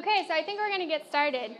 Okay, 0.00 0.24
so 0.26 0.32
I 0.32 0.42
think 0.42 0.58
we're 0.58 0.70
going 0.70 0.80
to 0.80 0.86
get 0.86 1.06
started. 1.06 1.54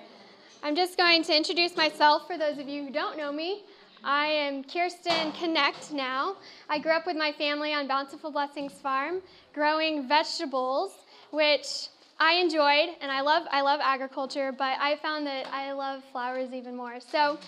I'm 0.62 0.74
just 0.74 0.96
going 0.96 1.22
to 1.24 1.36
introduce 1.36 1.76
myself 1.76 2.26
for 2.26 2.38
those 2.38 2.56
of 2.56 2.70
you 2.70 2.82
who 2.82 2.90
don't 2.90 3.18
know 3.18 3.30
me. 3.30 3.64
I 4.02 4.28
am 4.28 4.64
Kirsten 4.64 5.32
Knecht 5.32 5.92
now. 5.92 6.36
I 6.66 6.78
grew 6.78 6.92
up 6.92 7.04
with 7.04 7.18
my 7.18 7.32
family 7.32 7.74
on 7.74 7.86
Bountiful 7.86 8.30
Blessings 8.30 8.72
Farm, 8.72 9.20
growing 9.52 10.08
vegetables, 10.08 10.92
which 11.32 11.88
I 12.18 12.36
enjoyed, 12.36 12.96
and 13.02 13.12
I 13.12 13.20
love 13.20 13.46
I 13.50 13.60
love 13.60 13.78
agriculture, 13.82 14.52
but 14.52 14.78
I 14.80 14.96
found 15.02 15.26
that 15.26 15.46
I 15.52 15.72
love 15.72 16.02
flowers 16.10 16.54
even 16.54 16.74
more. 16.74 16.98
So 16.98 17.38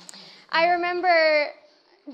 I 0.51 0.67
remember 0.67 1.53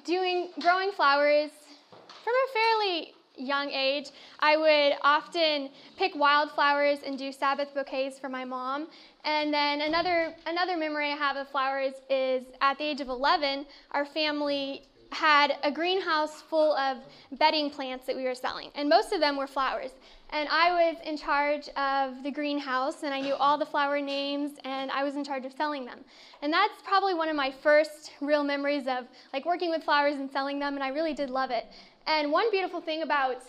doing 0.04 0.50
growing 0.60 0.92
flowers 0.92 1.50
from 1.90 2.32
a 2.32 2.52
fairly 2.54 3.12
young 3.38 3.70
age, 3.70 4.10
I 4.40 4.56
would 4.56 4.98
often 5.02 5.70
pick 5.96 6.14
wildflowers 6.14 6.98
and 7.06 7.18
do 7.18 7.32
Sabbath 7.32 7.74
bouquets 7.74 8.18
for 8.18 8.28
my 8.28 8.44
mom. 8.44 8.88
And 9.24 9.52
then 9.52 9.80
another 9.80 10.34
another 10.46 10.76
memory 10.76 11.12
I 11.12 11.16
have 11.16 11.36
of 11.36 11.48
flowers 11.48 11.94
is 12.10 12.44
at 12.60 12.78
the 12.78 12.84
age 12.84 13.00
of 13.00 13.08
11, 13.08 13.66
our 13.92 14.04
family 14.04 14.82
had 15.10 15.56
a 15.62 15.70
greenhouse 15.70 16.42
full 16.42 16.76
of 16.76 16.98
bedding 17.38 17.70
plants 17.70 18.06
that 18.06 18.14
we 18.14 18.24
were 18.24 18.34
selling, 18.34 18.70
and 18.74 18.88
most 18.88 19.12
of 19.12 19.20
them 19.20 19.36
were 19.36 19.46
flowers. 19.46 19.92
And 20.30 20.46
I 20.50 20.92
was 20.92 20.98
in 21.06 21.16
charge 21.16 21.70
of 21.70 22.22
the 22.22 22.30
greenhouse, 22.30 23.02
and 23.02 23.14
I 23.14 23.20
knew 23.20 23.34
all 23.34 23.56
the 23.56 23.64
flower 23.64 23.98
names, 23.98 24.58
and 24.64 24.90
I 24.90 25.02
was 25.02 25.16
in 25.16 25.24
charge 25.24 25.46
of 25.46 25.52
selling 25.52 25.86
them. 25.86 26.00
And 26.42 26.52
that's 26.52 26.82
probably 26.84 27.14
one 27.14 27.30
of 27.30 27.36
my 27.36 27.50
first 27.50 28.12
real 28.20 28.44
memories 28.44 28.86
of 28.86 29.06
like 29.32 29.46
working 29.46 29.70
with 29.70 29.82
flowers 29.82 30.16
and 30.16 30.30
selling 30.30 30.58
them, 30.58 30.74
and 30.74 30.84
I 30.84 30.88
really 30.88 31.14
did 31.14 31.30
love 31.30 31.50
it. 31.50 31.66
And 32.08 32.32
one 32.32 32.50
beautiful 32.50 32.80
thing 32.80 33.02
about 33.02 33.42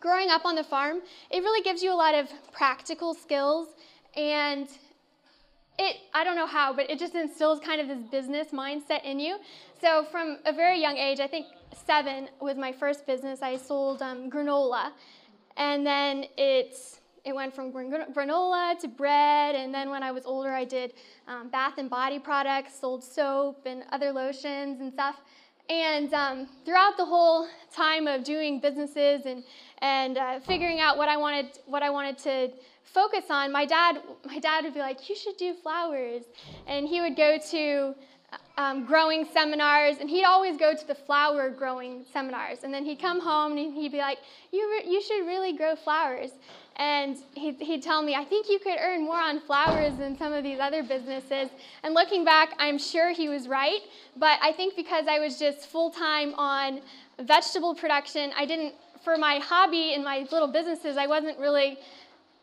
growing 0.00 0.28
up 0.28 0.44
on 0.44 0.54
the 0.54 0.62
farm, 0.62 1.00
it 1.30 1.40
really 1.40 1.62
gives 1.62 1.82
you 1.82 1.90
a 1.90 1.96
lot 1.96 2.14
of 2.14 2.28
practical 2.52 3.14
skills 3.14 3.68
and 4.14 4.68
it 5.78 5.96
I 6.12 6.24
don't 6.24 6.36
know 6.36 6.46
how, 6.46 6.74
but 6.74 6.90
it 6.90 6.98
just 6.98 7.14
instills 7.14 7.58
kind 7.60 7.80
of 7.80 7.88
this 7.88 8.02
business 8.10 8.48
mindset 8.48 9.02
in 9.02 9.18
you. 9.18 9.38
So 9.80 10.04
from 10.10 10.38
a 10.44 10.52
very 10.52 10.78
young 10.78 10.98
age, 10.98 11.20
I 11.20 11.26
think 11.26 11.46
seven 11.86 12.28
was 12.38 12.58
my 12.58 12.70
first 12.70 13.06
business. 13.06 13.40
I 13.40 13.56
sold 13.56 14.02
um, 14.02 14.30
granola, 14.30 14.90
and 15.56 15.86
then 15.86 16.26
it's 16.36 17.00
it 17.24 17.34
went 17.34 17.54
from 17.54 17.72
granola 17.72 18.78
to 18.80 18.88
bread, 18.88 19.54
and 19.54 19.72
then 19.72 19.88
when 19.88 20.02
I 20.02 20.10
was 20.10 20.26
older, 20.26 20.52
I 20.52 20.64
did 20.64 20.94
um, 21.26 21.48
bath 21.48 21.78
and 21.78 21.88
body 21.88 22.18
products, 22.18 22.78
sold 22.78 23.02
soap 23.04 23.62
and 23.64 23.84
other 23.90 24.12
lotions 24.12 24.80
and 24.80 24.92
stuff. 24.92 25.20
And 25.68 26.12
um, 26.14 26.48
throughout 26.64 26.96
the 26.96 27.04
whole 27.04 27.46
time 27.74 28.06
of 28.06 28.24
doing 28.24 28.60
businesses 28.60 29.26
and 29.26 29.44
and 29.80 30.18
uh, 30.18 30.40
figuring 30.40 30.80
out 30.80 30.96
what 30.96 31.08
I 31.08 31.16
wanted 31.16 31.58
what 31.66 31.82
I 31.82 31.90
wanted 31.90 32.18
to 32.18 32.50
focus 32.84 33.24
on, 33.30 33.52
my 33.52 33.66
dad 33.66 33.98
my 34.24 34.38
dad 34.38 34.64
would 34.64 34.74
be 34.74 34.80
like, 34.80 35.08
"You 35.08 35.14
should 35.14 35.36
do 35.36 35.54
flowers," 35.54 36.22
and 36.66 36.88
he 36.88 37.00
would 37.00 37.16
go 37.16 37.38
to 37.50 37.94
um, 38.56 38.84
growing 38.84 39.26
seminars, 39.32 39.98
and 40.00 40.10
he'd 40.10 40.24
always 40.24 40.56
go 40.56 40.74
to 40.74 40.86
the 40.86 40.94
flower 40.94 41.48
growing 41.50 42.04
seminars. 42.12 42.64
And 42.64 42.74
then 42.74 42.84
he'd 42.84 43.00
come 43.00 43.20
home 43.20 43.52
and 43.56 43.74
he'd 43.74 43.92
be 43.92 43.98
like, 43.98 44.18
"You 44.52 44.70
re- 44.70 44.90
you 44.90 45.02
should 45.02 45.26
really 45.26 45.52
grow 45.52 45.76
flowers." 45.76 46.30
And 46.78 47.16
he'd, 47.34 47.60
he'd 47.60 47.82
tell 47.82 48.02
me, 48.02 48.14
"I 48.14 48.24
think 48.24 48.48
you 48.48 48.58
could 48.58 48.78
earn 48.80 49.04
more 49.04 49.20
on 49.20 49.40
flowers 49.40 49.96
than 49.96 50.16
some 50.16 50.32
of 50.32 50.44
these 50.44 50.60
other 50.60 50.82
businesses." 50.82 51.48
And 51.82 51.94
looking 51.94 52.24
back, 52.24 52.54
I'm 52.58 52.78
sure 52.78 53.12
he 53.12 53.28
was 53.28 53.48
right. 53.48 53.80
But 54.16 54.38
I 54.42 54.52
think 54.52 54.76
because 54.76 55.06
I 55.08 55.18
was 55.18 55.38
just 55.38 55.66
full 55.66 55.90
time 55.90 56.34
on 56.34 56.80
vegetable 57.18 57.74
production, 57.74 58.32
I 58.36 58.46
didn't 58.46 58.74
for 59.02 59.16
my 59.16 59.38
hobby 59.38 59.94
and 59.94 60.04
my 60.04 60.26
little 60.30 60.48
businesses, 60.48 60.96
I 60.96 61.06
wasn't 61.06 61.38
really 61.38 61.78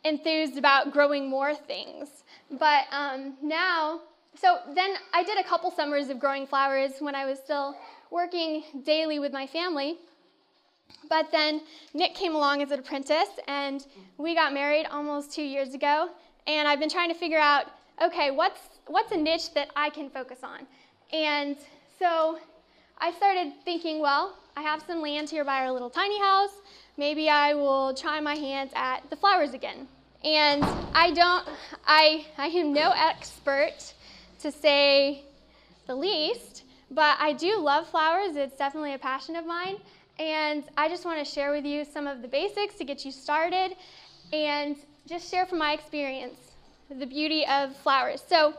enthused 0.04 0.58
about 0.58 0.92
growing 0.92 1.30
more 1.30 1.56
things. 1.56 2.24
But 2.50 2.86
um, 2.92 3.36
now 3.42 4.02
so 4.38 4.60
then 4.74 4.96
I 5.14 5.24
did 5.24 5.38
a 5.38 5.44
couple 5.44 5.72
summers 5.72 6.10
of 6.10 6.20
growing 6.20 6.46
flowers 6.46 6.92
when 7.00 7.16
I 7.16 7.26
was 7.26 7.40
still 7.40 7.76
working 8.12 8.64
daily 8.84 9.20
with 9.20 9.32
my 9.32 9.48
family. 9.48 9.98
But 11.10 11.32
then 11.32 11.62
Nick 11.94 12.16
came 12.16 12.36
along 12.36 12.62
as 12.62 12.72
an 12.72 12.80
apprentice, 12.80 13.30
and 13.48 13.86
we 14.18 14.34
got 14.34 14.54
married 14.54 14.86
almost 14.88 15.32
two 15.32 15.44
years 15.44 15.74
ago. 15.74 16.10
And 16.48 16.68
I've 16.68 16.80
been 16.80 16.90
trying 16.90 17.10
to 17.10 17.16
figure 17.16 17.40
out, 17.40 17.66
okay, 18.02 18.32
what's 18.32 18.60
what's 18.88 19.12
a 19.12 19.18
niche 19.18 19.54
that 19.54 19.70
I 19.76 19.90
can 19.90 20.10
focus 20.10 20.40
on? 20.44 20.68
And 21.12 21.58
so 21.98 22.40
I 22.98 23.12
started 23.12 23.54
thinking, 23.64 24.00
well, 24.00 24.38
I 24.56 24.62
have 24.62 24.84
some 24.88 25.02
land 25.02 25.30
here 25.30 25.44
by 25.44 25.62
our 25.62 25.72
little 25.72 25.90
tiny 25.90 26.20
house. 26.20 26.52
Maybe 26.98 27.30
I 27.30 27.54
will 27.54 27.94
try 27.94 28.20
my 28.20 28.36
hands 28.36 28.72
at 28.76 29.10
the 29.10 29.16
flowers 29.16 29.54
again. 29.54 29.88
And 30.24 30.64
I 30.94 31.12
don't, 31.12 31.48
I, 31.86 32.26
I 32.38 32.48
am 32.48 32.74
no 32.74 32.94
expert 32.96 33.94
to 34.40 34.52
say 34.52 35.24
the 35.88 35.96
least. 35.96 36.64
But 36.90 37.18
I 37.20 37.34
do 37.34 37.60
love 37.60 37.88
flowers, 37.88 38.36
it's 38.36 38.56
definitely 38.56 38.94
a 38.94 39.00
passion 39.00 39.36
of 39.36 39.46
mine. 39.46 39.78
And 40.20 40.64
I 40.78 40.88
just 40.88 41.06
want 41.06 41.20
to 41.20 41.26
share 41.26 41.52
with 41.52 41.66
you 41.66 41.86
some 41.86 42.08
of 42.08 42.22
the 42.22 42.28
basics 42.28 42.76
to 42.76 42.86
get 42.86 43.04
you 43.04 43.12
started 43.12 43.76
and 44.32 44.78
just 45.08 45.30
share 45.30 45.46
from 45.46 45.60
my 45.60 45.74
experience 45.74 46.38
the 46.90 47.06
beauty 47.06 47.46
of 47.46 47.76
flowers. 47.78 48.24
So, 48.28 48.54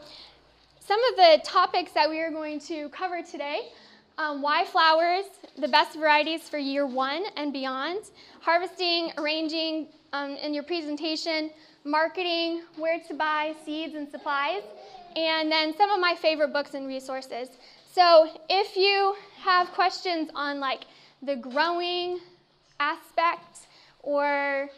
some 0.80 1.00
of 1.10 1.16
the 1.16 1.40
topics 1.42 1.92
that 1.92 2.08
we 2.08 2.20
are 2.20 2.30
going 2.30 2.60
to 2.60 2.88
cover 2.90 3.20
today 3.22 3.72
um, 4.18 4.40
why 4.40 4.64
flowers, 4.64 5.24
the 5.58 5.68
best 5.68 5.96
varieties 5.96 6.48
for 6.48 6.58
year 6.58 6.86
one 6.86 7.24
and 7.36 7.52
beyond, 7.52 8.00
harvesting, 8.40 9.12
arranging 9.18 9.88
um, 10.12 10.30
in 10.36 10.54
your 10.54 10.62
presentation, 10.62 11.50
marketing, 11.84 12.62
where 12.76 12.98
to 13.00 13.14
buy 13.14 13.54
seeds 13.64 13.94
and 13.94 14.08
supplies, 14.08 14.62
and 15.16 15.50
then 15.50 15.76
some 15.76 15.90
of 15.90 16.00
my 16.00 16.14
favorite 16.14 16.52
books 16.52 16.74
and 16.74 16.86
resources. 16.86 17.48
So 17.92 18.30
if 18.48 18.76
you 18.76 19.16
have 19.42 19.68
questions 19.72 20.30
on 20.34 20.60
like 20.60 20.84
the 21.22 21.36
growing 21.36 22.20
aspect 22.80 23.66
or 24.02 24.68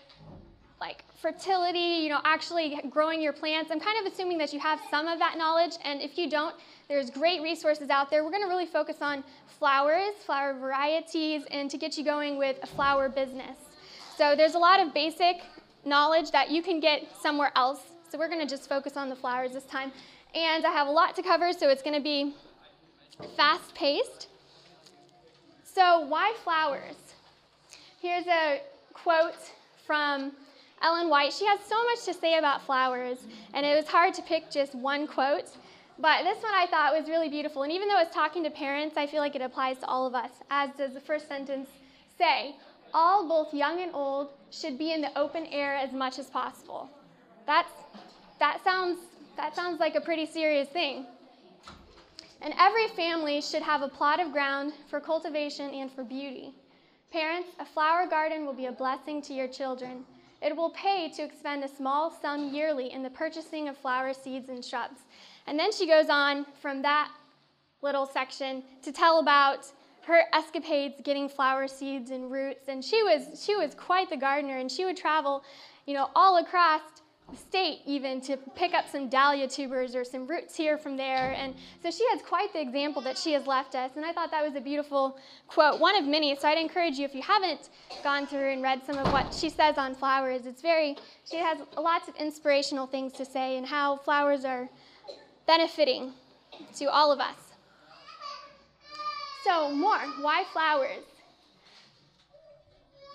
like 0.81 1.05
fertility, 1.21 2.03
you 2.03 2.09
know, 2.09 2.21
actually 2.25 2.81
growing 2.89 3.21
your 3.21 3.33
plants, 3.33 3.71
I'm 3.71 3.81
kind 3.81 4.07
of 4.07 4.13
assuming 4.13 4.39
that 4.39 4.53
you 4.53 4.61
have 4.61 4.81
some 4.91 5.09
of 5.09 5.19
that 5.19 5.37
knowledge. 5.37 5.73
And 5.85 6.01
if 6.01 6.17
you 6.17 6.31
don't, 6.31 6.55
there's 6.89 7.11
great 7.11 7.43
resources 7.43 7.91
out 7.91 8.11
there. 8.11 8.25
We're 8.25 8.31
going 8.31 8.43
to 8.43 8.49
really 8.49 8.67
focus 8.67 8.97
on 9.01 9.25
flowers, 9.59 10.15
flower 10.25 10.55
varieties, 10.55 11.43
and 11.51 11.69
to 11.71 11.77
get 11.77 11.99
you 11.99 12.05
going 12.05 12.39
with 12.39 12.57
a 12.63 12.67
flower 12.67 13.09
business. 13.09 13.59
So 14.17 14.37
there's 14.37 14.55
a 14.55 14.59
lot 14.59 14.81
of 14.81 14.95
basic 14.95 15.43
knowledge 15.85 16.31
that 16.31 16.51
you 16.51 16.63
can 16.63 16.79
get 16.81 17.09
somewhere 17.21 17.51
else. 17.57 17.81
So 18.09 18.19
we're 18.19 18.29
going 18.29 18.41
to 18.41 18.47
just 18.47 18.69
focus 18.69 18.97
on 18.97 19.09
the 19.09 19.17
flowers 19.17 19.53
this 19.53 19.65
time 19.65 19.93
and 20.35 20.67
I 20.67 20.71
have 20.71 20.89
a 20.89 20.91
lot 20.91 21.17
to 21.17 21.23
cover, 21.23 21.53
so 21.53 21.69
it's 21.69 21.83
going 21.83 21.97
to 21.97 22.03
be 22.03 22.35
fast 23.37 23.75
paced. 23.75 24.29
So, 25.79 26.01
why 26.01 26.35
flowers? 26.43 26.97
Here's 28.03 28.27
a 28.27 28.63
quote 28.95 29.37
from 29.87 30.33
Ellen 30.83 31.09
White. 31.09 31.33
She 31.33 31.47
has 31.47 31.61
so 31.61 31.77
much 31.85 32.05
to 32.07 32.15
say 32.15 32.37
about 32.37 32.67
flowers, 32.67 33.19
and 33.55 33.65
it 33.65 33.77
was 33.77 33.87
hard 33.87 34.13
to 34.15 34.23
pick 34.23 34.51
just 34.51 34.75
one 34.75 35.07
quote. 35.07 35.45
But 36.01 36.25
this 36.25 36.43
one 36.43 36.53
I 36.53 36.67
thought 36.69 36.99
was 36.99 37.09
really 37.09 37.29
beautiful. 37.29 37.63
And 37.63 37.71
even 37.71 37.87
though 37.87 38.01
it's 38.01 38.13
talking 38.13 38.43
to 38.43 38.51
parents, 38.51 38.97
I 38.97 39.07
feel 39.07 39.21
like 39.21 39.37
it 39.37 39.41
applies 39.41 39.79
to 39.79 39.87
all 39.87 40.05
of 40.05 40.17
us, 40.17 40.33
as 40.51 40.71
does 40.77 40.95
the 40.95 41.01
first 41.01 41.29
sentence 41.29 41.69
say 42.19 42.57
all, 42.93 43.29
both 43.29 43.55
young 43.55 43.81
and 43.81 43.95
old, 43.95 44.31
should 44.51 44.79
be 44.79 44.93
in 44.93 45.01
the 45.01 45.17
open 45.17 45.47
air 45.47 45.77
as 45.77 45.93
much 45.93 46.19
as 46.19 46.27
possible. 46.27 46.91
That's, 47.47 47.71
that 48.41 48.65
sounds 48.65 48.99
that 49.37 49.55
sounds 49.55 49.79
like 49.79 49.95
a 49.95 50.01
pretty 50.01 50.27
serious 50.27 50.69
thing. 50.71 51.07
And 52.41 52.55
every 52.59 52.89
family 52.89 53.41
should 53.41 53.63
have 53.63 53.83
a 53.83 53.89
plot 53.89 54.21
of 54.21 54.33
ground 54.33 54.73
for 54.89 55.01
cultivation 55.01 55.71
and 55.71 55.91
for 55.91 56.05
beauty. 56.05 56.55
Parents, 57.13 57.49
a 57.59 57.65
flower 57.65 58.07
garden 58.07 58.47
will 58.47 58.53
be 58.53 58.67
a 58.67 58.73
blessing 58.73 59.21
to 59.23 59.35
your 59.35 59.49
children. 59.49 60.05
It 60.41 60.55
will 60.55 60.71
pay 60.71 61.11
to 61.17 61.23
expend 61.23 61.65
a 61.65 61.69
small 61.69 62.11
sum 62.11 62.55
yearly 62.55 62.93
in 62.93 63.03
the 63.03 63.11
purchasing 63.11 63.69
of 63.69 63.77
flower 63.77 64.13
seeds 64.13 64.51
and 64.51 64.65
shrubs. 64.65 65.01
And 65.47 65.59
then 65.59 65.73
she 65.73 65.87
goes 65.87 66.09
on 66.11 66.47
from 66.61 66.83
that 66.83 67.11
little 67.83 68.07
section 68.07 68.63
to 68.83 68.93
tell 68.93 69.19
about 69.19 69.67
her 70.03 70.23
escapades 70.33 71.01
getting 71.03 71.29
flower 71.29 71.67
seeds 71.67 72.11
and 72.11 72.31
roots. 72.31 72.69
And 72.69 72.85
she 72.85 73.03
was, 73.03 73.43
she 73.45 73.57
was 73.57 73.75
quite 73.75 74.11
the 74.11 74.17
gardener, 74.17 74.59
and 74.59 74.71
she 74.71 74.85
would 74.85 74.97
travel, 74.97 75.43
you 75.87 75.95
know, 75.95 76.09
all 76.15 76.39
across 76.39 76.83
state 77.37 77.81
even 77.87 78.21
to 78.23 78.37
pick 78.55 78.75
up 78.75 78.89
some 78.89 79.09
dahlia 79.09 79.47
tubers 79.47 79.95
or 79.95 80.05
some 80.05 80.27
roots 80.27 80.57
here 80.57 80.79
from 80.79 80.97
there. 80.97 81.35
And 81.37 81.55
so 81.83 81.91
she 81.91 82.07
has 82.11 82.23
quite 82.23 82.53
the 82.53 82.61
example 82.61 83.03
that 83.03 83.19
she 83.19 83.33
has 83.33 83.47
left 83.47 83.75
us. 83.75 83.93
And 83.97 84.05
I 84.05 84.13
thought 84.13 84.31
that 84.31 84.45
was 84.45 84.55
a 84.55 84.61
beautiful 84.61 85.19
quote, 85.47 85.81
one 85.81 85.97
of 85.97 86.05
many. 86.07 86.35
So 86.37 86.49
I'd 86.49 86.59
encourage 86.59 86.95
you, 86.95 87.05
if 87.05 87.15
you 87.15 87.23
haven't 87.23 87.69
gone 88.03 88.27
through 88.27 88.53
and 88.53 88.63
read 88.63 88.83
some 88.85 88.97
of 88.99 89.13
what 89.13 89.35
she 89.35 89.51
says 89.51 89.77
on 89.77 89.95
flowers, 89.95 90.47
it's 90.47 90.63
very, 90.63 90.97
she 91.31 91.37
has 91.37 91.59
lots 91.77 92.09
of 92.09 92.17
inspirational 92.17 92.87
things 92.87 93.13
to 93.15 93.25
say 93.25 93.57
and 93.57 93.67
how 93.67 93.97
flowers 93.97 94.45
are 94.45 94.69
benefiting 95.47 96.13
to 96.77 96.87
all 96.87 97.13
of 97.13 97.21
us. 97.21 97.37
So, 99.45 99.71
more. 99.71 99.99
Why 100.21 100.45
flowers? 100.53 101.05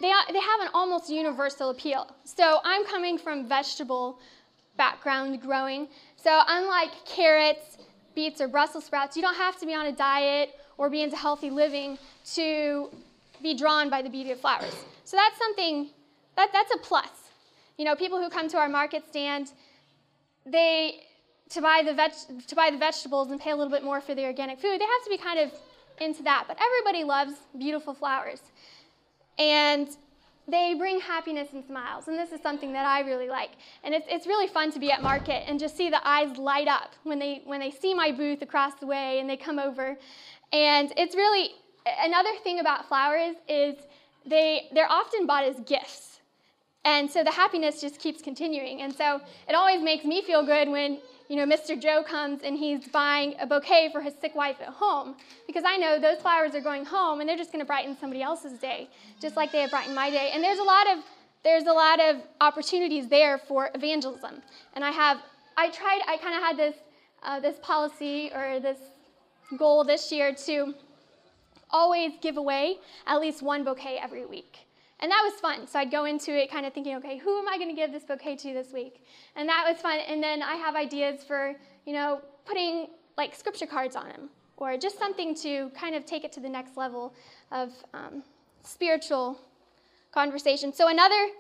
They, 0.04 0.12
they 0.32 0.40
have 0.40 0.60
an 0.62 0.68
almost 0.74 1.10
universal 1.10 1.70
appeal. 1.70 2.08
So 2.26 2.60
I'm 2.64 2.86
coming 2.86 3.18
from 3.18 3.48
vegetable 3.48 4.20
background 4.76 5.42
growing. 5.42 5.88
So, 6.18 6.42
unlike 6.48 6.92
carrots, 7.06 7.78
beets, 8.16 8.42
or 8.42 8.48
Brussels 8.48 8.86
sprouts, 8.86 9.16
you 9.16 9.22
don't 9.22 9.36
have 9.36 9.60
to 9.60 9.66
be 9.66 9.74
on 9.74 9.86
a 9.86 9.92
diet 9.92 10.50
or 10.78 10.90
be 10.90 11.02
into 11.02 11.16
healthy 11.16 11.50
living 11.50 11.98
to 12.34 12.90
be 13.42 13.56
drawn 13.56 13.90
by 13.90 14.02
the 14.02 14.10
beauty 14.10 14.32
of 14.32 14.40
flowers. 14.40 14.76
So, 15.06 15.16
that's 15.16 15.38
something 15.38 15.90
that, 16.36 16.50
that's 16.52 16.74
a 16.74 16.78
plus. 16.80 17.10
You 17.78 17.86
know, 17.86 17.96
people 17.96 18.22
who 18.22 18.30
come 18.30 18.48
to 18.50 18.58
our 18.58 18.70
market 18.70 19.04
stand, 19.08 19.52
they 20.46 21.02
to 21.50 21.62
buy 21.62 21.82
the 21.86 21.94
veg, 21.94 22.12
to 22.48 22.56
buy 22.56 22.72
the 22.72 22.78
vegetables 22.78 23.30
and 23.32 23.40
pay 23.40 23.52
a 23.52 23.56
little 23.56 23.72
bit 23.72 23.84
more 23.84 24.02
for 24.02 24.16
the 24.16 24.26
organic 24.26 24.60
food, 24.60 24.80
they 24.80 24.86
have 24.86 25.04
to 25.04 25.10
be 25.10 25.18
kind 25.18 25.40
of 25.40 25.52
into 26.02 26.24
that. 26.24 26.46
But 26.48 26.58
everybody 26.60 27.04
loves 27.04 27.34
beautiful 27.58 27.94
flowers. 27.94 28.42
And 29.38 29.90
they 30.48 30.74
bring 30.78 31.00
happiness 31.00 31.50
and 31.54 31.64
smiles. 31.66 32.08
And 32.08 32.18
this 32.18 32.32
is 32.32 32.42
something 32.42 32.74
that 32.74 32.86
I 32.86 33.02
really 33.02 33.30
like. 33.30 33.52
And 33.84 33.94
it's, 33.94 34.06
it's 34.10 34.28
really 34.28 34.48
fun 34.48 34.72
to 34.74 34.80
be 34.80 34.92
at 34.92 35.02
market 35.02 35.44
and 35.48 35.60
just 35.60 35.78
see 35.78 35.90
the 35.90 36.06
eyes 36.06 36.38
light 36.38 36.68
up 36.68 36.94
when 37.04 37.20
they, 37.20 37.42
when 37.46 37.60
they 37.60 37.72
see 37.72 37.94
my 37.94 38.12
booth 38.12 38.42
across 38.42 38.76
the 38.76 38.86
way 38.86 39.20
and 39.20 39.30
they 39.30 39.38
come 39.38 39.58
over. 39.58 39.98
And 40.52 40.92
it's 40.98 41.16
really, 41.16 41.52
another 42.02 42.32
thing 42.44 42.60
about 42.60 42.88
flowers 42.88 43.36
is 43.48 43.76
they, 44.26 44.70
they're 44.74 44.92
often 44.92 45.26
bought 45.26 45.46
as 45.46 45.60
gifts. 45.62 46.20
And 46.86 47.10
so 47.10 47.24
the 47.24 47.32
happiness 47.32 47.80
just 47.80 48.00
keeps 48.00 48.22
continuing. 48.22 48.82
And 48.82 48.94
so 48.94 49.22
it 49.48 49.56
always 49.56 49.82
makes 49.82 50.04
me 50.04 50.22
feel 50.22 50.46
good 50.46 50.68
when 50.68 51.00
you 51.30 51.36
know, 51.36 51.46
Mr. 51.46 51.80
Joe 51.80 52.04
comes 52.04 52.42
and 52.44 52.58
he's 52.58 52.88
buying 52.88 53.36
a 53.40 53.48
bouquet 53.48 53.90
for 53.92 54.02
his 54.02 54.14
sick 54.20 54.36
wife 54.36 54.58
at 54.62 54.70
home 54.70 55.16
because 55.48 55.64
I 55.66 55.78
know 55.78 56.00
those 56.00 56.22
flowers 56.22 56.54
are 56.54 56.62
going 56.62 56.86
home 56.86 57.20
and 57.20 57.30
they're 57.30 57.38
just 57.38 57.52
going 57.52 57.62
to 57.62 57.66
brighten 57.66 57.98
somebody 58.00 58.22
else's 58.22 58.60
day, 58.60 58.90
just 59.22 59.36
like 59.36 59.52
they 59.52 59.62
have 59.62 59.72
brightened 59.72 59.96
my 59.96 60.10
day. 60.10 60.32
And 60.34 60.44
there's 60.44 60.60
a 60.60 60.64
lot 60.64 60.92
of 60.92 61.04
there's 61.44 61.64
a 61.64 61.74
lot 61.74 62.00
of 62.00 62.18
opportunities 62.40 63.08
there 63.08 63.38
for 63.38 63.70
evangelism. 63.76 64.42
And 64.76 64.84
I 64.84 64.92
have 64.92 65.18
I 65.58 65.70
tried 65.70 66.02
I 66.08 66.18
kind 66.18 66.36
of 66.36 66.44
had 66.44 66.58
this 66.58 66.76
uh, 67.24 67.40
this 67.40 67.58
policy 67.62 68.32
or 68.34 68.60
this 68.60 68.80
goal 69.58 69.84
this 69.84 70.12
year 70.12 70.34
to 70.34 70.74
always 71.70 72.14
give 72.22 72.38
away 72.38 72.78
at 73.08 73.20
least 73.20 73.42
one 73.42 73.64
bouquet 73.64 73.98
every 74.02 74.26
week. 74.26 74.60
And 75.04 75.12
that 75.12 75.22
was 75.22 75.34
fun. 75.42 75.68
So 75.68 75.80
I'd 75.80 75.92
go 75.92 76.06
into 76.06 76.32
it 76.34 76.50
kind 76.50 76.66
of 76.66 76.72
thinking, 76.72 76.96
okay, 76.96 77.18
who 77.18 77.38
am 77.38 77.50
I 77.50 77.58
going 77.58 77.68
to 77.68 77.76
give 77.76 77.92
this 77.92 78.06
bouquet 78.06 78.38
to 78.38 78.54
this 78.54 78.72
week? 78.72 79.06
And 79.36 79.50
that 79.50 79.66
was 79.70 79.82
fun. 79.82 80.00
And 80.00 80.24
then 80.24 80.42
I 80.42 80.56
have 80.56 80.78
ideas 80.78 81.26
for, 81.26 81.56
you 81.86 81.92
know, 81.92 82.22
putting 82.46 82.88
like 83.18 83.36
scripture 83.36 83.66
cards 83.66 83.98
on 83.98 84.08
them 84.08 84.30
or 84.56 84.78
just 84.78 84.98
something 84.98 85.36
to 85.36 85.70
kind 85.72 85.94
of 85.94 86.06
take 86.06 86.24
it 86.24 86.32
to 86.32 86.40
the 86.40 86.48
next 86.48 86.78
level 86.78 87.14
of 87.52 87.74
um, 87.94 88.24
spiritual 88.64 89.38
conversation. 90.14 90.72
So 90.72 90.88
another 90.88 91.32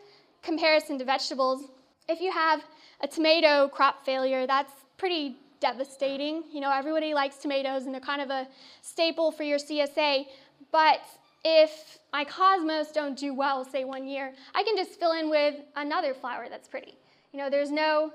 comparison 0.42 1.00
to 1.00 1.06
vegetables, 1.06 1.64
if 2.10 2.20
you 2.20 2.34
have 2.34 2.62
a 3.00 3.08
tomato 3.08 3.70
crop 3.70 4.04
failure, 4.06 4.46
that's 4.46 4.74
pretty 4.98 5.38
devastating. 5.62 6.44
You 6.52 6.60
know, 6.60 6.70
everybody 6.70 7.14
likes 7.14 7.38
tomatoes 7.38 7.86
and 7.86 7.94
they're 7.94 8.02
kind 8.02 8.22
of 8.22 8.30
a 8.30 8.46
staple 8.82 9.32
for 9.32 9.44
your 9.44 9.58
CSA, 9.58 10.26
but 10.70 11.00
if 11.44 12.00
my 12.12 12.24
cosmos 12.24 12.92
don't 12.92 13.18
do 13.18 13.34
well, 13.34 13.66
say 13.66 13.84
one 13.84 14.08
year, 14.08 14.34
I 14.56 14.64
can 14.64 14.76
just 14.78 15.00
fill 15.00 15.14
in 15.14 15.30
with 15.30 15.56
another 15.76 16.14
flower 16.14 16.48
that's 16.50 16.68
pretty. 16.68 16.98
You 17.32 17.40
know, 17.40 17.50
there's 17.50 17.72
no, 17.72 18.12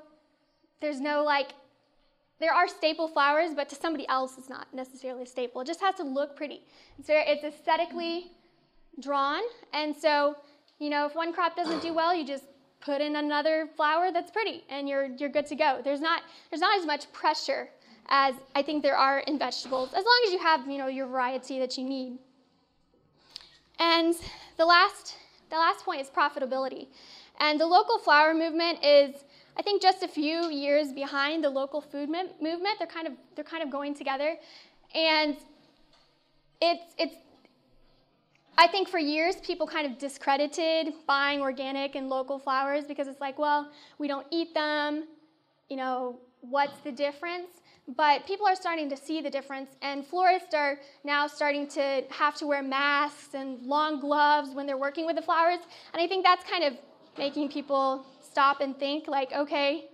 there's 0.81 1.01
no 1.01 1.23
like, 1.23 1.53
there 2.41 2.55
are 2.55 2.69
staple 2.69 3.09
flowers, 3.09 3.51
but 3.55 3.69
to 3.71 3.75
somebody 3.75 4.07
else, 4.09 4.39
it's 4.39 4.49
not 4.49 4.73
necessarily 4.73 5.25
a 5.25 5.27
staple. 5.27 5.61
It 5.61 5.67
just 5.67 5.81
has 5.81 5.97
to 5.97 6.05
look 6.05 6.37
pretty. 6.37 6.63
Very, 7.05 7.25
it's 7.27 7.45
aesthetically 7.45 8.31
drawn, 9.01 9.43
and 9.73 9.95
so, 9.95 10.37
you 10.79 10.89
know, 10.89 11.07
if 11.07 11.15
one 11.15 11.33
crop 11.33 11.57
doesn't 11.57 11.83
do 11.83 11.93
well, 11.93 12.15
you 12.15 12.25
just 12.25 12.45
put 12.81 13.01
in 13.01 13.17
another 13.17 13.69
flower 13.77 14.13
that's 14.13 14.31
pretty, 14.31 14.65
and 14.71 14.89
you're 14.89 15.07
you're 15.19 15.29
good 15.29 15.47
to 15.47 15.57
go. 15.57 15.81
There's 15.83 16.01
not 16.01 16.23
there's 16.51 16.61
not 16.61 16.79
as 16.79 16.87
much 16.87 17.13
pressure 17.13 17.69
as 18.09 18.35
I 18.55 18.63
think 18.63 18.83
there 18.83 18.97
are 18.97 19.19
in 19.21 19.39
vegetables, 19.39 19.89
as 19.93 20.05
long 20.05 20.23
as 20.27 20.33
you 20.33 20.39
have 20.39 20.67
you 20.69 20.79
know 20.79 20.87
your 20.87 21.09
variety 21.09 21.59
that 21.59 21.77
you 21.77 21.85
need. 21.85 22.19
And 23.79 24.15
the 24.57 24.65
last, 24.67 25.17
the 25.51 25.57
last 25.57 25.85
point 25.85 26.01
is 26.01 26.09
profitability. 26.09 26.89
And 27.41 27.61
the 27.61 27.67
local 27.67 27.99
flower 27.99 28.35
movement 28.35 28.85
is, 28.85 29.15
I 29.57 29.63
think, 29.63 29.81
just 29.81 30.03
a 30.03 30.09
few 30.09 30.51
years 30.51 30.93
behind 30.93 31.45
the 31.45 31.51
local 31.51 31.81
food 31.81 32.09
movement. 32.09 32.79
They're 32.79 32.87
kind 32.87 33.07
of, 33.07 33.13
they're 33.35 33.45
kind 33.45 33.63
of 33.63 33.71
going 33.71 33.95
together. 33.95 34.37
And 34.95 35.37
it's, 36.61 36.95
it's, 36.99 37.17
I 38.57 38.67
think 38.67 38.89
for 38.89 38.99
years 38.99 39.37
people 39.37 39.69
kind 39.69 39.87
of 39.87 39.99
discredited 39.99 40.93
buying 41.07 41.41
organic 41.41 41.95
and 41.95 42.09
local 42.09 42.41
flowers 42.41 42.85
because 42.85 43.07
it's 43.07 43.21
like, 43.21 43.39
well, 43.39 43.71
we 43.99 44.09
don't 44.09 44.27
eat 44.33 44.53
them. 44.53 45.05
You 45.69 45.77
know, 45.77 46.19
what's 46.41 46.79
the 46.81 46.91
difference? 46.91 47.61
But 47.97 48.27
people 48.27 48.47
are 48.47 48.55
starting 48.55 48.91
to 48.91 48.97
see 48.97 49.21
the 49.23 49.31
difference, 49.31 49.71
and 49.81 50.07
florists 50.07 50.53
are 50.55 50.79
now 51.05 51.27
starting 51.27 51.67
to 51.69 52.05
have 52.11 52.35
to 52.37 52.47
wear 52.47 52.63
masks 52.63 53.35
and 53.35 53.63
long 53.63 53.99
gloves 54.01 54.51
when 54.51 54.67
they're 54.67 54.77
working 54.77 55.07
with 55.07 55.17
the 55.17 55.23
flowers. 55.23 55.61
And 55.93 56.03
I 56.03 56.07
think 56.07 56.25
that's 56.25 56.49
kind 56.49 56.65
of 56.65 56.75
making 57.17 57.49
people 57.49 58.05
stop 58.23 58.61
and 58.61 58.79
think, 58.79 59.09
like, 59.09 59.33
okay, 59.33 59.87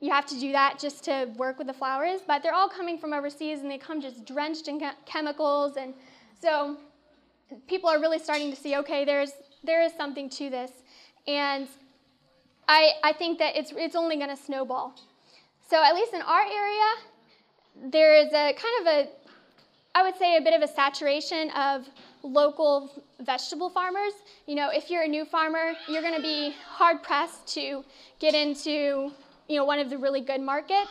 you 0.00 0.10
have 0.10 0.26
to 0.26 0.38
do 0.38 0.52
that 0.52 0.78
just 0.78 1.04
to 1.04 1.30
work 1.36 1.56
with 1.56 1.66
the 1.66 1.72
flowers. 1.72 2.20
But 2.26 2.42
they're 2.42 2.54
all 2.54 2.68
coming 2.68 2.98
from 2.98 3.14
overseas, 3.14 3.60
and 3.60 3.70
they 3.70 3.78
come 3.78 4.00
just 4.00 4.26
drenched 4.26 4.68
in 4.68 4.80
chemicals, 5.06 5.76
and 5.78 5.94
so 6.38 6.76
people 7.66 7.88
are 7.88 7.98
really 7.98 8.18
starting 8.18 8.50
to 8.50 8.56
see, 8.56 8.76
okay, 8.76 9.04
there's 9.04 9.32
there 9.64 9.82
is 9.82 9.92
something 9.94 10.28
to 10.28 10.50
this, 10.50 10.70
and 11.26 11.66
I 12.68 12.90
I 13.02 13.14
think 13.14 13.38
that 13.38 13.56
it's 13.56 13.72
it's 13.74 13.96
only 13.96 14.16
going 14.16 14.28
to 14.28 14.36
snowball. 14.36 14.94
So, 15.68 15.82
at 15.82 15.94
least 15.94 16.14
in 16.14 16.22
our 16.22 16.42
area, 16.42 17.90
there 17.90 18.14
is 18.16 18.28
a 18.28 18.52
kind 18.52 18.74
of 18.80 18.86
a, 18.86 19.08
I 19.94 20.02
would 20.04 20.16
say, 20.16 20.36
a 20.36 20.40
bit 20.40 20.54
of 20.54 20.62
a 20.62 20.68
saturation 20.72 21.50
of 21.50 21.88
local 22.22 22.90
vegetable 23.20 23.70
farmers. 23.70 24.12
You 24.46 24.54
know, 24.54 24.70
if 24.70 24.90
you're 24.90 25.02
a 25.02 25.08
new 25.08 25.24
farmer, 25.24 25.72
you're 25.88 26.02
going 26.02 26.14
to 26.14 26.22
be 26.22 26.54
hard 26.68 27.02
pressed 27.02 27.46
to 27.54 27.84
get 28.20 28.34
into, 28.34 29.10
you 29.48 29.56
know, 29.56 29.64
one 29.64 29.78
of 29.78 29.90
the 29.90 29.98
really 29.98 30.20
good 30.20 30.40
markets. 30.40 30.90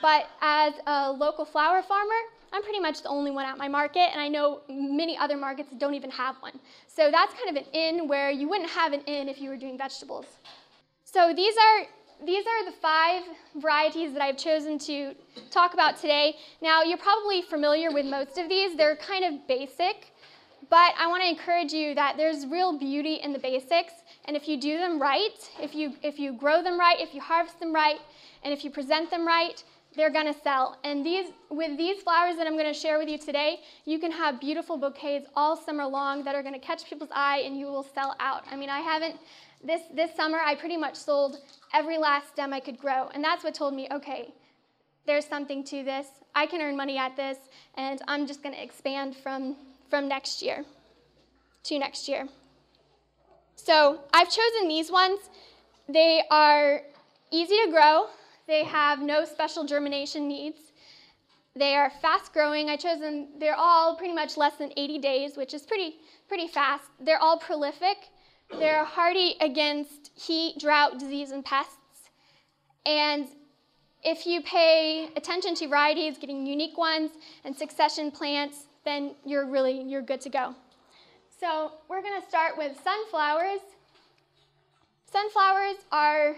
But 0.00 0.28
as 0.40 0.74
a 0.86 1.10
local 1.10 1.44
flower 1.44 1.82
farmer, 1.82 2.20
I'm 2.52 2.62
pretty 2.62 2.80
much 2.80 3.02
the 3.02 3.08
only 3.08 3.30
one 3.30 3.46
at 3.46 3.58
my 3.58 3.66
market, 3.68 4.10
and 4.12 4.20
I 4.20 4.28
know 4.28 4.60
many 4.68 5.16
other 5.16 5.36
markets 5.36 5.70
don't 5.78 5.94
even 5.94 6.10
have 6.10 6.36
one. 6.40 6.60
So 6.86 7.10
that's 7.10 7.34
kind 7.34 7.56
of 7.56 7.64
an 7.64 7.68
in 7.72 8.08
where 8.08 8.30
you 8.30 8.48
wouldn't 8.48 8.70
have 8.70 8.92
an 8.92 9.00
in 9.02 9.28
if 9.28 9.40
you 9.40 9.48
were 9.48 9.56
doing 9.56 9.78
vegetables. 9.78 10.26
So 11.04 11.32
these 11.34 11.54
are 11.56 11.86
these 12.24 12.44
are 12.46 12.64
the 12.64 12.76
five 12.80 13.22
varieties 13.56 14.12
that 14.12 14.22
I've 14.22 14.36
chosen 14.36 14.78
to 14.80 15.14
talk 15.50 15.74
about 15.74 15.96
today. 15.96 16.36
Now, 16.60 16.82
you're 16.82 16.98
probably 16.98 17.42
familiar 17.42 17.90
with 17.90 18.06
most 18.06 18.38
of 18.38 18.48
these. 18.48 18.76
They're 18.76 18.96
kind 18.96 19.24
of 19.24 19.46
basic, 19.48 20.12
but 20.70 20.92
I 20.98 21.06
want 21.08 21.22
to 21.22 21.28
encourage 21.28 21.72
you 21.72 21.94
that 21.94 22.16
there's 22.16 22.46
real 22.46 22.78
beauty 22.78 23.16
in 23.16 23.32
the 23.32 23.38
basics, 23.38 23.92
and 24.26 24.36
if 24.36 24.48
you 24.48 24.60
do 24.60 24.78
them 24.78 25.00
right, 25.00 25.50
if 25.60 25.74
you, 25.74 25.94
if 26.02 26.18
you 26.18 26.32
grow 26.32 26.62
them 26.62 26.78
right, 26.78 27.00
if 27.00 27.14
you 27.14 27.20
harvest 27.20 27.58
them 27.60 27.74
right, 27.74 27.98
and 28.44 28.52
if 28.52 28.64
you 28.64 28.70
present 28.70 29.10
them 29.10 29.26
right, 29.26 29.62
they're 29.96 30.10
going 30.10 30.32
to 30.32 30.40
sell. 30.40 30.78
And 30.84 31.04
these, 31.04 31.26
with 31.50 31.76
these 31.76 32.02
flowers 32.02 32.36
that 32.36 32.46
I'm 32.46 32.56
going 32.56 32.72
to 32.72 32.78
share 32.78 32.98
with 32.98 33.08
you 33.08 33.18
today, 33.18 33.60
you 33.84 33.98
can 33.98 34.10
have 34.10 34.40
beautiful 34.40 34.78
bouquets 34.78 35.26
all 35.36 35.56
summer 35.56 35.86
long 35.86 36.24
that 36.24 36.34
are 36.34 36.42
going 36.42 36.54
to 36.54 36.60
catch 36.60 36.88
people's 36.88 37.10
eye 37.12 37.42
and 37.44 37.58
you 37.58 37.66
will 37.66 37.82
sell 37.82 38.16
out. 38.18 38.44
I 38.50 38.56
mean, 38.56 38.70
I 38.70 38.80
haven't, 38.80 39.16
this, 39.64 39.82
this 39.94 40.14
summer, 40.14 40.38
I 40.38 40.54
pretty 40.54 40.76
much 40.76 40.96
sold 40.96 41.38
every 41.72 41.98
last 41.98 42.30
stem 42.30 42.52
I 42.52 42.60
could 42.60 42.78
grow. 42.78 43.08
And 43.14 43.22
that's 43.22 43.44
what 43.44 43.54
told 43.54 43.74
me, 43.74 43.88
okay, 43.92 44.32
there's 45.06 45.26
something 45.26 45.64
to 45.64 45.82
this. 45.82 46.06
I 46.34 46.46
can 46.46 46.60
earn 46.60 46.76
money 46.76 46.98
at 46.98 47.16
this, 47.16 47.38
and 47.74 48.00
I'm 48.08 48.26
just 48.26 48.42
going 48.42 48.54
to 48.54 48.62
expand 48.62 49.16
from, 49.16 49.56
from 49.90 50.08
next 50.08 50.42
year 50.42 50.64
to 51.64 51.78
next 51.78 52.08
year. 52.08 52.28
So 53.56 54.00
I've 54.12 54.30
chosen 54.30 54.68
these 54.68 54.90
ones. 54.90 55.20
They 55.88 56.22
are 56.30 56.80
easy 57.30 57.56
to 57.64 57.70
grow, 57.70 58.06
they 58.46 58.64
have 58.64 59.00
no 59.00 59.24
special 59.24 59.64
germination 59.64 60.28
needs. 60.28 60.58
They 61.54 61.74
are 61.74 61.90
fast 62.00 62.32
growing. 62.32 62.70
I 62.70 62.76
chose 62.76 63.00
them, 63.00 63.28
they're 63.38 63.56
all 63.56 63.94
pretty 63.96 64.14
much 64.14 64.36
less 64.36 64.56
than 64.56 64.72
80 64.76 64.98
days, 64.98 65.36
which 65.36 65.52
is 65.52 65.62
pretty, 65.62 65.96
pretty 66.28 66.48
fast. 66.48 66.84
They're 66.98 67.18
all 67.18 67.38
prolific. 67.38 68.08
They're 68.58 68.84
hardy 68.84 69.36
against 69.40 70.10
heat, 70.14 70.58
drought, 70.58 70.98
disease, 70.98 71.30
and 71.30 71.44
pests. 71.44 71.76
And 72.84 73.26
if 74.04 74.26
you 74.26 74.42
pay 74.42 75.08
attention 75.16 75.54
to 75.56 75.68
varieties, 75.68 76.18
getting 76.18 76.46
unique 76.46 76.76
ones, 76.76 77.12
and 77.44 77.56
succession 77.56 78.10
plants, 78.10 78.66
then 78.84 79.14
you're 79.24 79.46
really 79.46 79.82
you're 79.82 80.02
good 80.02 80.20
to 80.22 80.28
go. 80.28 80.54
So 81.40 81.72
we're 81.88 82.02
going 82.02 82.20
to 82.20 82.28
start 82.28 82.56
with 82.56 82.78
sunflowers. 82.82 83.60
Sunflowers 85.10 85.76
are 85.90 86.36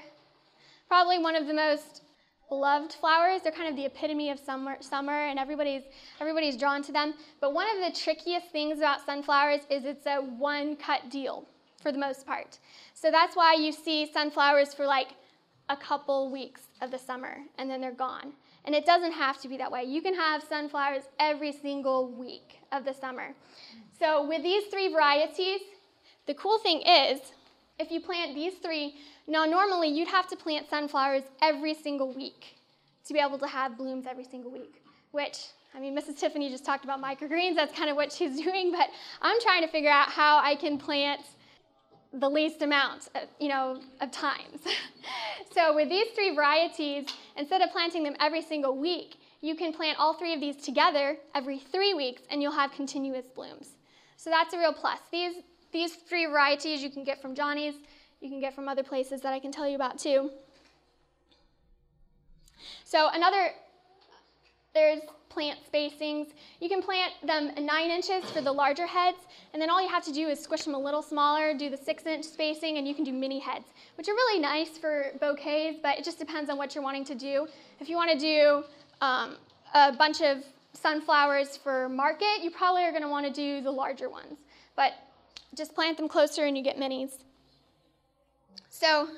probably 0.89 1.19
one 1.19 1.37
of 1.37 1.47
the 1.47 1.55
most 1.55 2.03
beloved 2.49 2.93
flowers. 2.93 3.43
They're 3.43 3.53
kind 3.53 3.69
of 3.69 3.77
the 3.77 3.87
epitome 3.87 4.31
of 4.31 4.39
summer, 4.39 4.77
summer, 4.81 5.13
and 5.13 5.39
everybody's 5.39 5.83
everybody's 6.21 6.57
drawn 6.57 6.83
to 6.85 6.93
them. 6.93 7.15
But 7.41 7.55
one 7.55 7.67
of 7.77 7.85
the 7.85 7.99
trickiest 7.99 8.51
things 8.51 8.79
about 8.79 9.05
sunflowers 9.05 9.61
is 9.71 9.85
it's 9.85 10.07
a 10.07 10.21
one-cut 10.21 11.11
deal 11.11 11.47
for 11.85 11.93
the 11.93 11.99
most 11.99 12.27
part. 12.27 12.59
So 12.95 13.11
that's 13.11 13.37
why 13.37 13.55
you 13.55 13.71
see 13.71 14.11
sunflowers 14.11 14.73
for 14.73 14.87
like 14.87 15.09
a 15.69 15.77
couple 15.77 16.31
weeks 16.31 16.63
of 16.81 16.91
the 16.91 16.99
summer 16.99 17.37
and 17.59 17.71
then 17.71 17.81
they're 17.81 17.93
gone. 17.93 18.33
And 18.65 18.75
it 18.75 18.87
doesn't 18.87 19.13
have 19.13 19.41
to 19.43 19.49
be 19.49 19.59
that 19.59 19.71
way. 19.71 19.85
You 19.85 20.01
can 20.01 20.15
have 20.15 20.43
sunflowers 20.43 21.03
every 21.21 21.53
single 21.53 22.09
week 22.09 22.61
of 22.73 22.87
the 22.87 22.95
summer. 22.95 23.35
So, 23.99 24.27
with 24.27 24.43
these 24.43 24.65
three 24.73 24.89
varieties, 24.89 25.61
the 26.27 26.33
cool 26.33 26.59
thing 26.59 26.81
is 26.81 27.21
if 27.79 27.91
you 27.91 28.01
plant 28.01 28.35
these 28.35 28.55
three, 28.55 28.95
now 29.27 29.45
normally 29.45 29.89
you'd 29.89 30.09
have 30.09 30.27
to 30.29 30.37
plant 30.37 30.71
sunflowers 30.71 31.25
every 31.43 31.75
single 31.75 32.15
week 32.15 32.57
to 33.07 33.13
be 33.13 33.21
able 33.21 33.39
to 33.39 33.47
have 33.47 33.77
blooms 33.77 34.07
every 34.09 34.25
single 34.25 34.51
week, 34.51 34.83
which 35.13 35.49
I 35.77 35.81
mean, 35.81 35.95
Mrs. 35.95 36.19
Tiffany 36.19 36.49
just 36.49 36.65
talked 36.65 36.85
about 36.85 37.03
microgreens. 37.03 37.57
That's 37.57 37.77
kind 37.77 37.91
of 37.91 37.97
what 37.97 38.11
she's 38.13 38.41
doing, 38.45 38.73
but 38.73 38.89
I'm 39.21 39.39
trying 39.41 39.61
to 39.63 39.69
figure 39.69 39.91
out 39.91 40.09
how 40.09 40.39
I 40.39 40.55
can 40.55 40.79
plant 40.79 41.21
the 42.15 42.29
least 42.29 42.63
amount, 42.63 43.09
of, 43.15 43.29
you 43.41 43.49
know, 43.49 43.81
of 44.01 44.11
times. 44.11 44.61
so 45.55 45.75
with 45.75 45.89
these 45.89 46.09
three 46.15 46.35
varieties, 46.35 47.07
instead 47.37 47.61
of 47.61 47.71
planting 47.71 48.05
them 48.05 48.15
every 48.21 48.43
single 48.43 48.77
week, 48.77 49.17
you 49.41 49.55
can 49.55 49.73
plant 49.73 49.99
all 49.99 50.15
three 50.15 50.33
of 50.33 50.41
these 50.41 50.57
together 50.57 51.17
every 51.35 51.59
three 51.59 51.93
weeks, 51.93 52.23
and 52.31 52.41
you'll 52.41 52.53
have 52.53 52.73
continuous 52.73 53.27
blooms. 53.27 53.71
So 54.17 54.31
that's 54.31 54.55
a 54.55 54.59
real 54.59 54.73
plus. 54.73 55.01
These 55.13 55.43
these 55.71 55.97
three 55.97 56.27
varieties 56.27 56.83
you 56.85 56.89
can 56.89 57.03
get 57.03 57.21
from 57.21 57.35
Johnny's, 57.35 57.75
you 58.21 58.31
can 58.31 58.41
get 58.41 58.55
from 58.55 58.69
other 58.69 58.85
places 58.85 59.21
that 59.23 59.33
I 59.35 59.41
can 59.41 59.51
tell 59.51 59.69
you 59.69 59.75
about 59.75 59.99
too. 59.99 60.31
So 62.85 63.09
another, 63.13 63.51
there's 64.73 65.01
plant 65.35 65.59
spacings. 65.71 66.29
You 66.61 66.69
can 66.69 66.81
plant 66.81 67.13
them 67.27 67.51
nine 67.67 67.91
inches 67.91 68.25
for 68.31 68.41
the 68.41 68.53
larger 68.53 68.87
heads, 68.87 69.19
and 69.53 69.61
then 69.61 69.69
all 69.69 69.83
you 69.83 69.89
have 69.89 70.05
to 70.05 70.13
do 70.13 70.29
is 70.29 70.41
squish 70.41 70.63
them 70.63 70.75
a 70.75 70.79
little 70.79 71.03
smaller, 71.03 71.53
do 71.53 71.69
the 71.69 71.77
six 71.77 72.07
inch 72.07 72.25
spacing, 72.25 72.79
and 72.79 72.87
you 72.89 72.95
can 72.95 73.05
do 73.05 73.13
mini 73.13 73.41
heads, 73.41 73.67
which 73.97 74.09
are 74.09 74.15
really 74.15 74.41
nice 74.41 74.79
for 74.79 75.07
bouquets, 75.21 75.79
but 75.83 75.99
it 75.99 76.05
just 76.05 76.19
depends 76.19 76.49
on 76.49 76.57
what 76.57 76.75
you're 76.75 76.85
wanting 76.85 77.05
to 77.05 77.15
do. 77.15 77.49
If 77.81 77.89
you 77.89 77.97
want 77.97 78.13
to 78.13 78.19
do 78.19 78.65
um, 79.01 79.37
a 79.75 79.93
bunch 79.93 80.23
of 80.23 80.45
sunflowers 80.73 81.57
for 81.57 81.89
market, 81.89 82.43
you 82.43 82.51
probably 82.51 82.85
are 82.85 82.91
going 82.91 83.03
to 83.03 83.09
want 83.09 83.27
to 83.27 83.33
do 83.33 83.61
the 83.61 83.71
larger 83.71 84.09
ones. 84.09 84.39
But 84.77 84.93
just 85.55 85.75
plant 85.75 85.97
them 85.97 86.09
closer 86.09 86.45
and 86.47 86.57
you 86.57 86.65
get 86.65 86.79
minis. 86.79 87.19
So 88.69 89.09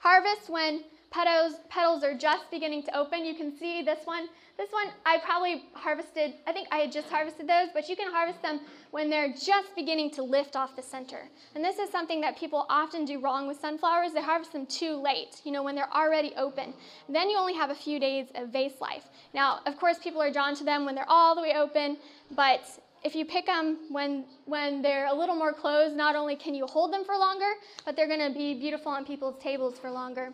harvest 0.00 0.50
when 0.50 0.84
petals, 1.10 1.54
petals 1.68 2.04
are 2.04 2.14
just 2.14 2.50
beginning 2.50 2.82
to 2.84 2.96
open. 2.96 3.24
You 3.24 3.34
can 3.34 3.56
see 3.56 3.82
this 3.82 4.00
one. 4.04 4.28
This 4.58 4.70
one 4.70 4.88
I 5.06 5.18
probably 5.18 5.64
harvested, 5.72 6.34
I 6.46 6.52
think 6.52 6.68
I 6.70 6.78
had 6.78 6.92
just 6.92 7.08
harvested 7.08 7.48
those, 7.48 7.68
but 7.72 7.88
you 7.88 7.96
can 7.96 8.12
harvest 8.12 8.42
them 8.42 8.60
when 8.90 9.08
they're 9.08 9.32
just 9.32 9.74
beginning 9.74 10.10
to 10.12 10.22
lift 10.22 10.56
off 10.56 10.76
the 10.76 10.82
center. 10.82 11.28
And 11.54 11.64
this 11.64 11.78
is 11.78 11.90
something 11.90 12.20
that 12.20 12.36
people 12.36 12.66
often 12.68 13.04
do 13.04 13.18
wrong 13.20 13.48
with 13.48 13.58
sunflowers. 13.58 14.12
They 14.12 14.22
harvest 14.22 14.52
them 14.52 14.66
too 14.66 14.96
late, 14.96 15.40
you 15.44 15.52
know, 15.52 15.62
when 15.62 15.74
they're 15.74 15.92
already 15.92 16.32
open. 16.36 16.74
Then 17.08 17.30
you 17.30 17.38
only 17.38 17.54
have 17.54 17.70
a 17.70 17.74
few 17.74 17.98
days 17.98 18.26
of 18.34 18.50
vase 18.50 18.80
life. 18.80 19.04
Now, 19.32 19.60
of 19.66 19.78
course, 19.78 19.98
people 19.98 20.20
are 20.20 20.30
drawn 20.30 20.54
to 20.56 20.64
them 20.64 20.84
when 20.84 20.94
they're 20.94 21.08
all 21.08 21.34
the 21.34 21.40
way 21.40 21.54
open, 21.56 21.96
but 22.32 22.60
if 23.04 23.16
you 23.16 23.24
pick 23.24 23.46
them 23.46 23.78
when, 23.90 24.24
when 24.44 24.82
they're 24.82 25.06
a 25.06 25.14
little 25.14 25.34
more 25.34 25.52
closed, 25.52 25.96
not 25.96 26.14
only 26.14 26.36
can 26.36 26.54
you 26.54 26.66
hold 26.66 26.92
them 26.92 27.04
for 27.04 27.16
longer, 27.16 27.50
but 27.84 27.96
they're 27.96 28.06
going 28.06 28.32
to 28.32 28.36
be 28.38 28.54
beautiful 28.54 28.92
on 28.92 29.04
people's 29.04 29.42
tables 29.42 29.78
for 29.78 29.90
longer. 29.90 30.32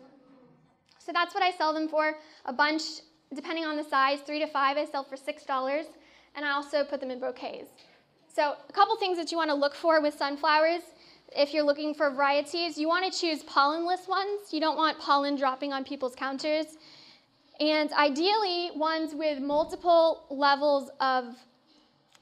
So 0.98 1.12
that's 1.12 1.34
what 1.34 1.42
I 1.42 1.52
sell 1.52 1.72
them 1.72 1.88
for. 1.88 2.16
A 2.44 2.52
bunch, 2.52 2.82
depending 3.34 3.64
on 3.64 3.76
the 3.76 3.84
size, 3.84 4.20
three 4.20 4.38
to 4.40 4.46
five, 4.46 4.76
I 4.76 4.84
sell 4.84 5.04
for 5.04 5.16
$6. 5.16 5.84
And 6.36 6.44
I 6.44 6.52
also 6.52 6.84
put 6.84 7.00
them 7.00 7.10
in 7.10 7.20
bouquets. 7.20 7.70
So, 8.32 8.54
a 8.68 8.72
couple 8.72 8.96
things 8.96 9.18
that 9.18 9.32
you 9.32 9.38
want 9.38 9.50
to 9.50 9.54
look 9.54 9.74
for 9.74 10.00
with 10.00 10.14
sunflowers 10.14 10.82
if 11.36 11.52
you're 11.52 11.64
looking 11.64 11.94
for 11.94 12.10
varieties. 12.10 12.78
You 12.78 12.88
want 12.88 13.12
to 13.12 13.18
choose 13.18 13.42
pollenless 13.42 14.08
ones. 14.08 14.52
You 14.52 14.60
don't 14.60 14.76
want 14.76 14.98
pollen 14.98 15.36
dropping 15.36 15.72
on 15.72 15.84
people's 15.84 16.14
counters. 16.14 16.66
And 17.60 17.92
ideally, 17.92 18.70
ones 18.76 19.14
with 19.14 19.40
multiple 19.40 20.24
levels 20.30 20.90
of 21.00 21.36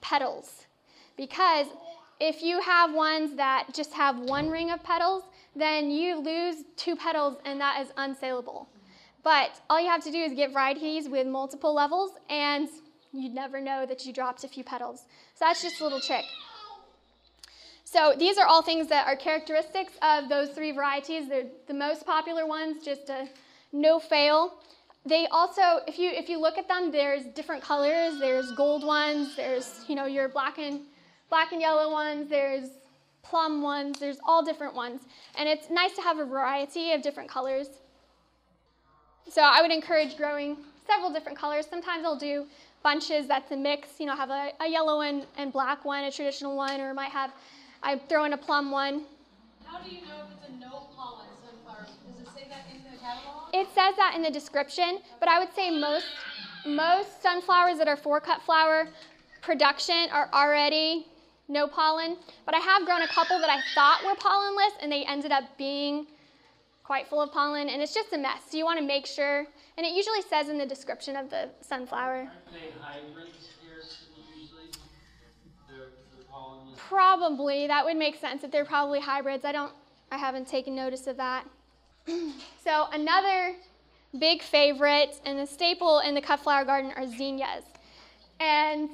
petals. 0.00 0.66
Because 1.16 1.66
if 2.20 2.42
you 2.42 2.60
have 2.60 2.94
ones 2.94 3.36
that 3.36 3.68
just 3.75 3.92
have 3.92 4.18
one 4.18 4.48
ring 4.48 4.70
of 4.70 4.82
petals, 4.82 5.25
then 5.54 5.90
you 5.90 6.18
lose 6.18 6.64
two 6.76 6.96
petals 6.96 7.38
and 7.44 7.60
that 7.60 7.80
is 7.82 7.88
unsaleable. 7.96 8.66
But 9.26 9.61
all 9.68 9.80
you 9.80 9.88
have 9.88 10.04
to 10.04 10.12
do 10.12 10.18
is 10.18 10.35
get 10.35 10.52
varieties 10.52 11.09
with 11.09 11.26
multiple 11.26 11.75
levels 11.75 12.12
and 12.30 12.68
you'd 13.12 13.35
never 13.35 13.61
know 13.61 13.85
that 13.85 14.06
you 14.06 14.12
dropped 14.12 14.45
a 14.45 14.49
few 14.49 14.62
petals. 14.62 15.00
So 15.35 15.47
that's 15.47 15.61
just 15.61 15.80
a 15.80 15.83
little 15.83 15.99
trick. 15.99 16.25
So 17.83 18.14
these 18.16 18.38
are 18.38 18.47
all 18.47 18.62
things 18.62 18.87
that 18.87 19.09
are 19.09 19.16
characteristics 19.16 19.95
of 20.00 20.28
those 20.28 20.50
three 20.50 20.71
varieties. 20.71 21.28
They're 21.28 21.47
the 21.66 21.75
most 21.75 22.06
popular 22.06 22.47
ones, 22.47 22.85
just 22.85 23.09
a 23.09 23.28
no 23.73 23.99
fail. 23.99 24.61
They 25.04 25.26
also, 25.33 25.80
if 25.88 25.99
you 25.99 26.11
if 26.11 26.28
you 26.28 26.40
look 26.40 26.56
at 26.56 26.68
them, 26.68 26.92
there's 26.92 27.25
different 27.25 27.64
colors. 27.64 28.21
There's 28.21 28.52
gold 28.52 28.85
ones. 28.85 29.35
There's 29.35 29.85
you 29.88 29.97
know 29.97 30.06
your 30.06 30.28
black 30.28 30.59
and 30.59 30.83
black 31.30 31.50
and 31.50 31.61
yellow 31.61 31.90
ones. 31.90 32.30
There's 32.30 32.68
plum 33.25 33.61
ones. 33.61 33.99
There's 33.99 34.18
all 34.25 34.45
different 34.45 34.76
ones, 34.76 35.00
and 35.37 35.49
it's 35.49 35.68
nice 35.68 35.97
to 35.97 36.02
have 36.02 36.21
a 36.21 36.25
variety 36.25 36.92
of 36.92 37.02
different 37.02 37.28
colors. 37.28 37.66
So 39.28 39.42
I 39.42 39.61
would 39.62 39.73
encourage 39.73 40.16
growing 40.16 40.56
several 40.87 41.12
different 41.12 41.37
colors. 41.38 41.66
Sometimes 41.68 42.04
I'll 42.04 42.18
do 42.18 42.47
bunches 42.83 43.26
that's 43.26 43.50
a 43.50 43.56
mix. 43.56 43.99
You 43.99 44.06
know, 44.06 44.16
have 44.16 44.30
a, 44.30 44.52
a 44.61 44.68
yellow 44.68 45.00
and, 45.00 45.26
and 45.37 45.52
black 45.52 45.85
one, 45.85 46.04
a 46.04 46.11
traditional 46.11 46.56
one, 46.56 46.80
or 46.80 46.95
might 46.95 47.11
have 47.11 47.33
I 47.83 47.99
throw 48.09 48.25
in 48.25 48.33
a 48.33 48.37
plum 48.37 48.71
one. 48.71 49.02
How 49.64 49.80
do 49.80 49.90
you 49.90 50.02
know 50.02 50.25
if 50.25 50.38
it's 50.38 50.49
a 50.49 50.61
no 50.61 50.88
pollen 50.97 51.26
sunflower? 51.45 51.87
Does 51.87 52.26
it 52.26 52.35
say 52.35 52.49
that 52.49 52.64
in 52.73 52.83
the 52.83 52.99
catalog? 52.99 53.52
It 53.52 53.68
says 53.75 53.95
that 53.97 54.14
in 54.14 54.23
the 54.23 54.30
description, 54.30 55.00
but 55.21 55.28
I 55.28 55.38
would 55.38 55.54
say 55.54 55.71
most 55.71 56.06
most 56.64 57.23
sunflowers 57.23 57.78
that 57.78 57.88
are 57.88 57.97
four 57.97 58.21
cut 58.21 58.42
flower 58.42 58.88
production 59.40 60.09
are 60.11 60.28
already 60.33 61.06
no 61.49 61.68
pollen. 61.68 62.16
But 62.45 62.54
I 62.54 62.59
have 62.59 62.85
grown 62.85 63.02
a 63.02 63.09
couple 63.09 63.38
that 63.40 63.50
I 63.50 63.61
thought 63.75 64.04
were 64.04 64.16
pollenless, 64.16 64.73
and 64.83 64.90
they 64.90 65.04
ended 65.04 65.30
up 65.30 65.45
being 65.56 66.06
quite 66.87 67.09
full 67.09 67.21
of 67.21 67.33
pollen, 67.33 67.69
and 67.69 67.83
it's 67.83 67.93
just 67.93 68.12
a 68.12 68.19
mess. 68.19 68.43
So 68.49 68.57
you 68.57 68.64
want 68.64 68.78
to 68.78 68.87
make 68.87 69.07
sure, 69.07 69.45
and 69.76 69.85
it 69.85 69.93
usually 69.93 70.23
says 70.23 70.49
in 70.49 70.57
the 70.57 70.66
description 70.66 71.16
of 71.16 71.28
the 71.31 71.50
sunflower. 71.61 72.14
Aren't 72.14 72.52
they 72.52 72.71
hybrids 72.81 73.49
here 73.61 73.83
usually? 74.33 74.71
They're, 75.69 75.88
they're 76.14 76.25
pollenless. 76.33 76.76
Probably 76.76 77.66
that 77.66 77.85
would 77.85 77.97
make 77.97 78.14
sense 78.21 78.45
if 78.45 78.52
they're 78.52 78.64
probably 78.64 79.00
hybrids. 79.00 79.45
I 79.45 79.50
don't, 79.50 79.73
I 80.12 80.16
haven't 80.16 80.47
taken 80.47 80.76
notice 80.76 81.09
of 81.09 81.16
that. 81.16 81.45
so 82.07 82.87
another 82.93 83.57
big 84.16 84.40
favorite 84.40 85.21
and 85.25 85.40
a 85.40 85.47
staple 85.47 85.99
in 85.99 86.14
the 86.14 86.21
cut 86.21 86.38
flower 86.38 86.64
garden 86.64 86.93
are 86.95 87.07
zinnias, 87.09 87.64
and 88.38 88.88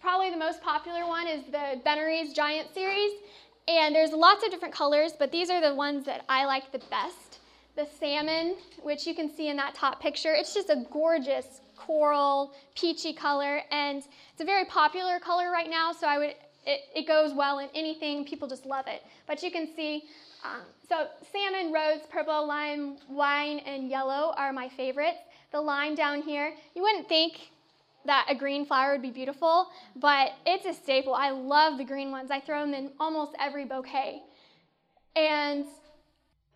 probably 0.00 0.30
the 0.30 0.36
most 0.36 0.60
popular 0.62 1.06
one 1.06 1.28
is 1.28 1.44
the 1.44 1.80
Benary's 1.84 2.32
Giant 2.32 2.74
Series. 2.74 3.12
And 3.70 3.94
there's 3.94 4.10
lots 4.10 4.44
of 4.44 4.50
different 4.50 4.74
colors, 4.74 5.12
but 5.16 5.30
these 5.30 5.48
are 5.48 5.60
the 5.60 5.74
ones 5.74 6.04
that 6.06 6.24
I 6.28 6.44
like 6.44 6.72
the 6.72 6.80
best. 6.90 7.38
The 7.76 7.86
salmon, 8.00 8.56
which 8.82 9.06
you 9.06 9.14
can 9.14 9.32
see 9.32 9.48
in 9.48 9.56
that 9.58 9.74
top 9.74 10.02
picture, 10.02 10.34
it's 10.34 10.52
just 10.52 10.70
a 10.70 10.84
gorgeous 10.90 11.60
coral, 11.76 12.52
peachy 12.74 13.12
color, 13.12 13.62
and 13.70 13.98
it's 14.32 14.40
a 14.40 14.44
very 14.44 14.64
popular 14.64 15.20
color 15.20 15.52
right 15.52 15.70
now, 15.70 15.92
so 15.92 16.08
I 16.08 16.18
would 16.18 16.34
it, 16.66 16.80
it 16.94 17.08
goes 17.08 17.32
well 17.32 17.58
in 17.60 17.68
anything. 17.74 18.24
People 18.24 18.48
just 18.48 18.66
love 18.66 18.86
it. 18.86 19.02
But 19.26 19.42
you 19.42 19.50
can 19.50 19.68
see, 19.74 20.04
um, 20.44 20.62
so 20.88 21.06
salmon, 21.32 21.72
rose, 21.72 22.00
purple, 22.10 22.46
lime, 22.46 22.96
wine, 23.08 23.60
and 23.60 23.88
yellow 23.88 24.34
are 24.36 24.52
my 24.52 24.68
favorites. 24.68 25.18
The 25.52 25.60
lime 25.60 25.94
down 25.94 26.22
here, 26.22 26.52
you 26.74 26.82
wouldn't 26.82 27.08
think 27.08 27.50
that 28.06 28.26
a 28.28 28.34
green 28.34 28.64
flower 28.64 28.92
would 28.92 29.02
be 29.02 29.10
beautiful, 29.10 29.68
but 29.96 30.32
it's 30.46 30.66
a 30.66 30.72
staple. 30.72 31.14
I 31.14 31.30
love 31.30 31.78
the 31.78 31.84
green 31.84 32.10
ones. 32.10 32.30
I 32.30 32.40
throw 32.40 32.60
them 32.60 32.74
in 32.74 32.90
almost 32.98 33.32
every 33.38 33.64
bouquet. 33.64 34.22
And 35.16 35.66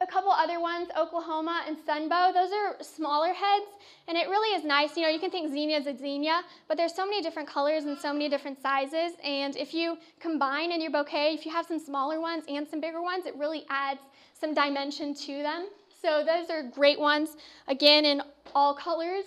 a 0.00 0.06
couple 0.06 0.30
other 0.30 0.60
ones, 0.60 0.88
Oklahoma 0.98 1.62
and 1.66 1.76
Sunbow, 1.76 2.34
those 2.34 2.50
are 2.52 2.76
smaller 2.82 3.32
heads, 3.32 3.66
and 4.08 4.18
it 4.18 4.28
really 4.28 4.56
is 4.56 4.64
nice. 4.64 4.96
You 4.96 5.02
know, 5.04 5.08
you 5.08 5.20
can 5.20 5.30
think 5.30 5.50
zinnia 5.50 5.78
is 5.78 5.86
a 5.86 5.96
zinnia, 5.96 6.42
but 6.68 6.76
there's 6.76 6.94
so 6.94 7.04
many 7.04 7.22
different 7.22 7.48
colors 7.48 7.84
and 7.84 7.96
so 7.98 8.12
many 8.12 8.28
different 8.28 8.60
sizes, 8.60 9.12
and 9.22 9.56
if 9.56 9.72
you 9.72 9.96
combine 10.20 10.72
in 10.72 10.80
your 10.80 10.90
bouquet, 10.90 11.34
if 11.34 11.46
you 11.46 11.52
have 11.52 11.66
some 11.66 11.78
smaller 11.78 12.20
ones 12.20 12.44
and 12.48 12.66
some 12.68 12.80
bigger 12.80 13.00
ones, 13.00 13.24
it 13.24 13.34
really 13.36 13.64
adds 13.70 14.00
some 14.38 14.52
dimension 14.52 15.14
to 15.14 15.42
them. 15.42 15.68
So 16.02 16.22
those 16.24 16.50
are 16.50 16.62
great 16.62 17.00
ones, 17.00 17.36
again, 17.66 18.04
in 18.04 18.20
all 18.54 18.74
colors. 18.74 19.24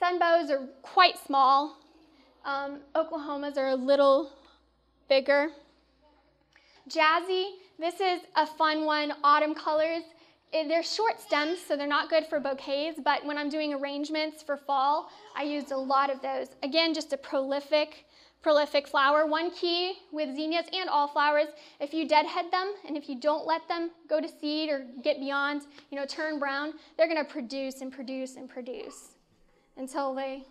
Sunbows 0.00 0.50
are 0.50 0.66
quite 0.82 1.18
small. 1.18 1.78
Um, 2.44 2.80
Oklahomas 2.94 3.56
are 3.56 3.68
a 3.68 3.74
little 3.74 4.30
bigger. 5.08 5.48
Jazzy, 6.88 7.52
this 7.78 8.00
is 8.00 8.20
a 8.36 8.46
fun 8.46 8.84
one, 8.84 9.12
autumn 9.24 9.54
colors. 9.54 10.02
Eh, 10.52 10.68
they're 10.68 10.82
short 10.82 11.20
stems, 11.20 11.58
so 11.60 11.76
they're 11.76 11.86
not 11.86 12.10
good 12.10 12.26
for 12.26 12.38
bouquets, 12.38 13.00
but 13.02 13.24
when 13.24 13.38
I'm 13.38 13.48
doing 13.48 13.74
arrangements 13.74 14.42
for 14.42 14.56
fall, 14.56 15.10
I 15.34 15.42
used 15.42 15.72
a 15.72 15.76
lot 15.76 16.10
of 16.10 16.20
those. 16.20 16.48
Again, 16.62 16.94
just 16.94 17.12
a 17.12 17.16
prolific, 17.16 18.04
prolific 18.42 18.86
flower. 18.86 19.26
One 19.26 19.50
key 19.50 19.94
with 20.12 20.36
zinnias 20.36 20.66
and 20.72 20.88
all 20.90 21.08
flowers, 21.08 21.48
if 21.80 21.92
you 21.92 22.06
deadhead 22.06 22.52
them 22.52 22.74
and 22.86 22.96
if 22.96 23.08
you 23.08 23.18
don't 23.18 23.46
let 23.46 23.66
them 23.66 23.90
go 24.08 24.20
to 24.20 24.28
seed 24.28 24.68
or 24.68 24.86
get 25.02 25.18
beyond, 25.18 25.62
you 25.90 25.98
know, 25.98 26.06
turn 26.06 26.38
brown, 26.38 26.74
they're 26.96 27.08
going 27.08 27.24
to 27.24 27.32
produce 27.32 27.80
and 27.80 27.90
produce 27.90 28.36
and 28.36 28.48
produce 28.48 29.15
until 29.76 30.14
they. 30.14 30.44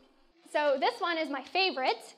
So 0.52 0.78
this 0.80 1.00
one 1.00 1.18
is 1.18 1.30
my 1.30 1.42
favorite. 1.42 2.16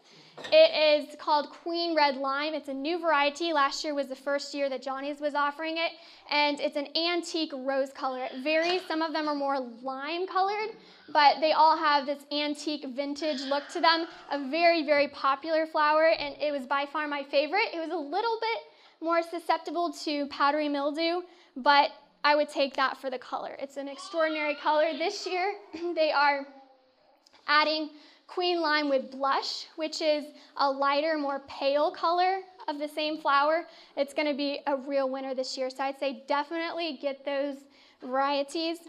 It 0.52 1.10
is 1.10 1.16
called 1.16 1.50
Queen 1.50 1.96
Red 1.96 2.18
Lime. 2.18 2.54
It's 2.54 2.70
a 2.70 2.74
new 2.74 3.00
variety. 3.00 3.54
Last 3.54 3.84
year 3.84 3.96
was 3.96 4.08
the 4.08 4.16
first 4.16 4.54
year 4.54 4.70
that 4.70 4.84
Johnny's 4.84 5.20
was 5.20 5.34
offering 5.34 5.78
it, 5.78 5.92
and 6.30 6.60
it's 6.60 6.76
an 6.76 6.88
antique 6.96 7.52
rose 7.54 7.92
color. 7.92 8.24
It 8.26 8.44
varies. 8.44 8.82
Some 8.88 9.02
of 9.02 9.14
them 9.14 9.28
are 9.28 9.34
more 9.34 9.60
lime 9.82 10.28
colored, 10.28 10.76
but 11.12 11.40
they 11.42 11.54
all 11.54 11.76
have 11.76 12.06
this 12.06 12.24
antique 12.32 12.86
vintage 12.90 13.42
look 13.42 13.68
to 13.70 13.82
them. 13.82 14.06
A 14.32 14.48
very, 14.50 14.86
very 14.86 15.08
popular 15.08 15.66
flower, 15.66 16.12
and 16.20 16.36
it 16.40 16.52
was 16.52 16.68
by 16.68 16.86
far 16.86 17.08
my 17.08 17.24
favorite. 17.24 17.70
It 17.74 17.80
was 17.80 17.90
a 17.90 17.98
little 17.98 18.38
bit 18.40 18.60
more 19.02 19.24
susceptible 19.24 19.92
to 20.06 20.28
powdery 20.28 20.70
mildew, 20.70 21.22
but 21.56 21.90
I 22.24 22.36
would 22.36 22.50
take 22.50 22.76
that 22.76 22.98
for 22.98 23.10
the 23.10 23.20
color. 23.20 23.56
It's 23.60 23.78
an 23.78 23.88
extraordinary 23.88 24.56
color. 24.56 24.98
This 24.98 25.26
year, 25.26 25.56
they 25.96 26.12
are 26.12 26.46
adding 27.48 27.90
queen 28.28 28.62
lime 28.62 28.90
with 28.90 29.10
blush, 29.10 29.68
which 29.78 30.02
is 30.02 30.26
a 30.58 30.70
lighter, 30.70 31.18
more 31.18 31.42
pale 31.48 31.92
color 31.92 32.40
of 32.68 32.78
the 32.78 32.88
same 32.88 33.20
flower. 33.20 33.66
It's 33.96 34.14
to 34.14 34.34
be 34.34 34.60
a 34.68 34.76
real 34.76 35.10
winner 35.10 35.34
this 35.34 35.58
year. 35.58 35.70
So 35.70 35.84
I'd 35.84 36.00
say 36.00 36.24
definitely 36.28 37.00
get 37.02 37.26
those 37.26 37.58
varieties. 38.02 38.80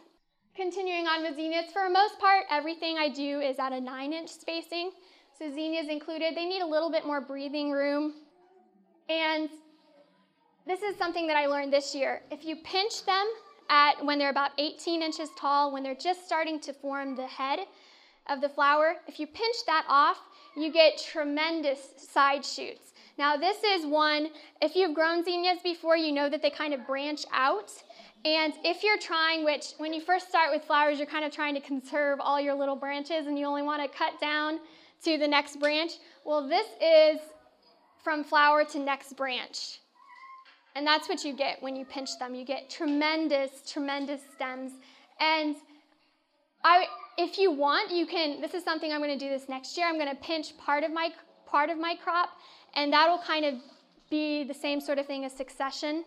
Continuing 0.57 1.07
on 1.07 1.23
with 1.23 1.37
zinnias, 1.37 1.71
for 1.73 1.85
the 1.85 1.91
most 1.91 2.19
part, 2.19 2.45
everything 2.50 2.99
I 2.99 3.09
do 3.09 3.41
is 3.41 3.59
at 3.61 3.73
a 3.73 3.81
nine 3.81 4.12
inch 4.12 4.29
spacing. 4.29 4.91
So 5.38 5.49
zinnias 5.49 5.87
included, 5.88 6.37
they 6.37 6.47
need 6.47 6.62
a 6.62 6.67
little 6.67 6.91
bit 6.91 7.07
more 7.07 7.21
breathing 7.21 7.71
room. 7.71 8.15
And 9.09 9.49
this 10.67 10.83
is 10.83 10.97
something 10.97 11.29
that 11.29 11.37
I 11.37 11.47
learned 11.47 11.73
this 11.73 11.95
year. 11.95 12.23
If 12.33 12.45
you 12.45 12.57
pinch 12.57 13.07
them 13.07 13.25
at 13.71 14.05
when 14.05 14.19
they're 14.19 14.31
about 14.31 14.50
18 14.59 15.00
inches 15.00 15.31
tall, 15.38 15.73
when 15.73 15.85
they're 15.85 15.95
just 15.95 16.27
starting 16.27 16.59
to 16.61 16.73
form 16.73 17.15
the 17.15 17.27
head, 17.27 17.61
of 18.28 18.40
the 18.40 18.49
flower, 18.49 18.97
if 19.06 19.18
you 19.18 19.26
pinch 19.26 19.56
that 19.66 19.85
off, 19.88 20.18
you 20.56 20.73
get 20.73 20.99
tremendous 20.99 21.78
side 21.97 22.44
shoots. 22.44 22.92
Now, 23.16 23.37
this 23.37 23.62
is 23.64 23.85
one, 23.85 24.28
if 24.62 24.76
you've 24.76 24.94
grown 24.94 25.25
zinnias 25.25 25.58
before, 25.62 25.97
you 25.97 26.12
know 26.12 26.28
that 26.28 26.40
they 26.40 26.50
kind 26.50 26.73
of 26.73 26.87
branch 26.87 27.25
out. 27.32 27.73
And 28.25 28.52
if 28.64 28.82
you're 28.82 28.99
trying, 28.99 29.44
which 29.44 29.73
when 29.78 29.92
you 29.92 30.00
first 30.00 30.28
start 30.28 30.50
with 30.52 30.64
flowers, 30.64 30.99
you're 30.99 31.06
kind 31.06 31.25
of 31.25 31.32
trying 31.32 31.54
to 31.54 31.61
conserve 31.61 32.18
all 32.20 32.40
your 32.40 32.54
little 32.54 32.76
branches 32.76 33.26
and 33.26 33.38
you 33.38 33.47
only 33.47 33.62
want 33.62 33.82
to 33.82 33.97
cut 33.97 34.20
down 34.20 34.61
to 35.04 35.18
the 35.18 35.28
next 35.28 35.61
branch, 35.61 35.92
well, 36.25 36.49
this 36.49 36.66
is 36.80 37.20
from 38.02 38.25
flower 38.25 38.64
to 38.64 38.78
next 38.78 39.16
branch. 39.16 39.80
And 40.75 40.87
that's 40.87 41.08
what 41.08 41.25
you 41.25 41.32
get 41.32 41.61
when 41.62 41.75
you 41.75 41.85
pinch 41.85 42.11
them. 42.18 42.35
You 42.35 42.44
get 42.44 42.70
tremendous, 42.70 43.50
tremendous 43.70 44.20
stems. 44.35 44.73
And 45.20 45.56
I, 46.62 46.87
if 47.18 47.37
you 47.37 47.50
want, 47.50 47.90
you 47.90 48.06
can, 48.06 48.40
this 48.40 48.54
is 48.54 48.62
something 48.62 48.92
I'm 48.92 49.02
going 49.02 49.18
to 49.18 49.22
do 49.22 49.28
this 49.28 49.48
next 49.48 49.76
year. 49.76 49.87
I'm 49.87 49.98
going 49.98 50.08
to 50.08 50.22
pinch 50.22 50.56
part 50.56 50.84
of 50.84 50.92
my, 50.92 51.10
part 51.46 51.68
of 51.68 51.76
my 51.76 51.96
crop, 51.96 52.30
and 52.75 52.92
that'll 52.92 53.18
kind 53.18 53.44
of 53.44 53.54
be 54.08 54.44
the 54.44 54.54
same 54.54 54.80
sort 54.80 54.98
of 54.98 55.06
thing 55.06 55.25
as 55.25 55.32
succession 55.32 56.04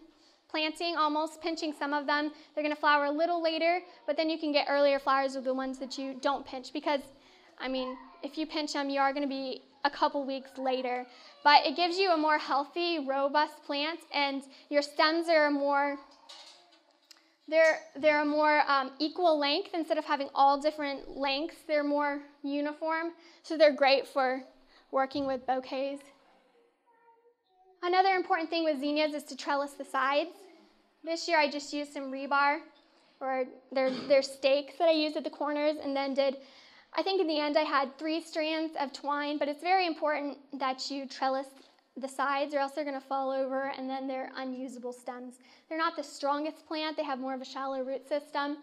planting, 0.49 0.95
almost 0.97 1.41
pinching 1.41 1.73
some 1.77 1.93
of 1.93 2.05
them. 2.07 2.31
They're 2.53 2.63
going 2.63 2.75
to 2.75 2.79
flower 2.79 3.05
a 3.05 3.11
little 3.11 3.43
later, 3.43 3.79
but 4.07 4.17
then 4.17 4.29
you 4.29 4.37
can 4.37 4.51
get 4.51 4.67
earlier 4.69 4.99
flowers 4.99 5.35
with 5.35 5.43
the 5.43 5.53
ones 5.53 5.79
that 5.79 5.97
you 5.97 6.15
don't 6.21 6.45
pinch 6.45 6.73
because, 6.73 7.01
I 7.59 7.67
mean, 7.67 7.97
if 8.23 8.37
you 8.37 8.45
pinch 8.45 8.73
them, 8.73 8.89
you 8.89 8.99
are 8.99 9.13
going 9.13 9.23
to 9.23 9.29
be 9.29 9.61
a 9.83 9.89
couple 9.89 10.25
weeks 10.25 10.51
later. 10.57 11.05
But 11.43 11.65
it 11.65 11.75
gives 11.75 11.97
you 11.97 12.11
a 12.11 12.17
more 12.17 12.37
healthy, 12.37 13.05
robust 13.05 13.63
plant, 13.65 13.99
and 14.13 14.43
your 14.69 14.81
stems 14.81 15.27
are 15.27 15.49
more 15.49 15.97
they're, 17.51 17.79
they're 17.97 18.25
more 18.25 18.63
um, 18.67 18.91
equal 18.97 19.37
length 19.37 19.71
instead 19.73 19.97
of 19.97 20.05
having 20.05 20.29
all 20.33 20.59
different 20.59 21.17
lengths. 21.17 21.57
They're 21.67 21.83
more 21.83 22.21
uniform, 22.43 23.11
so 23.43 23.57
they're 23.57 23.75
great 23.75 24.07
for 24.07 24.41
working 24.91 25.27
with 25.27 25.45
bouquets. 25.45 26.01
Another 27.83 28.15
important 28.15 28.49
thing 28.49 28.63
with 28.63 28.79
zinnias 28.79 29.13
is 29.13 29.23
to 29.25 29.35
trellis 29.35 29.73
the 29.73 29.83
sides. 29.83 30.29
This 31.03 31.27
year 31.27 31.37
I 31.37 31.49
just 31.49 31.73
used 31.73 31.91
some 31.91 32.11
rebar, 32.11 32.59
or 33.19 33.43
their, 33.71 33.89
their 34.07 34.21
stakes 34.21 34.75
that 34.79 34.87
I 34.87 34.93
used 34.93 35.17
at 35.17 35.25
the 35.25 35.29
corners, 35.29 35.75
and 35.83 35.93
then 35.95 36.13
did, 36.13 36.37
I 36.93 37.03
think 37.03 37.19
in 37.19 37.27
the 37.27 37.39
end 37.39 37.57
I 37.57 37.63
had 37.63 37.97
three 37.97 38.21
strands 38.21 38.75
of 38.79 38.93
twine, 38.93 39.37
but 39.37 39.49
it's 39.49 39.61
very 39.61 39.87
important 39.87 40.37
that 40.53 40.89
you 40.89 41.05
trellis 41.05 41.47
the 42.01 42.07
sides 42.07 42.53
or 42.53 42.59
else 42.59 42.73
they're 42.73 42.83
going 42.85 42.99
to 42.99 43.05
fall 43.05 43.31
over 43.31 43.71
and 43.77 43.89
then 43.89 44.07
they're 44.07 44.31
unusable 44.35 44.93
stems. 44.93 45.35
They're 45.69 45.77
not 45.77 45.95
the 45.95 46.03
strongest 46.03 46.65
plant, 46.67 46.97
they 46.97 47.03
have 47.03 47.19
more 47.19 47.33
of 47.33 47.41
a 47.41 47.45
shallow 47.45 47.83
root 47.83 48.07
system, 48.07 48.57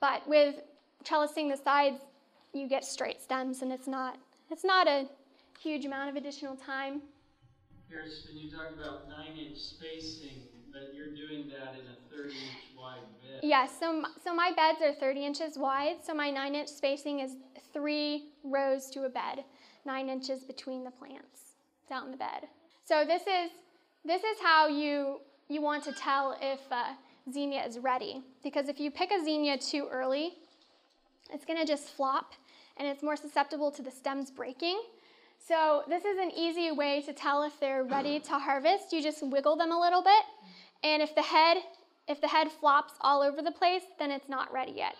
but 0.00 0.26
with 0.28 0.56
trellising 1.04 1.50
the 1.50 1.56
sides, 1.56 2.00
you 2.52 2.68
get 2.68 2.84
straight 2.84 3.20
stems 3.22 3.62
and 3.62 3.72
it's 3.72 3.86
not 3.86 4.18
it's 4.50 4.64
not 4.64 4.88
a 4.88 5.06
huge 5.60 5.84
amount 5.84 6.10
of 6.10 6.16
additional 6.16 6.56
time. 6.56 7.02
Kirsten, 7.88 8.36
you 8.36 8.50
talk 8.50 8.70
about 8.76 9.08
nine 9.08 9.36
inch 9.38 9.58
spacing, 9.58 10.42
but 10.72 10.92
you're 10.94 11.14
doing 11.14 11.48
that 11.48 11.74
in 11.78 11.86
a 11.86 12.10
30 12.10 12.30
inch 12.30 12.76
wide 12.76 13.02
bed. 13.22 13.40
Yes, 13.42 13.72
so, 13.78 14.04
so 14.22 14.34
my 14.34 14.52
beds 14.54 14.78
are 14.82 14.92
30 14.92 15.24
inches 15.26 15.58
wide, 15.58 15.96
so 16.04 16.14
my 16.14 16.30
nine 16.30 16.54
inch 16.54 16.68
spacing 16.68 17.20
is 17.20 17.32
three 17.72 18.30
rows 18.44 18.90
to 18.90 19.04
a 19.04 19.08
bed, 19.08 19.44
nine 19.84 20.08
inches 20.08 20.42
between 20.44 20.84
the 20.84 20.90
plants 20.90 21.56
down 21.88 22.06
in 22.06 22.10
the 22.12 22.16
bed. 22.16 22.48
So 22.90 23.04
this 23.04 23.22
is, 23.22 23.52
this 24.04 24.24
is 24.24 24.36
how 24.42 24.66
you, 24.66 25.20
you 25.48 25.62
want 25.62 25.84
to 25.84 25.92
tell 25.92 26.36
if 26.42 26.58
uh, 26.72 26.86
zinnia 27.32 27.64
is 27.64 27.78
ready. 27.78 28.20
Because 28.42 28.68
if 28.68 28.80
you 28.80 28.90
pick 28.90 29.12
a 29.12 29.24
zinnia 29.24 29.58
too 29.58 29.86
early, 29.92 30.32
it's 31.32 31.44
going 31.44 31.60
to 31.60 31.64
just 31.64 31.90
flop 31.90 32.32
and 32.78 32.88
it's 32.88 33.00
more 33.00 33.14
susceptible 33.14 33.70
to 33.70 33.82
the 33.82 33.92
stems 33.92 34.32
breaking. 34.32 34.82
So 35.38 35.84
this 35.88 36.04
is 36.04 36.18
an 36.18 36.32
easy 36.36 36.72
way 36.72 37.00
to 37.02 37.12
tell 37.12 37.44
if 37.44 37.60
they're 37.60 37.84
ready 37.84 38.18
to 38.18 38.32
harvest. 38.32 38.92
You 38.92 39.00
just 39.00 39.24
wiggle 39.24 39.54
them 39.54 39.70
a 39.70 39.78
little 39.78 40.02
bit, 40.02 40.24
and 40.82 41.00
if 41.00 41.14
the 41.14 41.22
head 41.22 41.58
if 42.08 42.20
the 42.20 42.28
head 42.28 42.50
flops 42.50 42.94
all 43.02 43.22
over 43.22 43.40
the 43.40 43.52
place, 43.52 43.82
then 44.00 44.10
it's 44.10 44.28
not 44.28 44.52
ready 44.52 44.72
yet. 44.72 44.96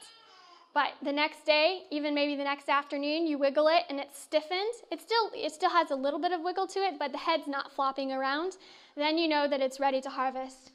But 0.73 0.93
the 1.03 1.13
next 1.13 1.45
day, 1.45 1.83
even 1.91 2.15
maybe 2.15 2.37
the 2.37 2.45
next 2.45 2.69
afternoon, 2.69 3.27
you 3.27 3.39
wiggle 3.39 3.69
it 3.69 3.85
and 3.89 3.99
it's 3.99 4.21
stiffened. 4.21 4.75
It 4.93 5.01
still, 5.01 5.31
it 5.35 5.53
still 5.53 5.71
has 5.71 5.91
a 5.91 5.97
little 5.97 6.21
bit 6.21 6.33
of 6.33 6.43
wiggle 6.43 6.69
to 6.69 6.79
it, 6.81 6.99
but 6.99 7.11
the 7.11 7.19
head's 7.19 7.49
not 7.49 7.73
flopping 7.73 8.13
around. 8.13 8.57
Then 8.97 9.19
you 9.19 9.27
know 9.27 9.49
that 9.49 9.61
it's 9.61 9.81
ready 9.81 10.01
to 10.03 10.11
harvest. 10.11 10.73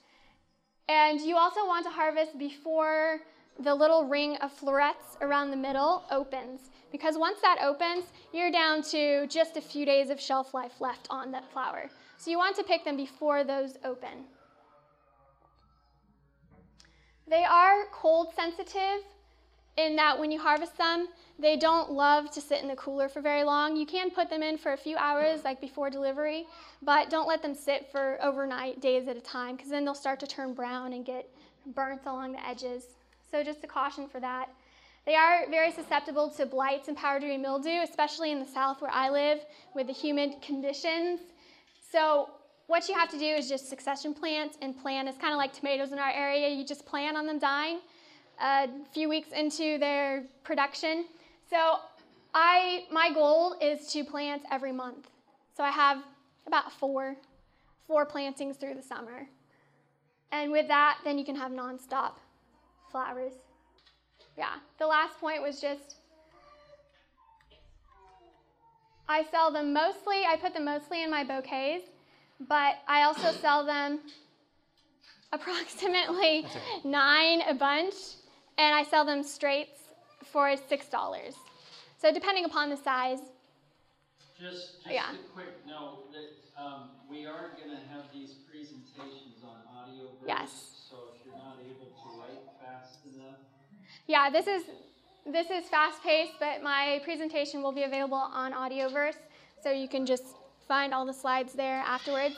And 0.89 1.21
you 1.21 1.37
also 1.37 1.65
want 1.65 1.85
to 1.85 1.91
harvest 1.91 2.37
before 2.37 3.21
the 3.57 3.73
little 3.73 4.05
ring 4.05 4.35
of 4.37 4.51
florets 4.51 5.17
around 5.21 5.49
the 5.49 5.57
middle 5.57 6.03
opens. 6.11 6.69
Because 6.91 7.17
once 7.17 7.39
that 7.41 7.59
opens, 7.61 8.05
you're 8.33 8.51
down 8.51 8.81
to 8.83 9.27
just 9.27 9.55
a 9.55 9.61
few 9.61 9.85
days 9.85 10.09
of 10.09 10.19
shelf 10.19 10.53
life 10.53 10.81
left 10.81 11.07
on 11.09 11.31
that 11.31 11.49
flower. 11.51 11.89
So 12.17 12.31
you 12.31 12.37
want 12.37 12.57
to 12.57 12.63
pick 12.63 12.83
them 12.83 12.97
before 12.97 13.45
those 13.45 13.77
open. 13.85 14.25
They 17.27 17.43
are 17.43 17.85
cold 17.91 18.33
sensitive, 18.35 19.01
in 19.77 19.95
that 19.97 20.17
when 20.17 20.31
you 20.31 20.39
harvest 20.39 20.77
them, 20.77 21.07
they 21.37 21.57
don't 21.57 21.91
love 21.91 22.31
to 22.31 22.39
sit 22.39 22.61
in 22.61 22.67
the 22.69 22.75
cooler 22.75 23.09
for 23.09 23.21
very 23.21 23.43
long. 23.43 23.75
You 23.75 23.85
can 23.85 24.09
put 24.09 24.29
them 24.29 24.41
in 24.41 24.57
for 24.57 24.71
a 24.71 24.77
few 24.77 24.95
hours, 24.95 25.43
like 25.43 25.59
before 25.59 25.89
delivery, 25.89 26.47
but 26.81 27.09
don't 27.09 27.27
let 27.27 27.41
them 27.41 27.53
sit 27.53 27.91
for 27.91 28.17
overnight, 28.21 28.79
days 28.79 29.07
at 29.07 29.17
a 29.17 29.21
time, 29.21 29.55
because 29.55 29.69
then 29.69 29.83
they'll 29.83 29.93
start 29.93 30.19
to 30.21 30.27
turn 30.27 30.53
brown 30.53 30.93
and 30.93 31.05
get 31.05 31.29
burnt 31.67 32.01
along 32.05 32.31
the 32.31 32.47
edges. 32.47 32.85
So, 33.29 33.43
just 33.43 33.63
a 33.63 33.67
caution 33.67 34.07
for 34.07 34.21
that. 34.21 34.49
They 35.05 35.15
are 35.15 35.47
very 35.49 35.71
susceptible 35.71 36.29
to 36.31 36.45
blights 36.45 36.87
and 36.87 36.95
powdery 36.95 37.37
mildew, 37.37 37.81
especially 37.81 38.31
in 38.31 38.39
the 38.39 38.45
south 38.45 38.81
where 38.81 38.91
I 38.91 39.09
live 39.09 39.39
with 39.75 39.87
the 39.87 39.93
humid 39.93 40.41
conditions. 40.41 41.19
So, 41.91 42.29
what 42.67 42.87
you 42.87 42.95
have 42.95 43.09
to 43.09 43.19
do 43.19 43.25
is 43.25 43.49
just 43.49 43.69
succession 43.69 44.13
plant 44.13 44.53
and 44.61 44.79
plant. 44.81 45.09
It's 45.09 45.17
kind 45.17 45.33
of 45.33 45.37
like 45.37 45.53
tomatoes 45.53 45.91
in 45.91 45.99
our 45.99 46.09
area. 46.09 46.49
You 46.49 46.65
just 46.65 46.85
plan 46.85 47.17
on 47.17 47.27
them 47.27 47.39
dying 47.39 47.79
a 48.41 48.67
few 48.93 49.09
weeks 49.09 49.29
into 49.31 49.77
their 49.77 50.23
production. 50.43 51.05
So 51.49 51.77
I, 52.33 52.85
my 52.91 53.13
goal 53.13 53.55
is 53.61 53.91
to 53.93 54.03
plant 54.03 54.43
every 54.51 54.71
month. 54.71 55.09
So 55.55 55.63
I 55.63 55.71
have 55.71 56.03
about 56.47 56.71
four, 56.71 57.15
four 57.87 58.05
plantings 58.05 58.57
through 58.57 58.75
the 58.75 58.81
summer. 58.81 59.27
And 60.31 60.51
with 60.51 60.67
that, 60.67 60.99
then 61.03 61.17
you 61.17 61.25
can 61.25 61.35
have 61.35 61.51
nonstop 61.51 62.13
flowers. 62.91 63.33
Yeah, 64.37 64.55
the 64.79 64.87
last 64.87 65.19
point 65.19 65.41
was 65.41 65.61
just 65.61 65.95
I 69.07 69.23
sell 69.31 69.51
them 69.51 69.71
mostly, 69.71 70.23
I 70.27 70.35
put 70.35 70.53
them 70.53 70.65
mostly 70.65 71.03
in 71.03 71.11
my 71.11 71.23
bouquets, 71.23 71.87
but 72.39 72.75
I 72.87 73.03
also 73.03 73.31
sell 73.31 73.65
them 73.65 73.99
approximately 75.31 76.45
nine 76.83 77.41
a 77.47 77.53
bunch 77.53 77.93
and 78.57 78.75
I 78.75 78.83
sell 78.83 79.05
them 79.05 79.23
straights 79.23 79.79
for 80.23 80.55
$6. 80.55 81.35
So 81.97 82.11
depending 82.13 82.45
upon 82.45 82.69
the 82.69 82.77
size, 82.77 83.19
Just, 84.37 84.83
just 84.83 84.91
Yeah. 84.91 85.11
a 85.13 85.17
quick 85.33 85.65
note 85.65 86.11
that, 86.11 86.29
um, 86.61 86.89
we 87.09 87.25
are 87.25 87.55
gonna 87.57 87.79
have 87.93 88.11
these 88.11 88.33
presentations 88.51 89.43
on 89.43 89.57
Audioverse. 89.77 90.27
Yes. 90.27 90.51
So 90.89 90.95
if 91.15 91.25
you're 91.25 91.35
not 91.37 91.57
able 91.63 91.87
to 91.87 92.07
write 92.19 92.43
fast 92.59 93.05
enough, 93.05 93.39
Yeah, 94.07 94.29
this 94.29 94.47
is 94.47 94.63
this 95.25 95.49
is 95.49 95.67
fast 95.69 96.03
paced, 96.03 96.33
but 96.39 96.61
my 96.61 97.01
presentation 97.03 97.63
will 97.63 97.71
be 97.71 97.83
available 97.83 98.17
on 98.17 98.53
Audioverse, 98.53 99.17
so 99.63 99.71
you 99.71 99.87
can 99.87 100.05
just 100.05 100.25
find 100.67 100.93
all 100.93 101.05
the 101.05 101.13
slides 101.13 101.53
there 101.53 101.79
afterwards. 101.79 102.35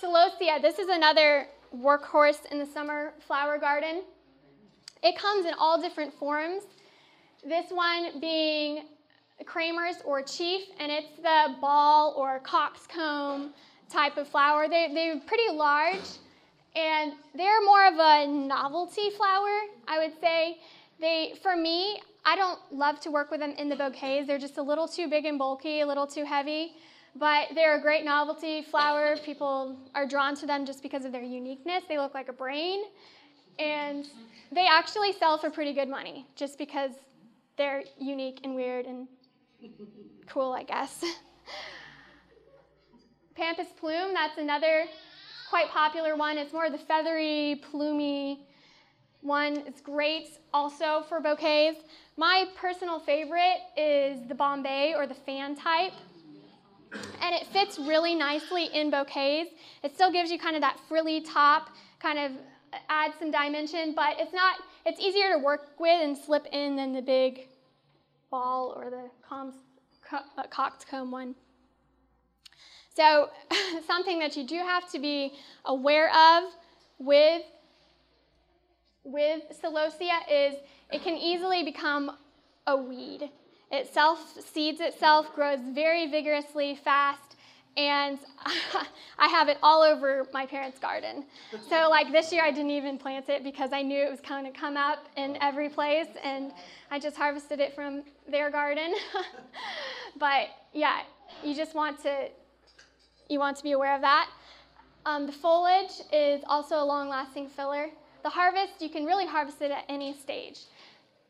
Celosia, 0.00 0.60
this 0.62 0.78
is 0.78 0.88
another 0.88 1.48
workhorse 1.76 2.46
in 2.50 2.58
the 2.58 2.66
summer 2.66 3.12
flower 3.20 3.58
garden. 3.58 4.04
It 5.04 5.18
comes 5.18 5.44
in 5.44 5.52
all 5.58 5.78
different 5.80 6.14
forms. 6.14 6.62
This 7.46 7.66
one 7.70 8.20
being 8.20 8.86
Kramer's 9.44 9.96
or 10.02 10.22
Chief, 10.22 10.62
and 10.80 10.90
it's 10.90 11.16
the 11.16 11.56
ball 11.60 12.14
or 12.16 12.40
coxcomb 12.40 13.52
type 13.90 14.16
of 14.16 14.26
flower. 14.26 14.66
They, 14.66 14.90
they're 14.94 15.20
pretty 15.26 15.50
large, 15.52 16.08
and 16.74 17.12
they're 17.36 17.62
more 17.66 17.86
of 17.86 17.94
a 17.98 18.26
novelty 18.26 19.10
flower, 19.10 19.52
I 19.86 19.98
would 19.98 20.18
say. 20.22 20.58
They, 20.98 21.34
for 21.42 21.54
me, 21.54 22.00
I 22.24 22.34
don't 22.34 22.58
love 22.72 22.98
to 23.00 23.10
work 23.10 23.30
with 23.30 23.40
them 23.40 23.50
in 23.58 23.68
the 23.68 23.76
bouquets. 23.76 24.26
They're 24.26 24.38
just 24.38 24.56
a 24.56 24.62
little 24.62 24.88
too 24.88 25.10
big 25.10 25.26
and 25.26 25.38
bulky, 25.38 25.82
a 25.82 25.86
little 25.86 26.06
too 26.06 26.24
heavy. 26.24 26.76
But 27.14 27.48
they're 27.54 27.76
a 27.78 27.82
great 27.82 28.06
novelty 28.06 28.62
flower. 28.62 29.16
People 29.22 29.76
are 29.94 30.06
drawn 30.06 30.34
to 30.36 30.46
them 30.46 30.64
just 30.64 30.82
because 30.82 31.04
of 31.04 31.12
their 31.12 31.22
uniqueness. 31.22 31.84
They 31.88 31.98
look 31.98 32.14
like 32.14 32.30
a 32.30 32.32
brain. 32.32 32.84
And 33.58 34.06
they 34.52 34.66
actually 34.66 35.12
sell 35.12 35.38
for 35.38 35.50
pretty 35.50 35.72
good 35.72 35.88
money 35.88 36.26
just 36.36 36.58
because 36.58 36.92
they're 37.56 37.84
unique 37.98 38.40
and 38.44 38.54
weird 38.54 38.86
and 38.86 39.08
cool, 40.26 40.52
I 40.52 40.62
guess. 40.64 41.04
Pampas 43.34 43.68
plume, 43.78 44.14
that's 44.14 44.38
another 44.38 44.84
quite 45.50 45.68
popular 45.68 46.16
one. 46.16 46.38
It's 46.38 46.52
more 46.52 46.66
of 46.66 46.72
the 46.72 46.78
feathery, 46.78 47.60
plumy 47.70 48.46
one. 49.20 49.62
It's 49.66 49.80
great 49.80 50.28
also 50.52 51.04
for 51.08 51.20
bouquets. 51.20 51.80
My 52.16 52.46
personal 52.56 53.00
favorite 53.00 53.60
is 53.76 54.26
the 54.28 54.34
Bombay 54.34 54.94
or 54.96 55.06
the 55.06 55.14
fan 55.14 55.56
type. 55.56 55.92
And 57.20 57.34
it 57.34 57.46
fits 57.48 57.78
really 57.78 58.14
nicely 58.14 58.66
in 58.66 58.90
bouquets. 58.90 59.50
It 59.82 59.94
still 59.94 60.12
gives 60.12 60.30
you 60.30 60.38
kind 60.38 60.54
of 60.54 60.62
that 60.62 60.78
frilly 60.88 61.20
top, 61.22 61.70
kind 61.98 62.18
of 62.18 62.32
adds 62.88 63.14
some 63.18 63.30
dimension, 63.30 63.94
but 63.94 64.16
it's 64.18 64.32
not, 64.32 64.56
it's 64.86 65.00
easier 65.00 65.32
to 65.32 65.38
work 65.38 65.72
with 65.78 66.02
and 66.02 66.16
slip 66.16 66.46
in 66.52 66.76
than 66.76 66.92
the 66.92 67.02
big 67.02 67.48
ball 68.30 68.74
or 68.76 68.90
the 68.90 69.10
combs, 69.26 69.54
co- 70.08 70.18
uh, 70.38 70.44
coxcomb 70.50 71.10
one. 71.10 71.34
So, 72.94 73.30
something 73.86 74.18
that 74.20 74.36
you 74.36 74.46
do 74.46 74.56
have 74.56 74.90
to 74.92 74.98
be 74.98 75.32
aware 75.64 76.10
of 76.14 76.44
with 76.98 77.42
with 79.04 79.42
celosia 79.62 80.18
is 80.30 80.54
it 80.90 81.02
can 81.02 81.14
easily 81.16 81.62
become 81.62 82.10
a 82.66 82.76
weed. 82.76 83.30
It 83.70 83.92
self 83.92 84.38
seeds 84.52 84.80
itself, 84.80 85.34
grows 85.34 85.58
very 85.74 86.10
vigorously, 86.10 86.78
fast, 86.82 87.33
and 87.76 88.18
I 89.18 89.28
have 89.28 89.48
it 89.48 89.58
all 89.62 89.82
over 89.82 90.26
my 90.32 90.46
parents' 90.46 90.78
garden. 90.78 91.24
So, 91.68 91.88
like 91.90 92.12
this 92.12 92.32
year, 92.32 92.44
I 92.44 92.50
didn't 92.50 92.70
even 92.70 92.98
plant 92.98 93.28
it 93.28 93.42
because 93.42 93.72
I 93.72 93.82
knew 93.82 94.02
it 94.02 94.10
was 94.10 94.20
going 94.20 94.44
to 94.44 94.50
come 94.50 94.76
up 94.76 95.08
in 95.16 95.36
every 95.40 95.68
place, 95.68 96.08
and 96.22 96.52
I 96.90 96.98
just 96.98 97.16
harvested 97.16 97.60
it 97.60 97.74
from 97.74 98.04
their 98.28 98.50
garden. 98.50 98.94
but 100.18 100.48
yeah, 100.72 101.00
you 101.42 101.54
just 101.54 101.74
want 101.74 102.00
to 102.02 102.28
you 103.28 103.38
want 103.38 103.56
to 103.56 103.62
be 103.62 103.72
aware 103.72 103.94
of 103.94 104.02
that. 104.02 104.28
Um, 105.06 105.26
the 105.26 105.32
foliage 105.32 106.00
is 106.12 106.42
also 106.46 106.76
a 106.76 106.84
long-lasting 106.84 107.48
filler. 107.48 107.88
The 108.22 108.30
harvest, 108.30 108.80
you 108.80 108.88
can 108.88 109.04
really 109.04 109.26
harvest 109.26 109.60
it 109.60 109.70
at 109.70 109.84
any 109.88 110.14
stage. 110.14 110.60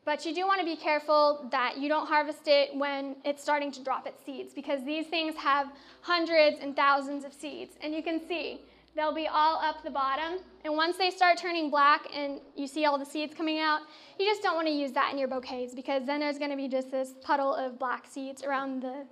But 0.05 0.27
you 0.27 0.35
do 0.35 0.47
want 0.47 0.61
to 0.61 0.67
be 0.67 0.77
careful 0.77 1.49
that 1.51 1.79
you 1.79 1.88
don't 1.88 2.07
harvest 2.07 2.47
it 2.47 2.77
when 2.77 3.17
it's 3.25 3.43
starting 3.43 3.73
to 3.73 3.83
drop 3.83 4.07
its 4.07 4.23
seeds 4.25 4.53
because 4.53 4.85
these 4.85 5.07
things 5.07 5.35
have 5.37 5.69
hundreds 6.03 6.59
and 6.61 6.77
thousands 6.77 7.25
of 7.25 7.33
seeds. 7.33 7.77
And 7.83 7.95
you 7.95 8.03
can 8.03 8.21
see 8.29 8.61
they'll 8.95 9.14
be 9.14 9.27
all 9.27 9.59
up 9.62 9.83
the 9.83 9.90
bottom. 9.90 10.40
And 10.64 10.77
once 10.77 10.99
they 10.99 11.11
start 11.11 11.38
turning 11.38 11.71
black 11.71 12.07
and 12.14 12.40
you 12.55 12.67
see 12.67 12.85
all 12.85 12.99
the 12.99 13.07
seeds 13.07 13.35
coming 13.35 13.61
out, 13.61 13.81
you 14.19 14.27
just 14.27 14.43
don't 14.43 14.55
want 14.55 14.69
to 14.69 14.75
use 14.75 14.93
that 14.93 15.11
in 15.11 15.19
your 15.19 15.29
bouquets 15.29 15.75
because 15.75 16.05
then 16.05 16.21
there's 16.21 16.38
going 16.38 16.51
to 16.51 16.57
be 16.57 16.69
just 16.69 16.90
this 16.90 17.14
puddle 17.23 17.55
of 17.55 17.79
black 17.79 18.07
seeds 18.07 18.43
around 18.43 18.83
the 18.83 19.07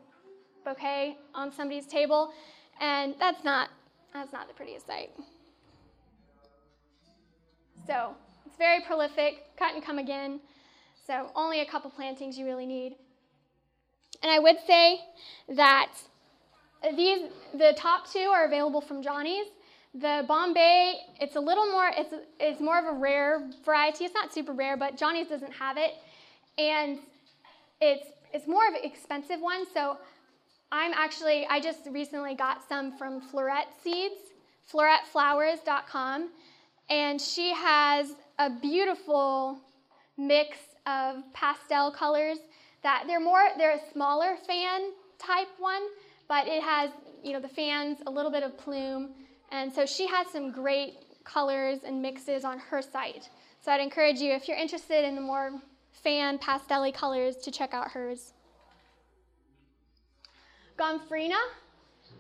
bouquet 0.63 1.17
on 1.35 1.51
somebody's 1.51 1.87
table. 1.87 2.35
And 2.81 3.15
that's 3.19 3.45
not, 3.45 3.71
that's 4.13 4.33
not 4.33 4.47
the 4.47 4.55
prettiest 4.55 4.87
sight. 4.87 5.11
So 7.87 8.15
it's 8.45 8.57
very 8.59 8.81
prolific, 8.83 9.57
cut 9.57 9.75
and 9.75 9.83
come 9.83 9.99
again. 9.99 10.41
So 11.07 11.31
only 11.35 11.61
a 11.61 11.67
couple 11.67 11.91
plantings 11.91 12.38
you 12.38 12.47
really 12.47 12.67
need. 12.67 12.97
And 14.23 14.31
I 14.31 14.38
would 14.38 14.57
say 14.67 15.01
that 15.49 15.93
these 16.97 17.29
the 17.55 17.75
top 17.77 18.11
two 18.11 18.31
are 18.33 18.45
available 18.45 18.81
from 18.81 19.03
Johnny's. 19.03 19.47
The 19.95 20.25
Bombay, 20.27 21.01
it's 21.21 21.37
a 21.37 21.41
little 21.41 21.67
more 21.67 21.91
it's 21.97 22.15
it's 22.38 22.61
more 22.61 22.79
of 22.79 22.85
a 22.87 22.99
rare 22.99 23.51
variety. 23.65 24.05
It's 24.05 24.15
not 24.15 24.33
super 24.33 24.53
rare, 24.53 24.77
but 24.77 24.97
Johnny's 24.97 25.29
doesn't 25.29 25.53
have 25.53 25.77
it. 25.77 25.93
And 26.57 26.99
it's 27.81 28.07
it's 28.33 28.47
more 28.47 28.67
of 28.69 28.75
an 28.75 28.85
expensive 28.85 29.41
one, 29.41 29.67
so 29.75 29.99
I'm 30.71 30.93
actually 30.95 31.47
I 31.47 31.61
just 31.61 31.81
recently 31.91 32.35
got 32.35 32.67
some 32.69 32.97
from 32.97 33.21
Floret 33.21 33.67
Seeds, 33.83 34.15
floretflowers.com, 34.73 36.31
and 36.88 37.21
she 37.21 37.53
has 37.53 38.15
a 38.38 38.49
beautiful 38.49 39.59
mix 40.17 40.57
of 40.87 41.23
pastel 41.33 41.90
colors 41.90 42.38
that 42.83 43.05
they're 43.07 43.21
more 43.21 43.49
they're 43.57 43.77
a 43.77 43.92
smaller 43.92 44.37
fan 44.47 44.90
type 45.18 45.49
one 45.59 45.83
but 46.29 46.47
it 46.49 46.62
has 46.62 46.90
you 47.23 47.33
know 47.33 47.40
the 47.40 47.49
fans 47.49 47.99
a 48.07 48.11
little 48.11 48.31
bit 48.31 48.42
of 48.42 48.57
plume. 48.59 49.11
And 49.51 49.73
so 49.73 49.85
she 49.87 50.07
has 50.07 50.27
some 50.29 50.51
great 50.51 50.95
colors 51.25 51.81
and 51.85 52.01
mixes 52.01 52.45
on 52.45 52.59
her 52.59 52.83
site. 52.83 53.29
So 53.61 53.71
i'd 53.71 53.81
encourage 53.81 54.18
you 54.18 54.33
if 54.33 54.49
you're 54.49 54.57
interested 54.57 55.05
in 55.05 55.14
the 55.14 55.21
more 55.21 55.53
fan 55.92 56.38
pastel 56.38 56.90
colors 56.92 57.37
to 57.37 57.51
check 57.51 57.75
out 57.75 57.90
hers. 57.90 58.33
Gomphrena 60.79 61.40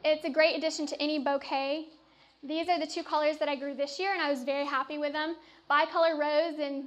it's 0.04 0.24
a 0.24 0.30
great 0.30 0.56
addition 0.56 0.86
to 0.86 1.00
any 1.00 1.18
bouquet. 1.18 1.86
These 2.42 2.68
are 2.68 2.78
the 2.78 2.86
two 2.86 3.02
colors 3.02 3.38
that 3.38 3.48
i 3.48 3.56
grew 3.56 3.74
this 3.74 3.98
year 3.98 4.12
and 4.12 4.22
i 4.22 4.30
was 4.30 4.44
very 4.44 4.66
happy 4.66 4.98
with 4.98 5.12
them. 5.12 5.36
Bicolor 5.70 6.18
rose 6.18 6.58
and 6.60 6.84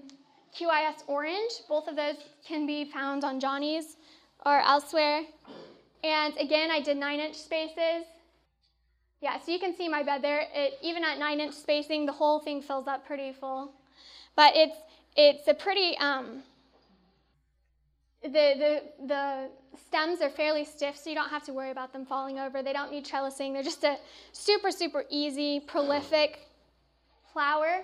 QIS 0.57 1.03
Orange. 1.07 1.51
Both 1.67 1.87
of 1.87 1.95
those 1.95 2.15
can 2.47 2.65
be 2.65 2.85
found 2.85 3.23
on 3.23 3.39
Johnny's 3.39 3.97
or 4.45 4.59
elsewhere. 4.59 5.23
And 6.03 6.33
again, 6.37 6.71
I 6.71 6.79
did 6.81 6.97
nine 6.97 7.19
inch 7.19 7.35
spaces. 7.35 8.05
Yeah, 9.21 9.39
so 9.39 9.51
you 9.51 9.59
can 9.59 9.75
see 9.75 9.87
my 9.87 10.03
bed 10.03 10.21
there. 10.21 10.45
It, 10.53 10.77
even 10.81 11.03
at 11.03 11.17
nine 11.17 11.39
inch 11.39 11.53
spacing, 11.53 12.05
the 12.05 12.11
whole 12.11 12.39
thing 12.39 12.61
fills 12.61 12.87
up 12.87 13.05
pretty 13.05 13.33
full. 13.33 13.71
But 14.35 14.55
it's, 14.55 14.77
it's 15.15 15.47
a 15.47 15.53
pretty, 15.53 15.97
um, 15.97 16.43
the, 18.21 18.29
the, 18.29 18.81
the 19.07 19.49
stems 19.87 20.21
are 20.21 20.29
fairly 20.29 20.63
stiff, 20.63 20.97
so 20.97 21.09
you 21.09 21.15
don't 21.15 21.29
have 21.29 21.43
to 21.45 21.53
worry 21.53 21.71
about 21.71 21.91
them 21.91 22.05
falling 22.05 22.39
over. 22.39 22.61
They 22.61 22.73
don't 22.73 22.91
need 22.91 23.05
trellising. 23.05 23.53
They're 23.53 23.63
just 23.63 23.83
a 23.83 23.97
super, 24.31 24.71
super 24.71 25.05
easy, 25.09 25.59
prolific 25.59 26.39
flower 27.33 27.83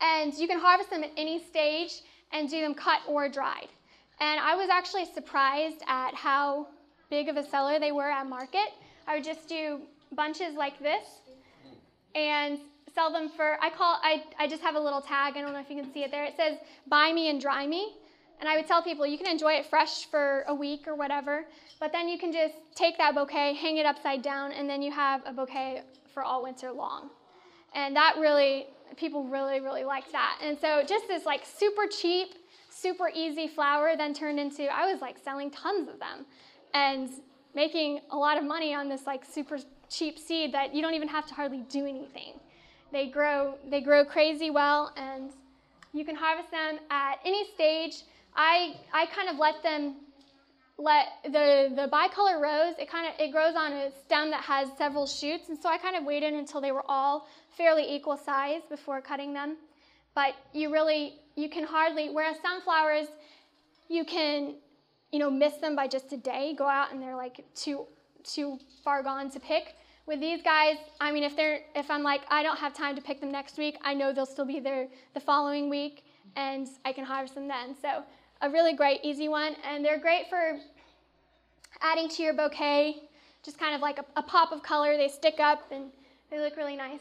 and 0.00 0.34
you 0.34 0.46
can 0.46 0.58
harvest 0.58 0.90
them 0.90 1.02
at 1.02 1.10
any 1.16 1.42
stage 1.42 2.02
and 2.32 2.48
do 2.48 2.60
them 2.60 2.74
cut 2.74 3.00
or 3.06 3.28
dried. 3.28 3.68
And 4.20 4.40
I 4.40 4.54
was 4.56 4.68
actually 4.68 5.06
surprised 5.06 5.82
at 5.86 6.14
how 6.14 6.68
big 7.10 7.28
of 7.28 7.36
a 7.36 7.48
seller 7.48 7.78
they 7.78 7.92
were 7.92 8.10
at 8.10 8.26
market. 8.28 8.68
I 9.06 9.14
would 9.14 9.24
just 9.24 9.48
do 9.48 9.80
bunches 10.12 10.54
like 10.54 10.78
this 10.80 11.06
and 12.14 12.58
sell 12.94 13.12
them 13.12 13.28
for 13.28 13.58
I 13.62 13.70
call 13.70 13.98
I, 14.02 14.24
I 14.38 14.48
just 14.48 14.62
have 14.62 14.74
a 14.74 14.80
little 14.80 15.00
tag, 15.00 15.36
I 15.36 15.40
don't 15.40 15.52
know 15.52 15.60
if 15.60 15.70
you 15.70 15.80
can 15.80 15.92
see 15.92 16.02
it 16.02 16.10
there. 16.10 16.24
It 16.24 16.36
says 16.36 16.58
buy 16.86 17.12
me 17.12 17.30
and 17.30 17.40
dry 17.40 17.66
me. 17.66 17.94
And 18.40 18.48
I 18.48 18.56
would 18.56 18.66
tell 18.66 18.82
people 18.82 19.04
you 19.06 19.18
can 19.18 19.26
enjoy 19.26 19.54
it 19.54 19.66
fresh 19.66 20.06
for 20.06 20.44
a 20.46 20.54
week 20.54 20.86
or 20.86 20.94
whatever, 20.94 21.44
but 21.80 21.90
then 21.90 22.08
you 22.08 22.18
can 22.18 22.32
just 22.32 22.54
take 22.76 22.96
that 22.98 23.14
bouquet, 23.14 23.54
hang 23.54 23.78
it 23.78 23.86
upside 23.86 24.22
down, 24.22 24.52
and 24.52 24.70
then 24.70 24.80
you 24.80 24.92
have 24.92 25.22
a 25.26 25.32
bouquet 25.32 25.82
for 26.14 26.22
all 26.22 26.44
winter 26.44 26.70
long. 26.70 27.10
And 27.74 27.96
that 27.96 28.14
really 28.18 28.68
people 28.96 29.24
really, 29.24 29.60
really 29.60 29.84
liked 29.84 30.12
that. 30.12 30.38
And 30.42 30.58
so 30.58 30.82
just 30.86 31.08
this 31.08 31.26
like 31.26 31.42
super 31.44 31.86
cheap, 31.86 32.34
super 32.70 33.10
easy 33.14 33.48
flower 33.48 33.96
then 33.96 34.14
turned 34.14 34.38
into, 34.38 34.64
I 34.72 34.90
was 34.90 35.00
like 35.00 35.18
selling 35.18 35.50
tons 35.50 35.88
of 35.88 35.98
them 35.98 36.26
and 36.74 37.10
making 37.54 38.00
a 38.10 38.16
lot 38.16 38.38
of 38.38 38.44
money 38.44 38.74
on 38.74 38.88
this 38.88 39.06
like 39.06 39.24
super 39.24 39.58
cheap 39.88 40.18
seed 40.18 40.52
that 40.52 40.74
you 40.74 40.82
don't 40.82 40.94
even 40.94 41.08
have 41.08 41.26
to 41.26 41.34
hardly 41.34 41.64
do 41.68 41.86
anything. 41.86 42.34
They 42.92 43.08
grow, 43.08 43.56
they 43.68 43.80
grow 43.80 44.04
crazy 44.04 44.50
well 44.50 44.92
and 44.96 45.30
you 45.92 46.04
can 46.04 46.14
harvest 46.14 46.50
them 46.50 46.78
at 46.90 47.16
any 47.24 47.46
stage. 47.54 48.02
I, 48.34 48.76
I 48.92 49.06
kind 49.06 49.28
of 49.28 49.38
let 49.38 49.62
them 49.62 49.96
let 50.78 51.06
the 51.24 51.72
the 51.74 51.88
bicolor 51.92 52.40
rose 52.40 52.74
it 52.78 52.88
kind 52.88 53.08
of 53.08 53.12
it 53.18 53.32
grows 53.32 53.54
on 53.56 53.72
a 53.72 53.90
stem 54.04 54.30
that 54.30 54.42
has 54.44 54.68
several 54.78 55.06
shoots. 55.06 55.48
And 55.48 55.58
so 55.58 55.68
i 55.68 55.76
kind 55.76 55.96
of 55.96 56.04
waited 56.04 56.34
until 56.34 56.60
they 56.60 56.72
were 56.72 56.84
all 56.88 57.26
fairly 57.56 57.94
equal 57.94 58.16
size 58.16 58.62
before 58.68 59.00
cutting 59.00 59.32
them. 59.32 59.56
But 60.14 60.34
you 60.52 60.72
really 60.72 61.14
you 61.34 61.48
can 61.48 61.64
hardly 61.64 62.10
whereas 62.10 62.36
sunflowers 62.40 63.08
you 63.88 64.04
can 64.04 64.54
you 65.10 65.18
know 65.18 65.30
miss 65.30 65.54
them 65.54 65.74
by 65.74 65.88
just 65.88 66.12
a 66.12 66.16
day 66.16 66.54
go 66.56 66.68
out 66.68 66.92
and 66.92 67.02
they're 67.02 67.16
like 67.16 67.44
too 67.54 67.86
too 68.22 68.58
far 68.84 69.02
gone 69.02 69.30
to 69.30 69.40
pick. 69.40 69.74
With 70.06 70.20
these 70.20 70.40
guys 70.42 70.76
i 71.00 71.10
mean 71.10 71.24
if 71.24 71.36
they're 71.36 71.60
if 71.74 71.90
i'm 71.90 72.02
like 72.02 72.22
i 72.30 72.42
don't 72.42 72.56
have 72.56 72.72
time 72.72 72.94
to 72.96 73.02
pick 73.02 73.20
them 73.20 73.30
next 73.30 73.58
week 73.58 73.76
i 73.82 73.92
know 73.92 74.10
they'll 74.10 74.24
still 74.24 74.46
be 74.46 74.58
there 74.58 74.88
the 75.12 75.20
following 75.20 75.68
week 75.68 76.02
and 76.34 76.66
i 76.86 76.92
can 76.92 77.04
harvest 77.04 77.34
them 77.34 77.48
then. 77.48 77.74
So 77.82 78.04
a 78.40 78.50
really 78.50 78.74
great, 78.74 79.00
easy 79.02 79.28
one. 79.28 79.56
And 79.64 79.84
they're 79.84 79.98
great 79.98 80.28
for 80.28 80.58
adding 81.82 82.08
to 82.08 82.22
your 82.22 82.34
bouquet, 82.34 82.96
just 83.44 83.58
kind 83.58 83.74
of 83.74 83.80
like 83.80 83.98
a, 83.98 84.04
a, 84.16 84.22
pop 84.22 84.52
of 84.52 84.62
color. 84.62 84.96
They 84.96 85.08
stick 85.08 85.40
up 85.40 85.70
and 85.70 85.90
they 86.30 86.40
look 86.40 86.56
really 86.56 86.76
nice. 86.76 87.00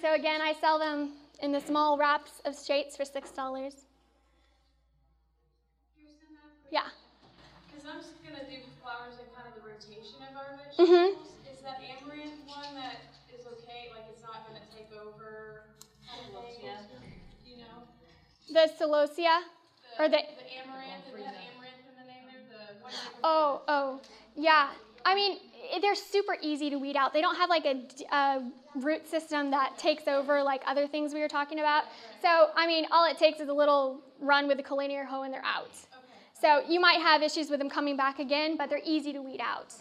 So 0.00 0.14
again, 0.14 0.40
I 0.40 0.52
sell 0.60 0.78
them 0.78 1.12
in 1.42 1.52
the 1.52 1.60
small 1.60 1.98
wraps 1.98 2.40
of 2.44 2.54
straights 2.54 2.96
for 2.96 3.04
$6. 3.04 3.74
Yeah. 6.70 6.80
Because 7.66 7.86
I'm 7.88 8.00
just 8.00 8.22
going 8.22 8.38
to 8.38 8.46
do 8.50 8.58
flowers 8.82 9.14
in 9.20 9.26
kind 9.34 9.48
of 9.48 9.54
the 9.54 9.64
rotation 9.68 10.20
of 10.20 10.36
our 10.36 10.58
vegetables. 10.58 10.88
Mm-hmm. 10.88 11.52
Is 11.52 11.60
that 11.62 11.80
amaranth 11.80 12.42
one 12.46 12.74
that 12.74 13.00
is 13.32 13.46
okay? 13.46 13.88
Like 13.94 14.04
it's 14.12 14.22
not 14.22 14.44
going 14.48 14.60
to 14.60 14.66
take 14.74 14.90
over? 14.98 15.62
Kind 16.04 16.26
of 16.28 16.44
you 17.46 17.56
know? 17.58 17.86
The 18.52 18.68
celosia? 18.74 19.55
Or 19.98 20.08
the, 20.08 20.10
the 20.10 20.18
amaranth, 20.62 21.06
is 21.08 21.24
that 21.24 21.34
amaranth 21.34 21.82
in 21.88 21.96
the 21.98 22.06
name 22.06 22.24
there? 22.28 22.76
The, 22.80 22.90
oh, 23.24 23.62
oh, 23.68 24.00
yeah. 24.36 24.70
I 25.04 25.14
mean, 25.14 25.38
they're 25.80 25.94
super 25.94 26.36
easy 26.40 26.70
to 26.70 26.76
weed 26.76 26.96
out. 26.96 27.12
They 27.12 27.20
don't 27.20 27.36
have 27.36 27.50
like 27.50 27.64
a, 27.64 27.86
a, 28.12 28.50
root 28.74 29.08
system 29.08 29.50
that 29.50 29.78
takes 29.78 30.06
over 30.06 30.42
like 30.42 30.62
other 30.66 30.86
things 30.86 31.14
we 31.14 31.20
were 31.20 31.28
talking 31.28 31.60
about. 31.60 31.84
So, 32.20 32.50
I 32.54 32.66
mean, 32.66 32.84
all 32.90 33.10
it 33.10 33.16
takes 33.16 33.40
is 33.40 33.48
a 33.48 33.52
little 33.52 34.02
run 34.20 34.46
with 34.48 34.60
a 34.60 34.62
collinear 34.62 35.06
hoe 35.06 35.22
and 35.22 35.32
they're 35.32 35.44
out. 35.44 35.74
So, 36.38 36.62
you 36.68 36.78
might 36.78 37.00
have 37.00 37.22
issues 37.22 37.48
with 37.48 37.58
them 37.58 37.70
coming 37.70 37.96
back 37.96 38.18
again, 38.18 38.58
but 38.58 38.68
they're 38.68 38.82
easy 38.84 39.14
to 39.14 39.22
weed 39.22 39.40
out. 39.40 39.72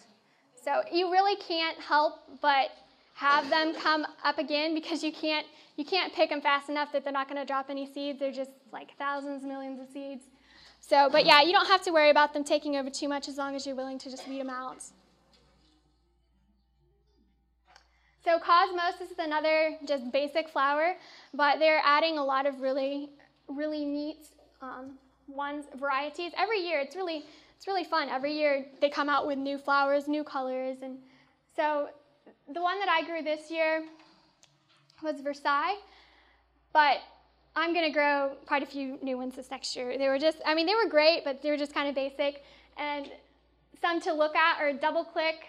So, 0.63 0.81
you 0.91 1.11
really 1.11 1.35
can't 1.35 1.77
help 1.77 2.21
but 2.41 2.69
have 3.15 3.49
them 3.49 3.73
come 3.73 4.05
up 4.23 4.37
again 4.37 4.75
because 4.75 5.01
you 5.01 5.11
can't 5.11 5.47
you 5.77 5.85
can't 5.85 6.13
pick 6.13 6.29
them 6.29 6.41
fast 6.41 6.69
enough 6.69 6.91
that 6.91 7.03
they're 7.03 7.13
not 7.13 7.27
going 7.27 7.39
to 7.41 7.45
drop 7.45 7.69
any 7.69 7.85
seeds. 7.85 8.19
They're 8.19 8.31
just 8.31 8.51
like 8.71 8.95
thousands, 8.97 9.43
millions 9.43 9.79
of 9.79 9.87
seeds. 9.91 10.23
So, 10.79 11.09
but 11.11 11.25
yeah, 11.25 11.41
you 11.41 11.51
don't 11.51 11.67
have 11.67 11.81
to 11.83 11.91
worry 11.91 12.09
about 12.09 12.33
them 12.33 12.43
taking 12.43 12.75
over 12.77 12.89
too 12.89 13.09
much 13.09 13.27
as 13.27 13.37
long 13.37 13.55
as 13.55 13.65
you're 13.65 13.75
willing 13.75 13.99
to 13.99 14.09
just 14.09 14.27
weed 14.27 14.39
them 14.39 14.49
out. 14.49 14.83
So 18.23 18.39
cosmos 18.39 19.01
is 19.01 19.17
another 19.19 19.77
just 19.87 20.11
basic 20.11 20.49
flower, 20.49 20.95
but 21.33 21.59
they're 21.59 21.81
adding 21.83 22.17
a 22.17 22.23
lot 22.23 22.45
of 22.45 22.59
really, 22.61 23.09
really 23.47 23.85
neat 23.85 24.27
um, 24.61 24.97
ones 25.27 25.65
varieties 25.75 26.31
every 26.37 26.59
year. 26.59 26.79
It's 26.79 26.95
really, 26.95 27.25
it's 27.55 27.67
really 27.67 27.83
fun. 27.83 28.09
Every 28.09 28.33
year 28.33 28.65
they 28.81 28.89
come 28.89 29.09
out 29.09 29.27
with 29.27 29.37
new 29.37 29.57
flowers, 29.57 30.07
new 30.07 30.23
colors, 30.23 30.77
and 30.81 30.97
so 31.55 31.89
the 32.53 32.61
one 32.61 32.79
that 32.79 32.89
I 32.89 33.05
grew 33.05 33.21
this 33.21 33.49
year 33.51 33.83
was 35.03 35.21
Versailles, 35.21 35.77
but 36.73 36.97
I'm 37.55 37.73
going 37.73 37.85
to 37.85 37.91
grow 37.91 38.33
quite 38.45 38.63
a 38.63 38.65
few 38.65 38.97
new 39.01 39.17
ones 39.17 39.35
this 39.35 39.49
next 39.49 39.75
year. 39.75 39.97
They 39.97 40.07
were 40.07 40.19
just, 40.19 40.37
I 40.45 40.53
mean, 40.53 40.65
they 40.65 40.75
were 40.75 40.89
great, 40.89 41.23
but 41.23 41.41
they 41.41 41.49
were 41.49 41.57
just 41.57 41.73
kind 41.73 41.87
of 41.87 41.95
basic. 41.95 42.43
And 42.77 43.09
some 43.81 44.01
to 44.01 44.13
look 44.13 44.35
at 44.35 44.59
are 44.61 44.73
double 44.73 45.03
click, 45.03 45.45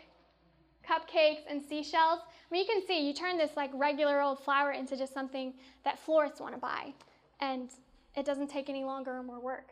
cupcakes, 0.88 1.40
and 1.48 1.60
seashells. 1.60 2.20
I 2.20 2.54
mean, 2.54 2.64
you 2.64 2.72
can 2.72 2.86
see, 2.86 3.06
you 3.06 3.12
turn 3.12 3.36
this 3.36 3.56
like 3.56 3.70
regular 3.74 4.20
old 4.20 4.38
flower 4.38 4.72
into 4.72 4.96
just 4.96 5.12
something 5.12 5.54
that 5.84 5.98
florists 5.98 6.40
want 6.40 6.54
to 6.54 6.60
buy. 6.60 6.92
And 7.40 7.70
it 8.14 8.24
doesn't 8.24 8.48
take 8.48 8.68
any 8.68 8.84
longer 8.84 9.18
or 9.18 9.22
more 9.22 9.40
work. 9.40 9.70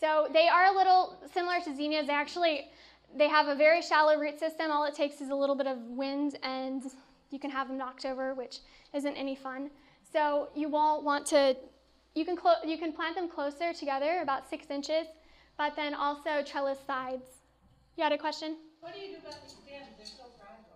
So 0.00 0.26
they 0.32 0.48
are 0.48 0.66
a 0.66 0.76
little 0.76 1.16
similar 1.32 1.60
to 1.60 1.76
zinnias. 1.76 2.08
They 2.08 2.12
actually, 2.12 2.70
they 3.16 3.28
have 3.28 3.48
a 3.48 3.54
very 3.54 3.82
shallow 3.82 4.18
root 4.18 4.38
system. 4.38 4.70
All 4.70 4.84
it 4.84 4.94
takes 4.94 5.20
is 5.20 5.30
a 5.30 5.34
little 5.34 5.54
bit 5.54 5.66
of 5.66 5.78
wind 5.78 6.36
and 6.42 6.82
you 7.30 7.38
can 7.38 7.50
have 7.50 7.68
them 7.68 7.78
knocked 7.78 8.04
over, 8.04 8.34
which 8.34 8.58
isn't 8.94 9.16
any 9.16 9.34
fun. 9.34 9.70
So 10.12 10.48
you 10.54 10.68
won't 10.68 11.04
want 11.04 11.26
to, 11.26 11.56
you 12.14 12.24
can, 12.24 12.36
you 12.66 12.78
can 12.78 12.92
plant 12.92 13.16
them 13.16 13.28
closer 13.28 13.72
together, 13.72 14.20
about 14.22 14.48
six 14.48 14.70
inches, 14.70 15.06
but 15.56 15.74
then 15.76 15.94
also 15.94 16.42
trellis 16.44 16.78
sides. 16.86 17.26
You 17.96 18.04
had 18.04 18.12
a 18.12 18.18
question? 18.18 18.56
What 18.80 18.94
do 18.94 19.00
you 19.00 19.12
do 19.12 19.16
about 19.20 19.42
the 19.42 19.48
stems? 19.48 19.86
They're 19.96 20.06
so 20.06 20.24
fragile. 20.38 20.72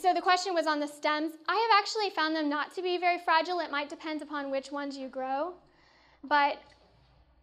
So 0.00 0.14
the 0.14 0.20
question 0.20 0.54
was 0.54 0.66
on 0.66 0.78
the 0.78 0.86
stems. 0.86 1.32
I 1.48 1.54
have 1.54 1.82
actually 1.82 2.10
found 2.10 2.36
them 2.36 2.48
not 2.48 2.74
to 2.76 2.82
be 2.82 2.96
very 2.98 3.18
fragile. 3.18 3.58
It 3.60 3.70
might 3.70 3.88
depend 3.88 4.22
upon 4.22 4.50
which 4.50 4.70
ones 4.70 4.96
you 4.96 5.08
grow. 5.08 5.54
But 6.22 6.58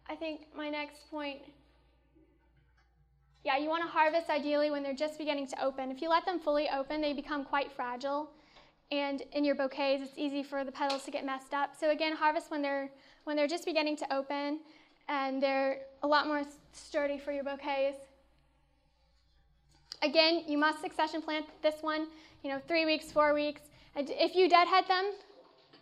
I 0.08 0.14
think 0.14 0.46
my 0.56 0.70
next 0.70 1.10
point 1.10 1.40
yeah, 3.48 3.56
you 3.56 3.70
want 3.70 3.82
to 3.82 3.88
harvest 3.88 4.28
ideally 4.28 4.70
when 4.70 4.82
they're 4.82 4.92
just 4.92 5.16
beginning 5.16 5.46
to 5.46 5.64
open. 5.64 5.90
If 5.90 6.02
you 6.02 6.10
let 6.10 6.26
them 6.26 6.38
fully 6.38 6.68
open, 6.68 7.00
they 7.00 7.14
become 7.14 7.44
quite 7.44 7.72
fragile. 7.72 8.28
And 8.92 9.22
in 9.32 9.42
your 9.42 9.54
bouquets, 9.54 10.02
it's 10.02 10.18
easy 10.18 10.42
for 10.42 10.64
the 10.64 10.72
petals 10.72 11.04
to 11.04 11.10
get 11.10 11.24
messed 11.24 11.54
up. 11.54 11.70
So 11.74 11.90
again, 11.90 12.14
harvest 12.14 12.50
when 12.50 12.60
they're 12.60 12.90
when 13.24 13.36
they're 13.36 13.48
just 13.48 13.64
beginning 13.64 13.96
to 13.96 14.14
open 14.14 14.60
and 15.08 15.42
they're 15.42 15.78
a 16.02 16.06
lot 16.06 16.26
more 16.26 16.42
sturdy 16.74 17.16
for 17.16 17.32
your 17.32 17.42
bouquets. 17.42 17.96
Again, 20.02 20.42
you 20.46 20.58
must 20.58 20.82
succession 20.82 21.22
plant 21.22 21.46
this 21.62 21.76
one, 21.80 22.08
you 22.42 22.50
know, 22.50 22.60
three 22.68 22.84
weeks, 22.84 23.10
four 23.10 23.32
weeks. 23.32 23.62
And 23.96 24.10
if 24.10 24.34
you 24.34 24.50
deadhead 24.50 24.84
them, 24.88 25.12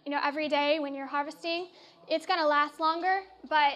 you 0.04 0.12
know, 0.12 0.20
every 0.22 0.48
day 0.48 0.78
when 0.78 0.94
you're 0.94 1.08
harvesting, 1.08 1.66
it's 2.06 2.26
going 2.26 2.38
to 2.38 2.46
last 2.46 2.78
longer, 2.78 3.22
but 3.48 3.74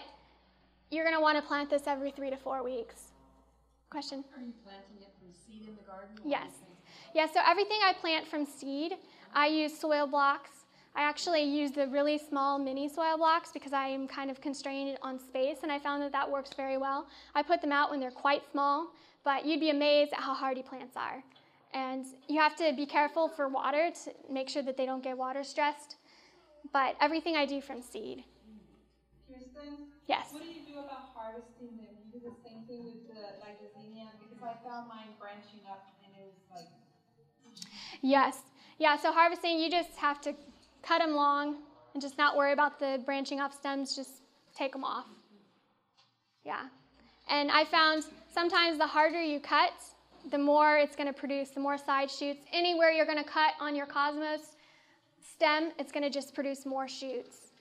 you're 0.93 1.05
going 1.05 1.17
to 1.17 1.21
want 1.21 1.39
to 1.39 1.43
plant 1.43 1.71
this 1.71 1.89
every 1.89 2.13
three 2.13 2.31
to 2.31 2.37
four 2.37 2.63
weeks. 2.63 3.10
Question? 3.91 4.25
Are 4.37 4.43
you 4.43 4.53
planting 4.65 5.03
it 5.03 5.11
from 5.19 5.33
seed 5.35 5.69
in 5.69 5.75
the 5.75 5.83
garden? 5.83 6.15
Yes. 6.25 6.53
Yeah, 7.13 7.27
so 7.27 7.41
everything 7.45 7.79
I 7.83 7.93
plant 7.93 8.27
from 8.27 8.47
seed, 8.47 8.93
I 9.35 9.49
use 9.49 9.77
soil 9.77 10.07
blocks. 10.07 10.51
I 10.95 11.03
actually 11.03 11.43
use 11.43 11.73
the 11.73 11.89
really 11.89 12.17
small 12.17 12.57
mini 12.59 12.89
soil 12.89 13.17
blocks 13.17 13.51
because 13.53 13.73
I 13.73 13.89
am 13.89 14.07
kind 14.07 14.31
of 14.31 14.41
constrained 14.41 14.97
on 15.03 15.19
space, 15.19 15.59
and 15.65 15.73
I 15.73 15.81
found 15.81 16.03
that 16.03 16.13
that 16.13 16.31
works 16.31 16.51
very 16.57 16.79
well. 16.79 17.09
I 17.35 17.43
put 17.43 17.61
them 17.61 17.73
out 17.73 17.91
when 17.91 17.99
they're 17.99 18.13
quite 18.13 18.43
small, 18.53 18.93
but 19.25 19.45
you'd 19.45 19.61
be 19.61 19.71
amazed 19.71 20.13
at 20.13 20.21
how 20.21 20.35
hardy 20.35 20.63
plants 20.63 20.97
are. 20.97 21.23
And 21.75 22.07
you 22.29 22.41
have 22.41 22.55
to 22.57 22.73
be 22.77 22.87
careful 22.87 23.29
for 23.29 23.49
water 23.49 23.91
to 24.05 24.33
make 24.33 24.49
sure 24.49 24.63
that 24.63 24.77
they 24.77 24.87
don't 24.87 25.03
get 25.03 25.19
water 25.19 25.43
stressed. 25.43 25.97
But 26.73 26.95
everything 27.01 27.35
I 27.37 27.45
do 27.45 27.61
from 27.61 27.83
seed. 27.83 28.25
Kirsten? 29.27 29.87
Yes. 30.07 30.27
What 30.33 30.43
do 30.43 30.49
you 30.49 30.63
do 30.67 30.79
about 30.79 31.15
harvesting 31.15 31.77
them? 31.79 31.95
You 32.13 32.21
do 32.21 32.31
the 32.31 32.35
same 32.43 32.67
thing 32.67 32.85
with 32.85 33.07
the 33.07 33.10
like 33.10 33.10
the 33.10 33.10
like. 36.55 36.67
Yes. 38.03 38.39
Yeah. 38.79 38.97
So 38.97 39.13
harvesting, 39.13 39.59
you 39.59 39.71
just 39.71 39.97
have 39.97 40.21
to 40.23 40.35
cut 40.83 40.99
them 41.01 41.15
long 41.15 41.57
and 41.93 42.03
just 42.03 42.17
not 42.19 42.37
worry 42.37 42.53
about 42.53 42.79
the 42.79 43.03
branching 43.05 43.41
off 43.41 43.55
stems. 43.55 43.95
Just 43.95 44.23
take 44.55 44.73
them 44.73 44.85
off. 44.85 45.07
Yeah. 46.45 46.67
And 47.29 47.51
I 47.51 47.65
found 47.65 48.05
sometimes 48.33 48.79
the 48.79 48.87
harder 48.87 49.23
you 49.23 49.41
cut, 49.41 49.73
the 50.31 50.39
more 50.39 50.79
it's 50.79 50.97
going 50.97 51.07
to 51.07 51.13
produce, 51.13 51.51
the 51.51 51.61
more 51.61 51.79
side 51.79 52.11
shoots. 52.11 52.41
Anywhere 52.53 52.91
you're 52.91 53.07
going 53.07 53.23
to 53.23 53.31
cut 53.31 53.53
on 53.61 53.77
your 53.77 53.87
cosmos 53.87 54.57
stem, 55.23 55.73
it's 55.79 55.93
going 55.93 56.03
to 56.03 56.11
just 56.11 56.35
produce 56.35 56.67
more 56.67 56.89
shoots. 56.89 57.53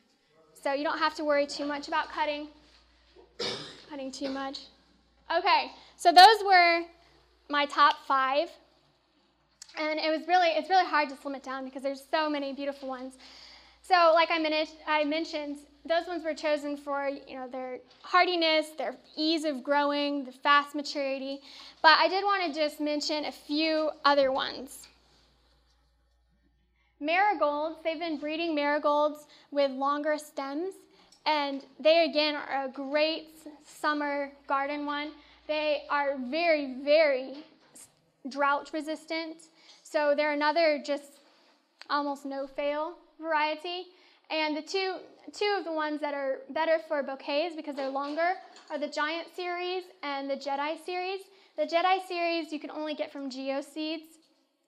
So 0.61 0.73
you 0.73 0.83
don't 0.83 0.97
have 0.97 1.15
to 1.15 1.23
worry 1.23 1.47
too 1.47 1.65
much 1.65 1.87
about 1.87 2.09
cutting, 2.09 2.49
cutting 3.89 4.11
too 4.11 4.29
much. 4.29 4.59
Okay, 5.35 5.71
so 5.95 6.11
those 6.11 6.43
were 6.45 6.81
my 7.49 7.65
top 7.65 7.95
five. 8.07 8.49
And 9.77 9.99
it 9.99 10.09
was 10.09 10.27
really, 10.27 10.49
it's 10.49 10.69
really 10.69 10.85
hard 10.85 11.09
to 11.09 11.15
slim 11.15 11.35
it 11.35 11.43
down 11.43 11.65
because 11.65 11.83
there's 11.83 12.03
so 12.09 12.29
many 12.29 12.53
beautiful 12.53 12.89
ones. 12.89 13.13
So 13.81 14.11
like 14.13 14.29
I, 14.31 14.67
I 14.87 15.03
mentioned, 15.03 15.57
those 15.85 16.07
ones 16.07 16.23
were 16.23 16.33
chosen 16.33 16.75
for 16.75 17.07
you 17.07 17.35
know 17.35 17.47
their 17.47 17.79
hardiness, 18.01 18.69
their 18.77 18.95
ease 19.15 19.45
of 19.45 19.63
growing, 19.63 20.25
the 20.25 20.31
fast 20.31 20.75
maturity. 20.75 21.41
But 21.81 21.97
I 21.97 22.07
did 22.07 22.23
want 22.23 22.53
to 22.53 22.59
just 22.59 22.79
mention 22.79 23.25
a 23.25 23.31
few 23.31 23.89
other 24.05 24.31
ones. 24.31 24.87
Marigolds, 26.99 27.77
they've 27.83 27.99
been 27.99 28.17
breeding 28.17 28.53
marigolds 28.53 29.25
with 29.51 29.71
longer 29.71 30.17
stems, 30.17 30.73
and 31.25 31.65
they 31.79 32.05
again 32.09 32.35
are 32.35 32.65
a 32.65 32.69
great 32.69 33.39
summer 33.65 34.31
garden 34.47 34.85
one. 34.85 35.11
They 35.47 35.83
are 35.89 36.17
very, 36.29 36.75
very 36.83 37.43
drought 38.29 38.69
resistant, 38.73 39.37
so 39.83 40.13
they're 40.15 40.33
another 40.33 40.81
just 40.85 41.19
almost 41.89 42.25
no 42.25 42.47
fail 42.47 42.95
variety. 43.19 43.87
And 44.29 44.55
the 44.55 44.61
two, 44.61 44.95
two 45.33 45.55
of 45.57 45.65
the 45.65 45.71
ones 45.71 46.01
that 46.01 46.13
are 46.13 46.41
better 46.51 46.79
for 46.87 47.01
bouquets 47.01 47.55
because 47.55 47.75
they're 47.75 47.89
longer 47.89 48.33
are 48.69 48.77
the 48.77 48.87
Giant 48.87 49.27
series 49.35 49.83
and 50.03 50.29
the 50.29 50.35
Jedi 50.35 50.83
series. 50.85 51.21
The 51.57 51.65
Jedi 51.65 52.07
series 52.07 52.53
you 52.53 52.59
can 52.59 52.69
only 52.69 52.93
get 52.93 53.11
from 53.11 53.29
Geoseeds, 53.29 54.17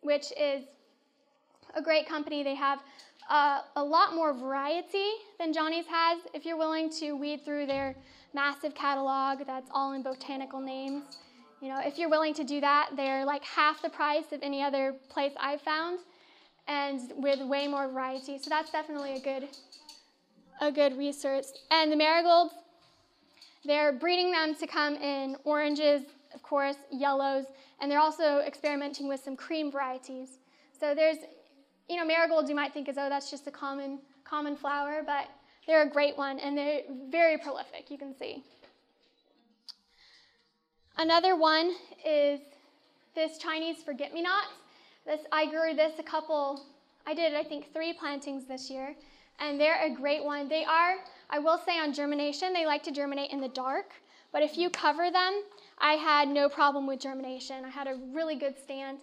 which 0.02 0.34
is 0.40 0.64
a 1.76 1.82
great 1.82 2.08
company. 2.08 2.44
They 2.44 2.56
have 2.56 2.80
uh, 3.32 3.62
a 3.78 3.84
lot 3.84 4.14
more 4.14 4.34
variety 4.34 5.10
than 5.40 5.54
Johnny's 5.54 5.86
has. 5.88 6.20
If 6.34 6.46
you're 6.46 6.58
willing 6.58 6.90
to 7.00 7.14
weed 7.14 7.46
through 7.46 7.66
their 7.66 7.96
massive 8.34 8.76
catalog 8.76 9.46
that's 9.48 9.70
all 9.74 9.94
in 9.94 10.04
botanical 10.04 10.60
names, 10.60 11.04
you 11.62 11.70
know, 11.70 11.80
if 11.80 11.98
you're 11.98 12.10
willing 12.10 12.34
to 12.34 12.44
do 12.44 12.60
that, 12.60 12.90
they're 12.98 13.24
like 13.24 13.44
half 13.44 13.82
the 13.82 13.90
price 13.90 14.26
of 14.34 14.40
any 14.44 14.62
other 14.62 14.96
place 15.10 15.32
I've 15.40 15.62
found, 15.62 16.00
and 16.68 17.00
with 17.16 17.40
way 17.42 17.68
more 17.68 17.88
variety. 17.88 18.38
So 18.38 18.50
that's 18.50 18.72
definitely 18.72 19.16
a 19.16 19.20
good, 19.20 19.48
a 20.60 20.72
good 20.72 20.98
resource. 20.98 21.54
And 21.70 21.92
the 21.92 21.96
marigolds, 21.96 22.54
they're 23.64 23.94
breeding 23.94 24.32
them 24.32 24.56
to 24.56 24.68
come 24.68 24.96
in 24.96 25.38
oranges, 25.46 26.02
of 26.34 26.44
course, 26.44 26.78
yellows, 26.92 27.46
and 27.80 27.90
they're 27.90 28.00
also 28.00 28.40
experimenting 28.40 29.08
with 29.08 29.24
some 29.24 29.36
cream 29.36 29.72
varieties. 29.72 30.40
So 30.80 30.96
there's, 30.96 31.18
you 31.92 31.98
know, 31.98 32.06
marigolds 32.06 32.50
you 32.50 32.56
might 32.56 32.74
think 32.74 32.88
is, 32.88 32.98
oh, 32.98 33.10
that's 33.10 33.30
just 33.30 33.48
a 33.48 33.52
common, 33.52 34.00
common 34.24 34.56
flower, 34.56 35.04
but 35.06 35.28
they're 35.68 35.84
a 35.84 35.90
great 35.90 36.18
one 36.18 36.40
and 36.40 36.58
they're 36.58 36.84
very 37.10 37.38
prolific, 37.38 37.92
you 37.92 37.98
can 37.98 38.16
see. 38.18 38.42
Another 40.98 41.36
one 41.36 41.74
is 42.06 42.40
this 43.14 43.38
Chinese 43.38 43.84
forget-me-not. 43.84 44.46
This 45.06 45.20
I 45.32 45.48
grew 45.48 45.74
this 45.76 46.00
a 46.00 46.04
couple. 46.04 46.64
I 47.06 47.14
did 47.14 47.34
I 47.34 47.44
think 47.44 47.74
three 47.74 47.92
plantings 47.92 48.46
this 48.46 48.70
year, 48.70 48.96
and 49.40 49.60
they're 49.60 49.84
a 49.84 49.94
great 49.94 50.24
one. 50.24 50.48
They 50.48 50.64
are 50.64 50.96
I 51.30 51.40
will 51.40 51.60
say 51.66 51.78
on 51.78 51.92
germination 51.92 52.54
they 52.54 52.66
like 52.66 52.84
to 52.84 52.92
germinate 52.92 53.32
in 53.32 53.42
the 53.42 53.50
dark, 53.50 53.88
but 54.32 54.44
if 54.44 54.58
you 54.58 54.70
cover 54.70 55.12
them, 55.12 55.44
I 55.80 55.94
had 55.94 56.30
no 56.30 56.48
problem 56.48 56.88
with 56.88 57.02
germination. 57.02 57.66
I 57.66 57.70
had 57.70 57.88
a 57.88 57.98
really 58.14 58.36
good 58.36 58.56
stand. 58.58 59.00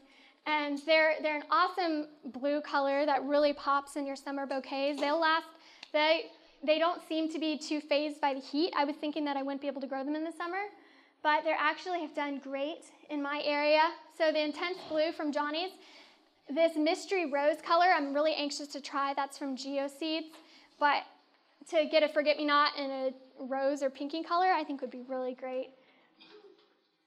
And 0.48 0.80
they're, 0.86 1.16
they're 1.20 1.36
an 1.36 1.42
awesome 1.50 2.06
blue 2.32 2.62
color 2.62 3.04
that 3.04 3.22
really 3.24 3.52
pops 3.52 3.96
in 3.96 4.06
your 4.06 4.16
summer 4.16 4.46
bouquets. 4.46 4.98
They'll 4.98 5.20
last, 5.20 5.44
they, 5.92 6.30
they 6.64 6.78
don't 6.78 7.06
seem 7.06 7.30
to 7.32 7.38
be 7.38 7.58
too 7.58 7.82
phased 7.82 8.18
by 8.18 8.32
the 8.32 8.40
heat. 8.40 8.72
I 8.74 8.86
was 8.86 8.96
thinking 8.96 9.26
that 9.26 9.36
I 9.36 9.42
wouldn't 9.42 9.60
be 9.60 9.66
able 9.66 9.82
to 9.82 9.86
grow 9.86 10.02
them 10.02 10.16
in 10.16 10.24
the 10.24 10.32
summer, 10.32 10.62
but 11.22 11.44
they 11.44 11.52
actually 11.58 12.00
have 12.00 12.14
done 12.14 12.38
great 12.38 12.86
in 13.10 13.22
my 13.22 13.42
area. 13.44 13.82
So 14.16 14.32
the 14.32 14.42
intense 14.42 14.78
blue 14.88 15.12
from 15.12 15.32
Johnny's, 15.32 15.72
this 16.48 16.76
mystery 16.76 17.30
rose 17.30 17.60
color, 17.60 17.88
I'm 17.94 18.14
really 18.14 18.34
anxious 18.34 18.68
to 18.68 18.80
try. 18.80 19.12
That's 19.12 19.36
from 19.36 19.54
GeoSeeds, 19.54 20.30
but 20.80 21.02
to 21.70 21.84
get 21.90 22.02
a 22.02 22.08
forget-me-not 22.08 22.78
in 22.78 22.90
a 22.90 23.10
rose 23.38 23.82
or 23.82 23.90
pinky 23.90 24.22
color, 24.22 24.46
I 24.46 24.64
think 24.64 24.80
would 24.80 24.90
be 24.90 25.02
really 25.06 25.34
great. 25.34 25.72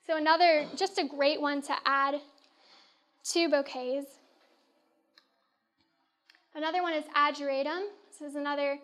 So 0.05 0.17
another, 0.17 0.67
just 0.75 0.99
a 0.99 1.07
great 1.07 1.41
one 1.41 1.63
to 1.63 1.73
add 1.85 2.21
to 3.23 3.49
bouquets. 3.49 4.07
Another 6.55 6.81
one 6.81 6.93
is 6.93 7.05
ageratum. 7.15 7.87
This 8.11 8.29
is 8.29 8.35
another 8.35 8.77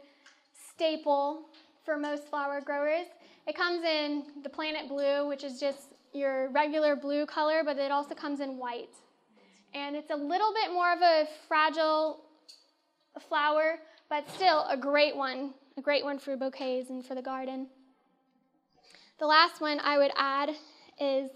staple 0.73 1.45
for 1.83 1.97
most 1.97 2.27
flower 2.29 2.61
growers. 2.61 3.07
It 3.47 3.55
comes 3.55 3.83
in 3.83 4.23
the 4.43 4.49
planet 4.49 4.87
blue, 4.87 5.27
which 5.27 5.43
is 5.43 5.59
just 5.59 5.93
your 6.13 6.49
regular 6.49 6.95
blue 6.95 7.25
color, 7.25 7.61
but 7.63 7.77
it 7.77 7.91
also 7.91 8.15
comes 8.15 8.39
in 8.39 8.57
white. 8.57 8.95
And 9.73 9.95
it's 9.95 10.11
a 10.11 10.15
little 10.15 10.53
bit 10.53 10.71
more 10.71 10.91
of 10.93 11.01
a 11.01 11.27
fragile 11.47 12.21
flower, 13.27 13.79
but 14.09 14.29
still 14.31 14.65
a 14.69 14.77
great 14.77 15.15
one, 15.15 15.53
a 15.77 15.81
great 15.81 16.03
one 16.03 16.19
for 16.19 16.37
bouquets 16.37 16.89
and 16.89 17.05
for 17.05 17.15
the 17.15 17.21
garden. 17.21 17.67
The 19.19 19.25
last 19.25 19.61
one 19.61 19.79
I 19.79 19.97
would 19.97 20.11
add 20.15 20.51
is 20.99 21.29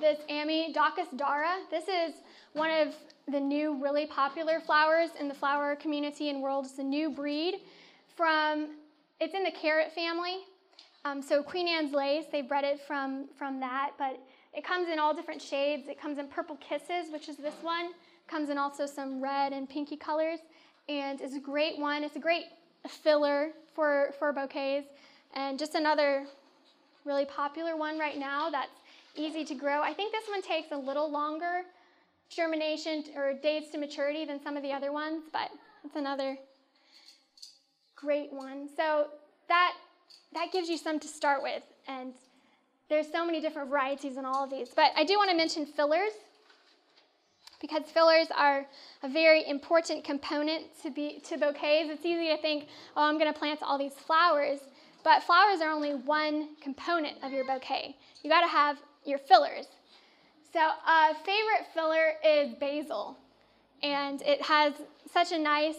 this 0.00 0.18
Amydoxus 0.30 1.16
dara. 1.16 1.58
This 1.70 1.84
is 1.84 2.14
one 2.52 2.70
of 2.70 2.94
the 3.28 3.40
new 3.40 3.82
really 3.82 4.06
popular 4.06 4.60
flowers 4.60 5.10
in 5.18 5.28
the 5.28 5.34
flower 5.34 5.76
community 5.76 6.30
and 6.30 6.42
world. 6.42 6.66
It's 6.66 6.78
a 6.78 6.82
new 6.82 7.10
breed 7.10 7.60
from, 8.16 8.70
it's 9.20 9.34
in 9.34 9.44
the 9.44 9.50
carrot 9.50 9.92
family. 9.92 10.38
Um, 11.04 11.22
so 11.22 11.42
Queen 11.42 11.68
Anne's 11.68 11.92
lace, 11.92 12.26
they 12.30 12.42
bred 12.42 12.64
it 12.64 12.80
from, 12.80 13.26
from 13.36 13.60
that, 13.60 13.92
but 13.98 14.20
it 14.54 14.64
comes 14.64 14.88
in 14.88 14.98
all 14.98 15.14
different 15.14 15.40
shades. 15.40 15.88
It 15.88 16.00
comes 16.00 16.18
in 16.18 16.28
purple 16.28 16.56
kisses, 16.56 17.10
which 17.10 17.28
is 17.28 17.36
this 17.36 17.54
one. 17.62 17.86
It 17.86 18.28
comes 18.28 18.50
in 18.50 18.58
also 18.58 18.86
some 18.86 19.22
red 19.22 19.52
and 19.52 19.68
pinky 19.68 19.96
colors, 19.96 20.40
and 20.88 21.20
it's 21.20 21.34
a 21.34 21.40
great 21.40 21.78
one. 21.78 22.04
It's 22.04 22.16
a 22.16 22.20
great 22.20 22.44
filler 22.88 23.50
for, 23.74 24.14
for 24.18 24.32
bouquets, 24.32 24.88
and 25.34 25.58
just 25.58 25.74
another 25.74 26.26
really 27.04 27.24
popular 27.24 27.76
one 27.76 27.98
right 27.98 28.18
now 28.18 28.50
that's 28.50 28.70
easy 29.14 29.44
to 29.44 29.54
grow. 29.54 29.82
I 29.82 29.92
think 29.92 30.12
this 30.12 30.28
one 30.28 30.42
takes 30.42 30.72
a 30.72 30.76
little 30.76 31.10
longer 31.10 31.62
germination 32.28 33.04
or 33.16 33.34
days 33.34 33.70
to 33.70 33.78
maturity 33.78 34.24
than 34.24 34.42
some 34.42 34.56
of 34.56 34.62
the 34.62 34.72
other 34.72 34.92
ones, 34.92 35.24
but 35.32 35.50
it's 35.84 35.96
another 35.96 36.36
great 37.96 38.32
one. 38.32 38.68
So 38.76 39.06
that 39.48 39.74
that 40.32 40.50
gives 40.52 40.68
you 40.68 40.78
some 40.78 40.98
to 41.00 41.08
start 41.08 41.42
with, 41.42 41.62
and 41.86 42.14
there's 42.88 43.10
so 43.10 43.24
many 43.24 43.40
different 43.40 43.68
varieties 43.68 44.16
in 44.16 44.24
all 44.24 44.44
of 44.44 44.50
these. 44.50 44.70
But 44.74 44.92
I 44.96 45.04
do 45.04 45.16
want 45.16 45.30
to 45.30 45.36
mention 45.36 45.66
fillers 45.66 46.12
because 47.60 47.82
fillers 47.84 48.26
are 48.36 48.66
a 49.02 49.08
very 49.08 49.48
important 49.48 50.04
component 50.04 50.64
to 50.82 50.90
be 50.90 51.20
to 51.28 51.38
bouquets. 51.38 51.90
It's 51.90 52.04
easy 52.04 52.28
to 52.28 52.38
think, 52.38 52.66
oh, 52.96 53.02
I'm 53.02 53.18
going 53.18 53.32
to 53.32 53.38
plant 53.38 53.60
all 53.62 53.78
these 53.78 53.94
flowers, 53.94 54.60
but 55.04 55.22
flowers 55.22 55.60
are 55.60 55.70
only 55.70 55.92
one 55.94 56.56
component 56.60 57.22
of 57.22 57.32
your 57.32 57.44
bouquet. 57.44 57.96
You 58.22 58.30
got 58.30 58.40
to 58.40 58.48
have 58.48 58.78
your 59.04 59.18
fillers. 59.18 59.66
So, 60.52 60.60
a 60.60 61.14
favorite 61.24 61.66
filler 61.74 62.12
is 62.24 62.54
basil, 62.54 63.16
and 63.82 64.20
it 64.22 64.42
has 64.42 64.74
such 65.12 65.32
a 65.32 65.38
nice 65.38 65.76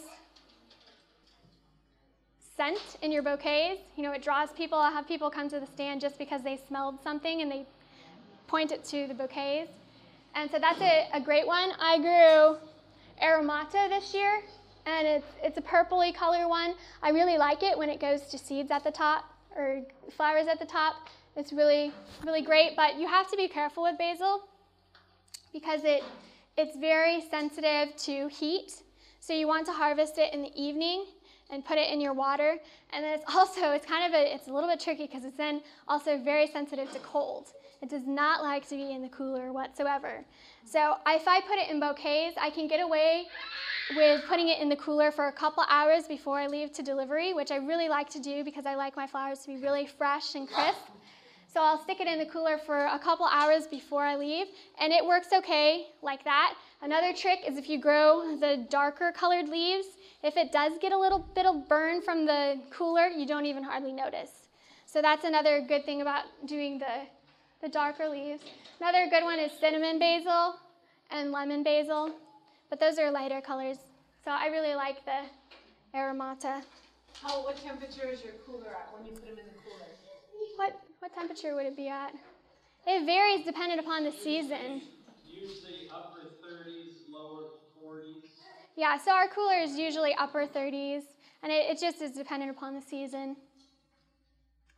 scent 2.56 2.96
in 3.02 3.12
your 3.12 3.22
bouquets. 3.22 3.80
You 3.96 4.02
know, 4.02 4.12
it 4.12 4.22
draws 4.22 4.50
people. 4.52 4.78
i 4.78 4.90
have 4.90 5.06
people 5.06 5.30
come 5.30 5.48
to 5.48 5.60
the 5.60 5.66
stand 5.66 6.00
just 6.00 6.18
because 6.18 6.42
they 6.42 6.58
smelled 6.68 7.00
something 7.02 7.40
and 7.40 7.50
they 7.50 7.66
point 8.46 8.72
it 8.72 8.84
to 8.86 9.06
the 9.06 9.14
bouquets. 9.14 9.70
And 10.34 10.50
so 10.50 10.58
that's 10.58 10.80
a, 10.80 11.08
a 11.12 11.20
great 11.20 11.46
one. 11.46 11.70
I 11.78 11.98
grew 11.98 12.58
Aromatto 13.22 13.88
this 13.88 14.12
year, 14.12 14.42
and 14.86 15.06
it's, 15.06 15.26
it's 15.42 15.58
a 15.58 15.62
purpley 15.62 16.14
color 16.14 16.48
one. 16.48 16.74
I 17.02 17.10
really 17.10 17.38
like 17.38 17.62
it 17.62 17.78
when 17.78 17.88
it 17.88 18.00
goes 18.00 18.22
to 18.22 18.38
seeds 18.38 18.70
at 18.70 18.82
the 18.82 18.90
top 18.90 19.24
or 19.56 19.82
flowers 20.16 20.46
at 20.48 20.58
the 20.58 20.66
top. 20.66 20.96
It's 21.36 21.52
really, 21.52 21.92
really 22.24 22.42
great, 22.42 22.76
but 22.76 22.96
you 22.96 23.08
have 23.08 23.28
to 23.30 23.36
be 23.36 23.48
careful 23.48 23.82
with 23.82 23.98
basil 23.98 24.42
because 25.52 25.82
it, 25.82 26.04
it's 26.56 26.76
very 26.76 27.22
sensitive 27.28 27.96
to 27.96 28.28
heat. 28.28 28.82
So 29.18 29.32
you 29.32 29.48
want 29.48 29.66
to 29.66 29.72
harvest 29.72 30.18
it 30.18 30.32
in 30.32 30.42
the 30.42 30.52
evening 30.54 31.06
and 31.50 31.64
put 31.64 31.76
it 31.76 31.92
in 31.92 32.00
your 32.00 32.12
water. 32.12 32.56
And 32.92 33.04
then 33.04 33.18
it's 33.18 33.24
also, 33.34 33.72
it's 33.72 33.86
kind 33.86 34.06
of 34.06 34.20
a, 34.20 34.32
it's 34.32 34.46
a 34.46 34.52
little 34.52 34.68
bit 34.68 34.78
tricky 34.78 35.06
because 35.06 35.24
it's 35.24 35.36
then 35.36 35.60
also 35.88 36.18
very 36.18 36.46
sensitive 36.46 36.90
to 36.92 37.00
cold. 37.00 37.48
It 37.82 37.90
does 37.90 38.06
not 38.06 38.42
like 38.42 38.68
to 38.68 38.76
be 38.76 38.92
in 38.92 39.02
the 39.02 39.08
cooler 39.08 39.52
whatsoever. 39.52 40.24
So 40.64 40.94
if 41.06 41.26
I 41.26 41.40
put 41.40 41.58
it 41.58 41.68
in 41.68 41.80
bouquets, 41.80 42.36
I 42.40 42.50
can 42.50 42.68
get 42.68 42.80
away 42.80 43.24
with 43.96 44.22
putting 44.28 44.48
it 44.48 44.60
in 44.60 44.68
the 44.68 44.76
cooler 44.76 45.10
for 45.10 45.26
a 45.26 45.32
couple 45.32 45.64
hours 45.68 46.06
before 46.06 46.38
I 46.38 46.46
leave 46.46 46.72
to 46.74 46.82
delivery, 46.82 47.34
which 47.34 47.50
I 47.50 47.56
really 47.56 47.88
like 47.88 48.08
to 48.10 48.20
do 48.20 48.44
because 48.44 48.66
I 48.66 48.76
like 48.76 48.96
my 48.96 49.06
flowers 49.06 49.40
to 49.40 49.48
be 49.48 49.56
really 49.56 49.86
fresh 49.86 50.34
and 50.36 50.48
crisp. 50.48 50.78
So 51.54 51.62
I'll 51.62 51.80
stick 51.80 52.00
it 52.00 52.08
in 52.08 52.18
the 52.18 52.26
cooler 52.26 52.58
for 52.58 52.86
a 52.86 52.98
couple 52.98 53.26
hours 53.26 53.68
before 53.68 54.02
I 54.02 54.16
leave, 54.16 54.48
and 54.80 54.92
it 54.92 55.06
works 55.06 55.28
okay 55.32 55.86
like 56.02 56.24
that. 56.24 56.56
Another 56.82 57.12
trick 57.12 57.42
is 57.46 57.56
if 57.56 57.68
you 57.68 57.78
grow 57.78 58.36
the 58.40 58.66
darker 58.68 59.12
colored 59.12 59.48
leaves, 59.48 59.86
if 60.24 60.36
it 60.36 60.50
does 60.50 60.72
get 60.82 60.90
a 60.90 60.98
little 60.98 61.20
bit 61.20 61.46
of 61.46 61.68
burn 61.68 62.02
from 62.02 62.26
the 62.26 62.60
cooler, 62.70 63.06
you 63.06 63.24
don't 63.24 63.46
even 63.46 63.62
hardly 63.62 63.92
notice. 63.92 64.48
So 64.86 65.00
that's 65.00 65.24
another 65.24 65.60
good 65.60 65.84
thing 65.84 66.00
about 66.00 66.24
doing 66.44 66.80
the, 66.80 67.06
the 67.62 67.68
darker 67.68 68.08
leaves. 68.08 68.42
Another 68.80 69.06
good 69.08 69.22
one 69.22 69.38
is 69.38 69.52
cinnamon 69.52 70.00
basil 70.00 70.56
and 71.12 71.30
lemon 71.30 71.62
basil, 71.62 72.10
but 72.68 72.80
those 72.80 72.98
are 72.98 73.12
lighter 73.12 73.40
colors. 73.40 73.78
So 74.24 74.32
I 74.32 74.46
really 74.46 74.74
like 74.74 75.04
the 75.04 75.20
Aromatto. 75.96 76.64
How, 77.22 77.44
what 77.44 77.56
temperature 77.62 78.08
is 78.08 78.24
your 78.24 78.32
cooler 78.44 78.70
at 78.70 78.92
when 78.92 79.06
you 79.06 79.12
put 79.12 79.24
them 79.24 79.38
in 79.38 79.46
the 79.46 79.62
cooler? 79.62 79.86
What 80.56 80.80
what 81.04 81.14
temperature 81.14 81.54
would 81.54 81.66
it 81.66 81.76
be 81.76 81.86
at? 81.86 82.14
It 82.86 83.04
varies 83.04 83.44
dependent 83.44 83.78
upon 83.78 84.04
the 84.04 84.10
season. 84.10 84.80
Usually 85.42 85.90
upper 85.90 86.30
30s, 86.42 87.12
lower 87.12 87.50
40s. 87.78 88.30
Yeah, 88.74 88.96
so 88.96 89.10
our 89.10 89.28
cooler 89.28 89.58
is 89.58 89.72
usually 89.72 90.14
upper 90.14 90.46
30s, 90.46 91.02
and 91.42 91.52
it, 91.52 91.66
it 91.68 91.78
just 91.78 92.00
is 92.00 92.12
dependent 92.12 92.50
upon 92.52 92.74
the 92.74 92.80
season. 92.80 93.36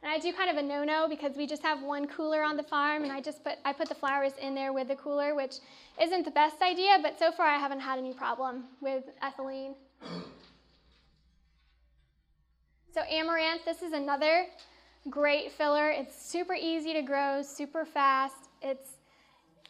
And 0.02 0.10
I 0.10 0.18
do 0.18 0.32
kind 0.32 0.50
of 0.50 0.56
a 0.56 0.62
no-no 0.66 1.06
because 1.08 1.36
we 1.36 1.46
just 1.46 1.62
have 1.62 1.80
one 1.84 2.08
cooler 2.08 2.42
on 2.42 2.56
the 2.56 2.64
farm, 2.64 3.04
and 3.04 3.12
I 3.12 3.20
just 3.20 3.44
put 3.44 3.58
I 3.64 3.72
put 3.72 3.88
the 3.88 3.94
flowers 3.94 4.32
in 4.42 4.52
there 4.52 4.72
with 4.72 4.88
the 4.88 4.96
cooler, 4.96 5.36
which 5.36 5.54
isn't 6.02 6.24
the 6.24 6.32
best 6.32 6.60
idea, 6.60 6.98
but 7.02 7.20
so 7.20 7.30
far 7.30 7.46
I 7.46 7.58
haven't 7.58 7.80
had 7.80 8.00
any 8.00 8.12
problem 8.12 8.64
with 8.80 9.04
ethylene. 9.22 9.74
So 12.92 13.02
amaranth, 13.10 13.66
this 13.66 13.82
is 13.82 13.92
another 13.92 14.46
great 15.10 15.52
filler. 15.52 15.90
It's 15.90 16.20
super 16.20 16.54
easy 16.54 16.92
to 16.92 17.02
grow, 17.02 17.42
super 17.42 17.84
fast. 17.84 18.48
It's 18.62 18.90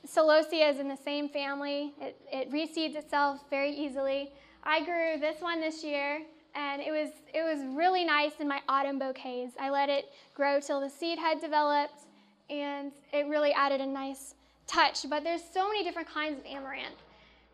Celosia 0.07 0.71
is 0.71 0.79
in 0.79 0.89
the 0.89 0.97
same 0.97 1.29
family. 1.29 1.93
It, 2.01 2.17
it 2.33 2.53
reseeds 2.53 2.95
itself 2.95 3.41
very 3.51 3.73
easily. 3.73 4.33
I 4.63 4.85
grew 4.85 5.19
this 5.21 5.41
one 5.41 5.61
this 5.61 5.83
year, 5.83 6.23
and 6.55 6.81
it 6.81 6.91
was 6.91 7.11
it 7.35 7.43
was 7.43 7.65
really 7.77 8.05
nice 8.05 8.33
in 8.41 8.49
my 8.49 8.61
autumn 8.69 8.99
bouquets. 8.99 9.55
I 9.61 9.71
let 9.71 9.89
it 9.89 10.07
grow 10.35 10.61
till 10.61 10.81
the 10.81 10.89
seed 10.89 11.19
had 11.19 11.41
developed, 11.41 12.05
and 12.51 12.93
it 13.13 13.27
really 13.27 13.53
added 13.53 13.81
a 13.81 13.87
nice 13.87 14.35
touch. 14.67 15.09
But 15.09 15.25
there's 15.25 15.43
so 15.43 15.69
many 15.69 15.83
different 15.85 16.09
kinds 16.09 16.39
of 16.39 16.47
amaranth, 16.47 17.03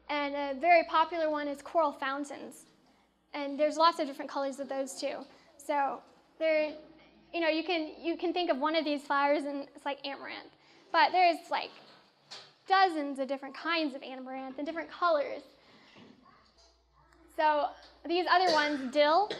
and 0.08 0.34
a 0.34 0.60
very 0.60 0.84
popular 0.84 1.30
one 1.30 1.48
is 1.48 1.62
coral 1.62 1.92
fountains, 1.92 2.66
and 3.34 3.58
there's 3.58 3.76
lots 3.76 3.98
of 3.98 4.06
different 4.06 4.30
colors 4.30 4.60
of 4.60 4.68
those 4.68 5.00
too. 5.00 5.16
So 5.56 6.00
there, 6.38 6.72
you 7.32 7.40
know, 7.40 7.48
you 7.48 7.64
can 7.64 7.90
you 8.00 8.16
can 8.16 8.32
think 8.32 8.50
of 8.50 8.58
one 8.58 8.76
of 8.76 8.84
these 8.84 9.02
flowers 9.02 9.44
and 9.44 9.66
it's 9.74 9.84
like 9.84 9.98
amaranth, 10.04 10.52
but 10.92 11.12
there's 11.12 11.38
like 11.50 11.70
dozens 12.68 13.18
of 13.18 13.28
different 13.28 13.54
kinds 13.54 13.94
of 13.94 14.02
amaranth 14.02 14.58
and 14.58 14.66
different 14.66 14.90
colors. 14.90 15.42
So 17.36 17.68
these 18.06 18.26
other 18.30 18.52
ones, 18.52 18.92
dill, 18.92 19.30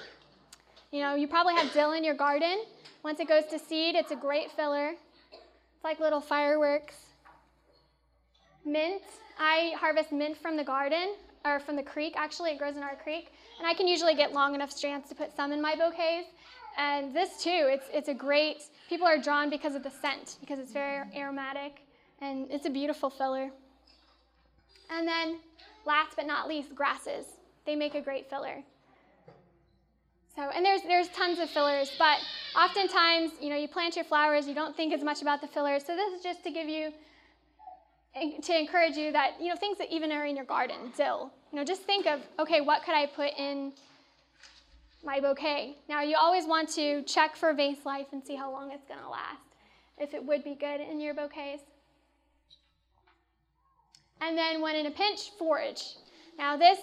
you 0.90 1.00
know, 1.00 1.14
you 1.14 1.28
probably 1.28 1.54
have 1.54 1.72
dill 1.72 1.92
in 1.92 2.04
your 2.04 2.14
garden. 2.14 2.64
Once 3.02 3.20
it 3.20 3.28
goes 3.28 3.44
to 3.46 3.58
seed, 3.58 3.94
it's 3.94 4.12
a 4.12 4.16
great 4.16 4.50
filler. 4.50 4.94
It's 5.32 5.84
like 5.84 6.00
little 6.00 6.20
fireworks. 6.20 6.96
Mint, 8.64 9.02
I 9.38 9.74
harvest 9.76 10.12
mint 10.12 10.36
from 10.36 10.56
the 10.56 10.64
garden, 10.64 11.14
or 11.44 11.58
from 11.58 11.76
the 11.76 11.82
creek, 11.82 12.14
actually, 12.16 12.52
it 12.52 12.58
grows 12.58 12.76
in 12.76 12.82
our 12.82 12.94
creek. 12.94 13.32
And 13.58 13.66
I 13.66 13.74
can 13.74 13.88
usually 13.88 14.14
get 14.14 14.32
long 14.32 14.54
enough 14.54 14.70
strands 14.70 15.08
to 15.08 15.14
put 15.14 15.34
some 15.34 15.52
in 15.52 15.60
my 15.60 15.74
bouquets. 15.74 16.28
And 16.78 17.14
this 17.14 17.42
too, 17.42 17.68
it's, 17.70 17.86
it's 17.92 18.08
a 18.08 18.14
great, 18.14 18.64
people 18.88 19.06
are 19.06 19.18
drawn 19.18 19.50
because 19.50 19.74
of 19.74 19.82
the 19.82 19.90
scent, 19.90 20.36
because 20.40 20.58
it's 20.58 20.72
very 20.72 21.06
aromatic, 21.14 21.82
and 22.20 22.50
it's 22.50 22.66
a 22.66 22.70
beautiful 22.70 23.10
filler. 23.10 23.50
And 24.90 25.06
then, 25.06 25.38
last 25.86 26.16
but 26.16 26.26
not 26.26 26.48
least, 26.48 26.74
grasses. 26.74 27.26
They 27.66 27.76
make 27.76 27.94
a 27.94 28.00
great 28.00 28.28
filler. 28.28 28.62
So, 30.34 30.42
and 30.42 30.64
there's 30.64 30.80
there's 30.82 31.08
tons 31.08 31.38
of 31.38 31.50
fillers, 31.50 31.92
but 31.98 32.18
oftentimes, 32.56 33.32
you 33.40 33.50
know, 33.50 33.56
you 33.56 33.68
plant 33.68 33.96
your 33.96 34.04
flowers, 34.04 34.46
you 34.46 34.54
don't 34.54 34.74
think 34.74 34.94
as 34.94 35.02
much 35.02 35.20
about 35.20 35.42
the 35.42 35.46
fillers. 35.46 35.84
So 35.84 35.94
this 35.94 36.14
is 36.14 36.22
just 36.22 36.42
to 36.44 36.50
give 36.50 36.68
you, 36.68 36.90
eh, 38.14 38.40
to 38.40 38.58
encourage 38.58 38.96
you 38.96 39.12
that 39.12 39.32
you 39.40 39.48
know 39.48 39.56
things 39.56 39.76
that 39.76 39.92
even 39.92 40.10
are 40.10 40.24
in 40.24 40.34
your 40.34 40.46
garden, 40.46 40.90
dill. 40.96 41.30
You 41.52 41.58
know, 41.58 41.64
just 41.64 41.82
think 41.82 42.06
of 42.06 42.20
okay, 42.38 42.62
what 42.62 42.82
could 42.82 42.94
I 42.94 43.06
put 43.06 43.32
in 43.36 43.72
my 45.04 45.20
bouquet? 45.20 45.76
Now, 45.88 46.02
you 46.02 46.16
always 46.18 46.46
want 46.46 46.68
to 46.70 47.02
check 47.02 47.36
for 47.36 47.52
vase 47.52 47.84
life 47.84 48.06
and 48.12 48.24
see 48.24 48.36
how 48.36 48.50
long 48.50 48.70
it's 48.70 48.86
going 48.86 49.00
to 49.00 49.08
last, 49.08 49.42
if 49.98 50.14
it 50.14 50.24
would 50.24 50.44
be 50.44 50.54
good 50.54 50.80
in 50.80 51.00
your 51.00 51.14
bouquets. 51.14 51.62
And 54.20 54.38
then, 54.38 54.60
when 54.60 54.76
in 54.76 54.86
a 54.86 54.90
pinch, 54.90 55.30
forage. 55.38 55.82
Now, 56.38 56.56
this 56.56 56.78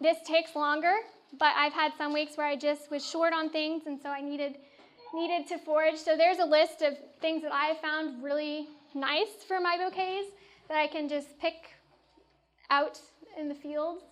this 0.00 0.18
takes 0.26 0.54
longer, 0.54 0.94
but 1.38 1.52
I've 1.56 1.72
had 1.72 1.92
some 1.96 2.12
weeks 2.12 2.36
where 2.36 2.46
I 2.46 2.56
just 2.56 2.90
was 2.90 3.08
short 3.08 3.32
on 3.32 3.48
things, 3.50 3.84
and 3.86 4.00
so 4.00 4.08
I 4.08 4.20
needed 4.20 4.56
needed 5.14 5.46
to 5.48 5.58
forage. 5.58 5.96
So 5.96 6.16
there's 6.16 6.38
a 6.38 6.44
list 6.44 6.82
of 6.82 6.94
things 7.20 7.42
that 7.42 7.52
I 7.52 7.74
found 7.80 8.22
really 8.22 8.68
nice 8.94 9.42
for 9.46 9.60
my 9.60 9.76
bouquets 9.76 10.28
that 10.68 10.76
I 10.76 10.86
can 10.86 11.08
just 11.08 11.38
pick 11.38 11.74
out 12.70 13.00
in 13.38 13.48
the 13.48 13.54
fields. 13.54 14.02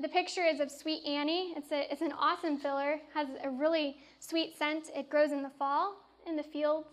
The 0.00 0.08
picture 0.08 0.44
is 0.44 0.60
of 0.60 0.70
Sweet 0.70 1.04
Annie. 1.06 1.52
It's, 1.56 1.70
a, 1.72 1.92
it's 1.92 2.00
an 2.00 2.12
awesome 2.12 2.56
filler, 2.56 3.00
has 3.12 3.28
a 3.44 3.50
really 3.50 3.98
sweet 4.18 4.56
scent. 4.56 4.90
It 4.96 5.10
grows 5.10 5.30
in 5.30 5.42
the 5.42 5.50
fall 5.50 5.96
in 6.26 6.36
the 6.36 6.42
fields. 6.42 6.88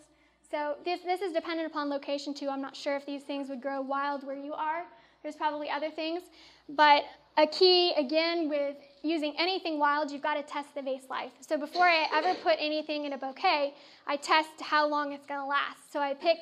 So 0.52 0.76
this, 0.84 1.02
this 1.06 1.22
is 1.22 1.32
dependent 1.32 1.72
upon 1.72 1.90
location 1.90 2.34
too. 2.34 2.50
I'm 2.50 2.62
not 2.62 2.76
sure 2.76 2.98
if 2.98 3.06
these 3.06 3.24
things 3.24 3.48
would 3.48 3.62
grow 3.62 3.80
wild 3.80 4.26
where 4.26 4.36
you 4.38 4.54
are. 4.54 4.84
There's 5.24 5.38
probably 5.38 5.70
other 5.70 5.90
things. 5.90 6.24
But 6.68 7.04
a 7.38 7.48
key, 7.48 7.94
again, 7.94 8.50
with 8.50 8.76
using 9.04 9.34
anything 9.40 9.80
wild, 9.80 10.12
you've 10.12 10.22
got 10.22 10.36
to 10.36 10.44
test 10.44 10.76
the 10.76 10.82
vase 10.82 11.10
life. 11.10 11.32
So 11.40 11.58
before 11.58 11.86
I 11.86 12.08
ever 12.14 12.34
put 12.42 12.56
anything 12.60 13.06
in 13.06 13.14
a 13.14 13.18
bouquet, 13.18 13.74
I 14.06 14.18
test 14.18 14.50
how 14.60 14.86
long 14.86 15.14
it's 15.14 15.26
going 15.26 15.40
to 15.40 15.46
last. 15.46 15.94
So 15.94 16.02
I 16.02 16.14
pick, 16.14 16.40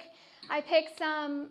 I 0.50 0.62
pick 0.62 0.86
some 0.98 1.50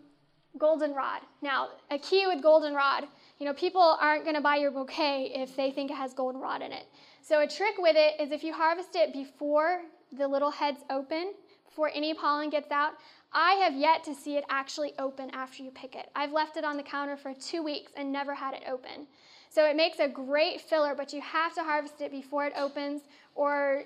goldenrod. 0.57 1.21
Now, 1.41 1.69
a 1.91 1.99
key 1.99 2.25
with 2.27 2.41
goldenrod, 2.41 3.05
you 3.39 3.45
know, 3.45 3.53
people 3.53 3.81
aren't 3.99 4.23
going 4.23 4.35
to 4.35 4.41
buy 4.41 4.55
your 4.55 4.71
bouquet 4.71 5.31
if 5.35 5.55
they 5.55 5.71
think 5.71 5.91
it 5.91 5.95
has 5.97 6.13
goldenrod 6.13 6.61
in 6.61 6.71
it. 6.71 6.85
So 7.21 7.41
a 7.41 7.47
trick 7.47 7.75
with 7.77 7.95
it 7.97 8.19
is 8.21 8.31
if 8.31 8.43
you 8.43 8.53
harvest 8.53 8.95
it 8.95 9.11
before 9.13 9.81
the 10.17 10.27
little 10.27 10.51
heads 10.51 10.81
open, 10.89 11.33
before 11.65 11.91
any 11.93 12.13
pollen 12.13 12.49
gets 12.49 12.71
out, 12.71 12.93
I 13.33 13.53
have 13.55 13.75
yet 13.75 14.03
to 14.05 14.15
see 14.15 14.37
it 14.37 14.45
actually 14.49 14.93
open 14.97 15.29
after 15.31 15.61
you 15.61 15.71
pick 15.71 15.95
it. 15.95 16.09
I've 16.15 16.31
left 16.31 16.55
it 16.55 16.63
on 16.63 16.77
the 16.77 16.83
counter 16.83 17.17
for 17.17 17.33
two 17.33 17.61
weeks 17.61 17.91
and 17.97 18.11
never 18.11 18.33
had 18.33 18.53
it 18.53 18.63
open. 18.69 19.07
So 19.49 19.65
it 19.65 19.75
makes 19.75 19.99
a 19.99 20.07
great 20.07 20.61
filler, 20.61 20.95
but 20.95 21.11
you 21.11 21.21
have 21.21 21.53
to 21.55 21.63
harvest 21.63 21.99
it 22.01 22.11
before 22.11 22.45
it 22.45 22.53
opens 22.57 23.01
or 23.35 23.83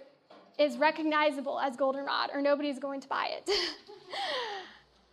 is 0.60 0.78
recognizable 0.78 1.60
as 1.60 1.76
goldenrod, 1.76 2.30
or 2.34 2.42
nobody's 2.42 2.80
going 2.80 3.02
to 3.02 3.08
buy 3.08 3.30
it. 3.32 3.50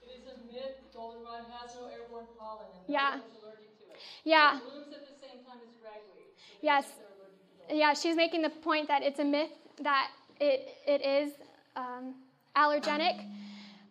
It 0.02 0.20
is 0.20 0.26
a 0.26 0.36
myth, 0.52 0.76
goldenrod 0.94 1.44
has 1.52 1.74
no 1.74 1.86
airborne 1.88 2.26
pollen 2.38 2.66
Yeah. 2.86 3.20
Yeah, 4.24 4.56
It 4.56 4.62
blooms 4.64 4.92
at 4.92 5.00
the 5.06 5.14
same 5.26 5.44
time 5.44 5.58
as 5.62 5.74
ragweed. 5.82 6.32
so 6.36 6.58
Yes. 6.62 6.84
maybe 6.84 6.96
they're 6.98 7.06
allergic 7.16 7.68
to 7.68 7.74
it. 7.74 7.78
yeah, 7.78 7.92
she's 7.94 8.16
making 8.16 8.42
the 8.42 8.50
point 8.50 8.88
that 8.88 9.02
it's 9.02 9.18
a 9.18 9.24
myth 9.24 9.50
that 9.82 10.10
it, 10.40 10.76
it 10.86 11.00
is 11.04 11.32
um, 11.76 12.14
allergenic, 12.56 13.24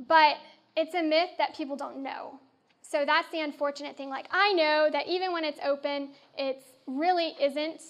but 0.08 0.38
it's 0.76 0.93
a 0.95 1.03
myth 1.03 1.30
that 1.38 1.56
people 1.56 1.76
don't 1.76 1.97
know. 2.03 2.39
So 2.82 3.03
that's 3.06 3.30
the 3.32 3.39
unfortunate 3.41 3.97
thing. 3.97 4.10
Like, 4.10 4.28
I 4.32 4.53
know 4.53 4.89
that 4.91 5.08
even 5.08 5.32
when 5.34 5.43
it's 5.43 5.60
open, 5.64 6.10
it 6.38 6.62
really 6.88 7.36
isn't 7.41 7.82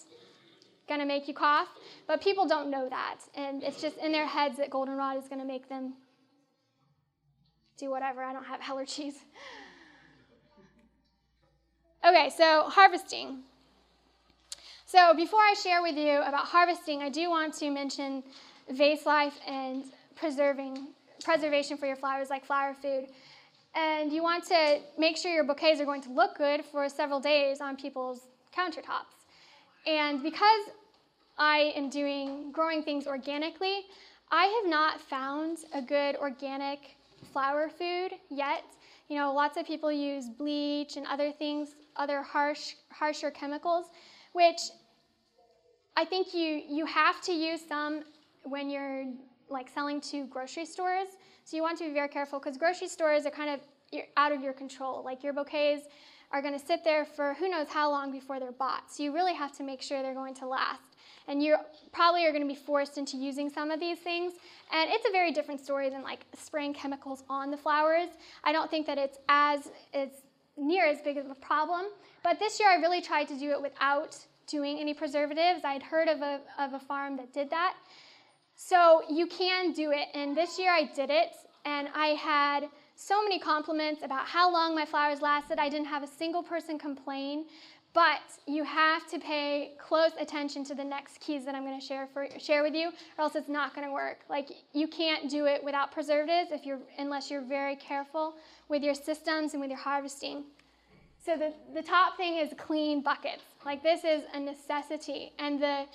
going 0.88 1.00
to 1.00 1.06
make 1.06 1.28
you 1.28 1.34
cough, 1.34 1.68
but 2.08 2.22
people 2.22 2.48
don't 2.48 2.70
know 2.70 2.88
that. 2.90 3.18
And 3.36 3.64
it's 3.64 3.82
just 3.82 3.98
in 3.98 4.12
their 4.12 4.26
heads 4.28 4.58
that 4.58 4.70
goldenrod 4.70 5.18
is 5.18 5.28
going 5.28 5.42
to 5.42 5.48
make 5.48 5.68
them 5.68 5.96
do 7.78 7.90
whatever. 7.90 8.24
I 8.24 8.32
don't 8.34 8.46
have 8.46 8.60
allergies. 8.72 9.16
Okay, 12.08 12.30
so 12.30 12.66
harvesting. 12.70 13.40
So 14.86 15.16
before 15.16 15.40
I 15.40 15.56
share 15.56 15.82
with 15.82 15.98
you 15.98 16.22
about 16.22 16.46
harvesting, 16.46 17.02
I 17.02 17.10
do 17.10 17.32
want 17.32 17.56
to 17.56 17.72
mention 17.72 18.22
vase 18.70 19.08
life 19.08 19.40
and 19.48 19.86
preserving 20.16 20.90
preservation 21.24 21.78
for 21.78 21.88
your 21.88 21.96
flowers 21.96 22.30
like 22.30 22.46
flower 22.46 22.76
food. 22.80 23.08
And 23.74 24.14
you 24.14 24.22
want 24.22 24.46
to 24.50 24.82
make 25.00 25.18
sure 25.18 25.34
your 25.34 25.46
bouquets 25.46 25.82
are 25.82 25.86
going 25.86 26.04
to 26.04 26.12
look 26.12 26.38
good 26.38 26.64
for 26.66 26.88
several 26.90 27.20
days 27.20 27.60
on 27.60 27.76
people's 27.76 28.20
countertops. 28.56 29.26
And 29.88 30.22
because 30.22 30.70
I 31.40 31.74
am 31.76 31.90
doing 31.90 32.52
growing 32.52 32.84
things 32.84 33.08
organically, 33.08 33.80
I 34.30 34.46
have 34.46 34.70
not 34.70 35.02
found 35.02 35.58
a 35.74 35.82
good 35.82 36.18
organic 36.18 36.98
flower 37.34 37.68
food 37.68 38.12
yet. 38.30 38.64
You 39.08 39.18
know, 39.18 39.34
lots 39.34 39.58
of 39.58 39.66
people 39.66 39.92
use 39.92 40.30
bleach 40.30 40.98
and 40.98 41.06
other 41.08 41.32
things, 41.32 41.76
other 41.96 42.22
harsh, 42.22 42.74
harsher 42.92 43.30
chemicals, 43.30 43.86
which 44.34 44.60
I 45.96 46.06
think 46.06 46.34
you 46.34 46.62
you 46.68 46.86
have 46.86 47.22
to 47.22 47.32
use 47.32 47.62
some 47.68 48.04
when 48.44 48.70
you're 48.70 49.06
like 49.50 49.70
selling 49.70 50.02
to 50.02 50.26
grocery 50.26 50.66
stores. 50.66 51.08
So 51.44 51.56
you 51.56 51.64
want 51.64 51.78
to 51.78 51.86
be 51.86 51.94
very 51.94 52.10
careful 52.10 52.40
because 52.40 52.58
grocery 52.58 52.88
stores 52.88 53.26
are 53.26 53.32
kind 53.32 53.50
of 53.52 53.60
out 54.18 54.32
of 54.32 54.42
your 54.42 54.54
control. 54.54 55.04
Like 55.04 55.24
your 55.24 55.34
bouquets 55.34 55.88
are 56.32 56.42
going 56.42 56.58
to 56.60 56.66
sit 56.66 56.84
there 56.84 57.06
for 57.06 57.36
who 57.36 57.48
knows 57.48 57.68
how 57.70 57.90
long 57.92 58.12
before 58.12 58.40
they're 58.40 58.52
bought. 58.52 58.92
So 58.92 59.04
you 59.04 59.14
really 59.14 59.36
have 59.36 59.56
to 59.58 59.64
make 59.64 59.82
sure 59.82 60.02
they're 60.02 60.16
going 60.16 60.34
to 60.36 60.48
last. 60.48 60.95
And 61.28 61.42
you 61.42 61.56
probably 61.92 62.26
are 62.26 62.32
going 62.32 62.44
to 62.44 62.48
be 62.48 62.60
forced 62.60 62.98
into 62.98 63.18
using 63.18 63.50
some 63.50 63.72
of 63.72 63.80
these 63.80 64.00
things. 64.00 64.34
And 64.72 64.90
it's 64.92 65.08
a 65.08 65.12
very 65.12 65.32
different 65.32 65.60
story 65.60 65.90
than 65.90 66.04
like 66.04 66.26
spraying 66.38 66.74
chemicals 66.74 67.24
on 67.30 67.52
the 67.52 67.58
flowers. 67.58 68.10
I 68.44 68.52
don't 68.52 68.70
think 68.70 68.86
that 68.88 68.98
it's 68.98 69.18
as 69.30 69.72
it's 69.94 70.22
near 70.58 70.86
as 70.86 71.02
big 71.02 71.18
of 71.18 71.30
a 71.30 71.36
problem. 71.36 71.86
But 72.24 72.40
this 72.40 72.60
year 72.60 72.70
I 72.70 72.76
really 72.76 73.02
tried 73.02 73.28
to 73.30 73.38
do 73.38 73.52
it 73.52 73.62
without 73.62 74.18
doing 74.48 74.80
any 74.80 74.94
preservatives. 74.94 75.62
I'd 75.64 75.84
heard 75.84 76.08
of 76.08 76.22
a, 76.22 76.40
of 76.60 76.74
a 76.74 76.80
farm 76.80 77.18
that 77.18 77.34
did 77.34 77.50
that. 77.50 77.76
So 78.56 79.04
you 79.10 79.28
can 79.28 79.74
do 79.74 79.92
it. 79.92 80.08
And 80.14 80.36
this 80.36 80.58
year 80.58 80.72
I 80.72 80.90
did 80.96 81.10
it. 81.10 81.34
And 81.66 81.90
I 81.96 82.10
had 82.10 82.70
so 82.96 83.22
many 83.22 83.40
compliments 83.40 84.02
about 84.04 84.26
how 84.26 84.52
long 84.52 84.74
my 84.74 84.86
flowers 84.86 85.22
lasted. 85.22 85.60
I 85.60 85.68
didn't 85.68 85.88
have 85.88 86.04
a 86.04 86.08
single 86.08 86.42
person 86.42 86.80
complain. 86.80 87.46
But 87.96 88.20
you 88.46 88.64
have 88.66 89.10
to 89.10 89.18
pay 89.18 89.72
close 89.80 90.12
attention 90.20 90.64
to 90.66 90.76
the 90.76 90.84
next 90.84 91.20
keys 91.22 91.46
that 91.46 91.56
I'm 91.56 91.64
going 91.64 91.80
to 91.80 91.86
share 91.86 92.08
for 92.14 92.28
share 92.38 92.62
with 92.62 92.76
you, 92.76 92.90
or 93.18 93.24
else 93.24 93.36
it's 93.36 93.50
not 93.50 93.74
going 93.74 93.88
to 93.88 93.94
work. 93.94 94.20
Like 94.30 94.50
you 94.74 94.88
can't 94.88 95.30
do 95.30 95.46
it 95.46 95.64
without 95.64 95.92
preservatives 95.92 96.52
if 96.52 96.66
you're 96.66 96.82
unless 97.00 97.32
you're 97.32 97.48
very 97.60 97.78
careful 97.78 98.36
with 98.68 98.84
your 98.84 98.94
systems 98.94 99.54
and 99.54 99.62
with 99.62 99.72
your 99.72 99.80
harvesting. 99.80 100.44
So 101.26 101.38
the, 101.38 101.54
the 101.74 101.82
top 101.82 102.18
thing 102.18 102.38
is 102.38 102.50
clean 102.58 103.02
buckets. 103.02 103.44
Like 103.66 103.82
this 103.82 104.04
is 104.04 104.24
a 104.34 104.40
necessity. 104.40 105.32
And 105.40 105.60
the 105.60 105.86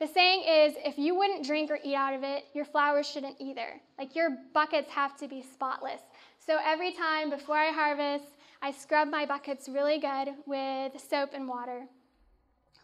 The 0.00 0.06
saying 0.06 0.40
is 0.48 0.76
if 0.82 0.96
you 0.96 1.14
wouldn't 1.14 1.44
drink 1.44 1.70
or 1.70 1.78
eat 1.84 1.94
out 1.94 2.14
of 2.14 2.22
it, 2.22 2.46
your 2.54 2.64
flowers 2.64 3.06
shouldn't 3.06 3.36
either. 3.38 3.78
Like 3.98 4.16
your 4.16 4.30
buckets 4.54 4.90
have 4.90 5.14
to 5.18 5.28
be 5.28 5.42
spotless. 5.42 6.00
So 6.38 6.56
every 6.64 6.92
time 6.92 7.28
before 7.28 7.58
I 7.58 7.70
harvest, 7.70 8.24
I 8.62 8.72
scrub 8.72 9.08
my 9.08 9.24
buckets 9.24 9.68
really 9.68 9.98
good 9.98 10.34
with 10.46 10.92
soap 11.00 11.30
and 11.34 11.48
water. 11.48 11.86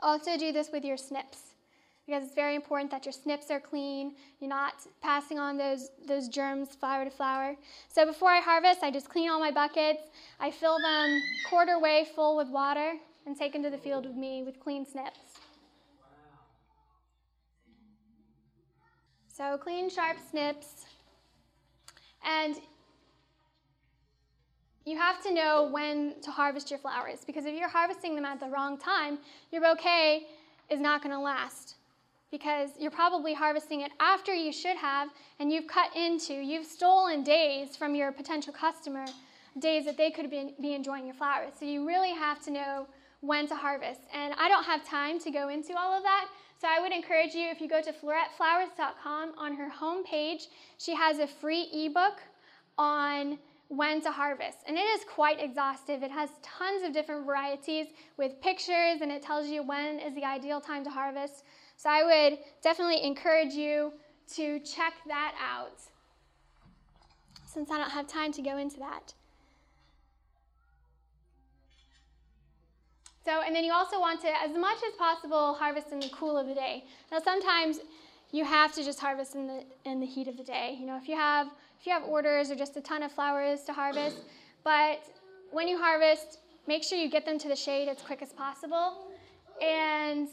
Also, 0.00 0.38
do 0.38 0.52
this 0.52 0.70
with 0.72 0.84
your 0.84 0.96
snips 0.96 1.54
because 2.06 2.24
it's 2.24 2.34
very 2.34 2.54
important 2.54 2.90
that 2.92 3.04
your 3.04 3.12
snips 3.12 3.50
are 3.50 3.60
clean. 3.60 4.14
You're 4.40 4.48
not 4.48 4.74
passing 5.02 5.38
on 5.38 5.56
those, 5.56 5.90
those 6.06 6.28
germs 6.28 6.68
flower 6.76 7.04
to 7.04 7.10
flower. 7.10 7.56
So 7.88 8.06
before 8.06 8.30
I 8.30 8.40
harvest, 8.40 8.82
I 8.82 8.90
just 8.90 9.08
clean 9.08 9.28
all 9.28 9.40
my 9.40 9.50
buckets. 9.50 10.02
I 10.38 10.50
fill 10.50 10.78
them 10.78 11.20
quarter 11.50 11.80
way 11.80 12.06
full 12.14 12.36
with 12.36 12.48
water 12.48 12.94
and 13.26 13.36
take 13.36 13.52
them 13.52 13.62
to 13.64 13.70
the 13.70 13.78
field 13.78 14.06
with 14.06 14.14
me 14.14 14.44
with 14.44 14.60
clean 14.60 14.86
snips. 14.86 15.18
So 19.28 19.58
clean, 19.58 19.90
sharp 19.90 20.16
snips. 20.30 20.86
And 22.24 22.56
you 24.86 24.96
have 24.96 25.20
to 25.24 25.34
know 25.34 25.68
when 25.70 26.14
to 26.22 26.30
harvest 26.30 26.70
your 26.70 26.78
flowers 26.78 27.24
because 27.26 27.44
if 27.44 27.54
you're 27.58 27.68
harvesting 27.68 28.14
them 28.14 28.24
at 28.24 28.38
the 28.38 28.46
wrong 28.46 28.78
time, 28.78 29.18
your 29.50 29.60
bouquet 29.60 30.28
is 30.70 30.80
not 30.80 31.02
going 31.02 31.14
to 31.14 31.20
last 31.20 31.74
because 32.30 32.70
you're 32.78 32.90
probably 32.90 33.34
harvesting 33.34 33.80
it 33.80 33.90
after 33.98 34.32
you 34.32 34.52
should 34.52 34.76
have 34.76 35.08
and 35.40 35.52
you've 35.52 35.66
cut 35.66 35.94
into, 35.96 36.34
you've 36.34 36.66
stolen 36.66 37.24
days 37.24 37.76
from 37.76 37.96
your 37.96 38.12
potential 38.12 38.52
customer, 38.52 39.04
days 39.58 39.84
that 39.86 39.96
they 39.96 40.10
could 40.10 40.30
be, 40.30 40.54
be 40.62 40.74
enjoying 40.74 41.04
your 41.04 41.14
flowers. 41.14 41.52
So 41.58 41.66
you 41.66 41.86
really 41.86 42.12
have 42.12 42.40
to 42.44 42.52
know 42.52 42.86
when 43.20 43.48
to 43.48 43.56
harvest. 43.56 44.02
And 44.14 44.34
I 44.38 44.48
don't 44.48 44.64
have 44.64 44.86
time 44.86 45.18
to 45.20 45.30
go 45.32 45.48
into 45.48 45.76
all 45.76 45.96
of 45.96 46.04
that, 46.04 46.28
so 46.60 46.68
I 46.68 46.80
would 46.80 46.92
encourage 46.92 47.34
you 47.34 47.48
if 47.50 47.60
you 47.60 47.68
go 47.68 47.82
to 47.82 47.92
floretflowers.com 47.92 49.32
on 49.36 49.56
her 49.56 49.68
homepage, 49.70 50.46
she 50.78 50.94
has 50.94 51.18
a 51.18 51.26
free 51.26 51.68
ebook 51.72 52.20
on 52.78 53.38
when 53.68 54.00
to 54.02 54.10
harvest. 54.10 54.58
And 54.66 54.76
it 54.76 54.80
is 54.80 55.02
quite 55.04 55.40
exhaustive. 55.40 56.02
It 56.02 56.10
has 56.10 56.30
tons 56.42 56.82
of 56.84 56.92
different 56.92 57.26
varieties 57.26 57.88
with 58.16 58.40
pictures 58.40 59.00
and 59.00 59.10
it 59.10 59.22
tells 59.22 59.48
you 59.48 59.62
when 59.62 59.98
is 59.98 60.14
the 60.14 60.24
ideal 60.24 60.60
time 60.60 60.84
to 60.84 60.90
harvest. 60.90 61.44
So 61.76 61.90
I 61.90 62.04
would 62.04 62.38
definitely 62.62 63.02
encourage 63.02 63.54
you 63.54 63.92
to 64.34 64.60
check 64.60 64.94
that 65.06 65.34
out 65.40 65.80
since 67.44 67.70
I 67.70 67.78
don't 67.78 67.90
have 67.90 68.06
time 68.06 68.32
to 68.32 68.42
go 68.42 68.58
into 68.58 68.78
that. 68.78 69.14
So, 73.24 73.40
and 73.44 73.56
then 73.56 73.64
you 73.64 73.72
also 73.72 73.98
want 73.98 74.20
to, 74.20 74.28
as 74.28 74.56
much 74.56 74.78
as 74.86 74.94
possible, 74.96 75.54
harvest 75.54 75.90
in 75.90 75.98
the 75.98 76.08
cool 76.10 76.38
of 76.38 76.46
the 76.46 76.54
day. 76.54 76.84
Now, 77.10 77.18
sometimes 77.18 77.80
you 78.30 78.44
have 78.44 78.72
to 78.74 78.84
just 78.84 79.00
harvest 79.00 79.34
in 79.34 79.46
the 79.48 79.64
in 79.84 79.98
the 79.98 80.06
heat 80.06 80.28
of 80.28 80.36
the 80.36 80.44
day. 80.44 80.76
You 80.78 80.86
know, 80.86 80.96
if 80.96 81.08
you 81.08 81.16
have 81.16 81.48
if 81.78 81.86
you 81.86 81.92
have 81.92 82.04
orders 82.04 82.50
or 82.50 82.56
just 82.56 82.76
a 82.76 82.80
ton 82.80 83.02
of 83.02 83.12
flowers 83.12 83.62
to 83.64 83.72
harvest, 83.72 84.18
but 84.64 85.04
when 85.50 85.68
you 85.68 85.78
harvest, 85.78 86.38
make 86.66 86.82
sure 86.82 86.98
you 86.98 87.10
get 87.10 87.24
them 87.24 87.38
to 87.38 87.48
the 87.48 87.56
shade 87.56 87.88
as 87.88 87.98
quick 88.02 88.22
as 88.22 88.32
possible. 88.32 89.08
And 89.62 90.28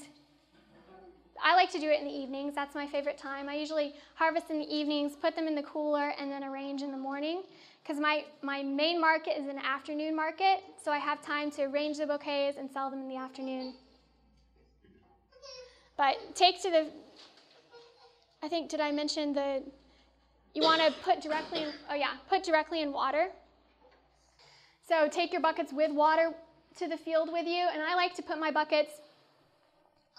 I 1.43 1.55
like 1.55 1.71
to 1.71 1.79
do 1.79 1.89
it 1.89 1.99
in 1.99 2.05
the 2.05 2.13
evenings. 2.13 2.55
That's 2.55 2.75
my 2.75 2.87
favorite 2.87 3.17
time. 3.17 3.49
I 3.49 3.55
usually 3.55 3.93
harvest 4.15 4.49
in 4.49 4.59
the 4.59 4.73
evenings, 4.73 5.15
put 5.15 5.35
them 5.35 5.47
in 5.47 5.55
the 5.55 5.63
cooler, 5.63 6.13
and 6.19 6.31
then 6.31 6.43
arrange 6.43 6.81
in 6.81 6.91
the 6.91 6.97
morning 6.97 7.43
because 7.83 7.99
my, 7.99 8.23
my 8.41 8.63
main 8.63 8.99
market 8.99 9.37
is 9.37 9.47
an 9.47 9.59
afternoon 9.59 10.15
market, 10.15 10.63
so 10.81 10.91
I 10.91 10.99
have 10.99 11.21
time 11.21 11.51
to 11.51 11.63
arrange 11.63 11.97
the 11.97 12.07
bouquets 12.07 12.57
and 12.57 12.71
sell 12.71 12.89
them 12.89 13.01
in 13.01 13.09
the 13.09 13.17
afternoon. 13.17 13.73
But 15.97 16.15
take 16.33 16.61
to 16.61 16.71
the, 16.71 16.87
I 18.41 18.47
think, 18.47 18.69
did 18.69 18.79
I 18.79 18.91
mention 18.91 19.33
the, 19.33 19.63
you 20.53 20.61
want 20.61 20.81
to 20.81 20.93
put 21.03 21.21
directly, 21.21 21.63
in, 21.63 21.69
oh 21.89 21.95
yeah, 21.95 22.11
put 22.29 22.43
directly 22.43 22.81
in 22.81 22.91
water. 22.91 23.27
So 24.87 25.07
take 25.07 25.31
your 25.31 25.41
buckets 25.41 25.71
with 25.73 25.91
water 25.91 26.33
to 26.77 26.87
the 26.87 26.97
field 26.97 27.29
with 27.31 27.47
you, 27.47 27.67
and 27.71 27.81
I 27.81 27.95
like 27.95 28.13
to 28.15 28.21
put 28.21 28.39
my 28.39 28.51
buckets 28.51 28.93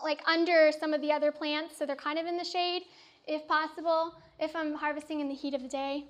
like 0.02 0.20
under 0.26 0.72
some 0.72 0.92
of 0.92 1.00
the 1.00 1.12
other 1.12 1.30
plants 1.30 1.78
so 1.78 1.86
they're 1.86 1.94
kind 1.94 2.18
of 2.18 2.26
in 2.26 2.36
the 2.36 2.44
shade 2.44 2.82
if 3.26 3.46
possible, 3.46 4.14
if 4.38 4.54
I'm 4.56 4.74
harvesting 4.74 5.20
in 5.20 5.28
the 5.28 5.34
heat 5.34 5.54
of 5.54 5.62
the 5.62 5.68
day. 5.68 6.04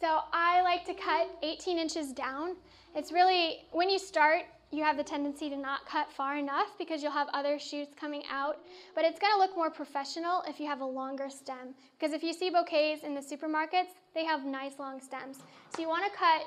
So 0.00 0.20
I 0.32 0.62
like 0.62 0.84
to 0.86 0.94
cut 0.94 1.28
18 1.42 1.78
inches 1.78 2.12
down. 2.12 2.56
It's 2.94 3.12
really, 3.12 3.62
when 3.70 3.88
you 3.90 3.98
start, 3.98 4.42
you 4.72 4.84
have 4.84 4.96
the 4.96 5.02
tendency 5.02 5.50
to 5.50 5.56
not 5.56 5.84
cut 5.84 6.12
far 6.12 6.36
enough 6.36 6.68
because 6.78 7.02
you'll 7.02 7.10
have 7.10 7.28
other 7.34 7.58
shoots 7.58 7.92
coming 7.98 8.22
out. 8.30 8.58
But 8.94 9.04
it's 9.04 9.18
to 9.18 9.38
look 9.38 9.56
more 9.56 9.70
professional 9.70 10.42
if 10.46 10.60
you 10.60 10.66
have 10.66 10.80
a 10.80 10.86
longer 10.86 11.28
stem. 11.28 11.74
Because 11.98 12.14
if 12.14 12.22
you 12.22 12.32
see 12.32 12.50
bouquets 12.50 13.02
in 13.02 13.14
the 13.14 13.20
supermarkets, 13.20 13.90
they 14.14 14.24
have 14.24 14.44
nice 14.44 14.78
long 14.78 15.00
stems. 15.00 15.38
So 15.74 15.82
you 15.82 15.88
want 15.88 16.04
to 16.04 16.16
cut 16.16 16.42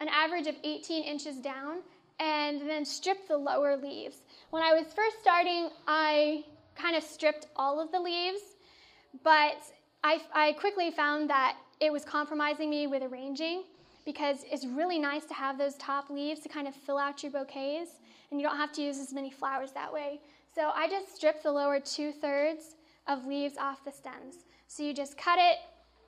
an 0.00 0.08
average 0.08 0.46
of 0.46 0.56
18 0.62 1.04
inches 1.04 1.36
down 1.36 1.78
and 2.20 2.60
then 2.60 2.84
strip 2.84 3.26
the 3.28 3.36
lower 3.36 3.76
leaves. 3.76 4.18
When 4.50 4.62
I 4.62 4.74
was 4.74 4.92
first 4.92 5.18
starting, 5.20 5.70
I 5.86 6.44
kind 6.74 6.96
of 6.96 7.02
stripped 7.02 7.46
all 7.56 7.80
of 7.80 7.92
the 7.92 8.00
leaves, 8.00 8.40
but 9.22 9.56
I, 10.04 10.20
I 10.34 10.52
quickly 10.52 10.90
found 10.90 11.30
that 11.30 11.56
it 11.80 11.90
was 11.90 12.04
compromising 12.04 12.68
me 12.68 12.86
with 12.86 13.02
arranging 13.02 13.64
because 14.06 14.38
it's 14.50 14.64
really 14.64 14.98
nice 14.98 15.26
to 15.26 15.34
have 15.34 15.58
those 15.58 15.74
top 15.74 16.08
leaves 16.08 16.40
to 16.40 16.48
kind 16.48 16.66
of 16.66 16.74
fill 16.74 16.96
out 16.96 17.22
your 17.22 17.32
bouquets, 17.32 17.90
and 18.30 18.40
you 18.40 18.46
don't 18.46 18.56
have 18.56 18.72
to 18.72 18.82
use 18.82 18.98
as 18.98 19.12
many 19.12 19.30
flowers 19.30 19.72
that 19.72 19.92
way. 19.92 20.20
So 20.54 20.70
I 20.74 20.88
just 20.88 21.14
strip 21.14 21.42
the 21.42 21.52
lower 21.52 21.78
two 21.80 22.12
thirds 22.12 22.76
of 23.06 23.26
leaves 23.26 23.58
off 23.58 23.84
the 23.84 23.92
stems. 23.92 24.36
So 24.68 24.82
you 24.82 24.94
just 24.94 25.18
cut 25.18 25.38
it, 25.38 25.58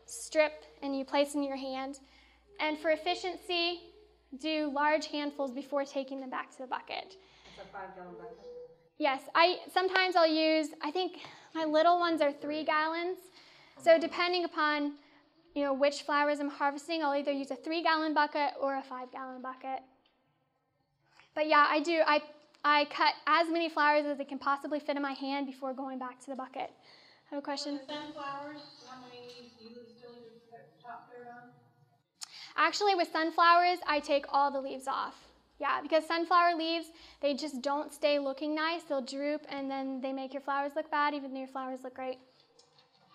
strip, 0.07 0.65
and 0.83 0.97
you 0.97 1.05
place 1.05 1.35
in 1.35 1.43
your 1.43 1.57
hand. 1.57 1.99
And 2.61 2.79
for 2.79 2.91
efficiency, 2.91 3.81
do 4.41 4.71
large 4.75 5.09
handfuls 5.09 5.53
before 5.53 5.85
taking 5.85 6.21
them 6.21 6.31
back 6.31 6.51
to 6.53 6.59
the 6.59 6.67
bucket. 6.67 7.17
It's 7.47 7.59
a 7.59 7.73
five 7.73 7.95
gallon 7.95 8.15
bucket. 8.19 8.39
Yes, 8.99 9.23
I 9.35 9.59
sometimes 9.73 10.17
I'll 10.17 10.27
use. 10.27 10.69
I 10.83 10.91
think 10.91 11.19
my 11.55 11.65
little 11.65 11.99
ones 11.99 12.21
are 12.21 12.33
three 12.33 12.65
gallons. 12.65 13.19
So 13.81 13.99
depending 13.99 14.45
upon 14.45 14.95
you 15.59 15.65
know, 15.65 15.73
which 15.75 16.03
flowers 16.03 16.39
I'm 16.39 16.51
harvesting, 16.51 17.03
I'll 17.03 17.17
either 17.17 17.33
use 17.33 17.51
a 17.51 17.57
three 17.57 17.83
gallon 17.83 18.15
bucket 18.15 18.51
or 18.61 18.77
a 18.77 18.83
five 18.83 19.11
gallon 19.11 19.43
bucket. 19.43 19.81
But 21.35 21.49
yeah, 21.49 21.67
I 21.69 21.81
do, 21.81 22.01
I, 22.07 22.23
I 22.65 22.85
cut 22.85 23.15
as 23.27 23.49
many 23.51 23.69
flowers 23.69 24.07
as 24.07 24.21
it 24.21 24.29
can 24.29 24.39
possibly 24.39 24.79
fit 24.79 24.95
in 24.95 25.03
my 25.03 25.15
hand 25.15 25.47
before 25.47 25.75
going 25.75 25.99
back 25.99 26.21
to 26.21 26.31
the 26.31 26.37
bucket. 26.37 26.71
I 26.71 27.35
have 27.35 27.41
a 27.41 27.43
question? 27.43 27.81
sunflowers, 27.89 28.63
how 28.89 29.01
many 29.03 29.27
leaves 29.27 29.51
do 29.59 29.65
you 29.65 29.81
still 29.99 30.11
leave 30.13 30.39
the 30.49 30.59
top 30.81 31.11
coat 31.11 31.27
on? 31.27 31.51
Actually, 32.57 32.95
with 32.95 33.09
sunflowers, 33.11 33.81
I 33.85 33.99
take 33.99 34.27
all 34.29 34.53
the 34.53 34.61
leaves 34.61 34.87
off. 34.87 35.17
Yeah, 35.59 35.81
because 35.83 36.07
sunflower 36.07 36.55
leaves, 36.57 36.87
they 37.21 37.35
just 37.35 37.63
don't 37.63 37.93
stay 37.93 38.21
looking 38.21 38.55
nice. 38.55 38.85
They'll 38.85 39.03
droop 39.03 39.45
and 39.49 39.69
then 39.69 40.01
they 40.01 40.13
make 40.13 40.33
your 40.33 40.43
flowers 40.43 40.73
look 40.77 40.89
bad, 40.89 41.15
even 41.15 41.33
though 41.33 41.41
your 41.41 41.49
flowers 41.49 41.81
look 41.83 41.95
great. 41.95 42.19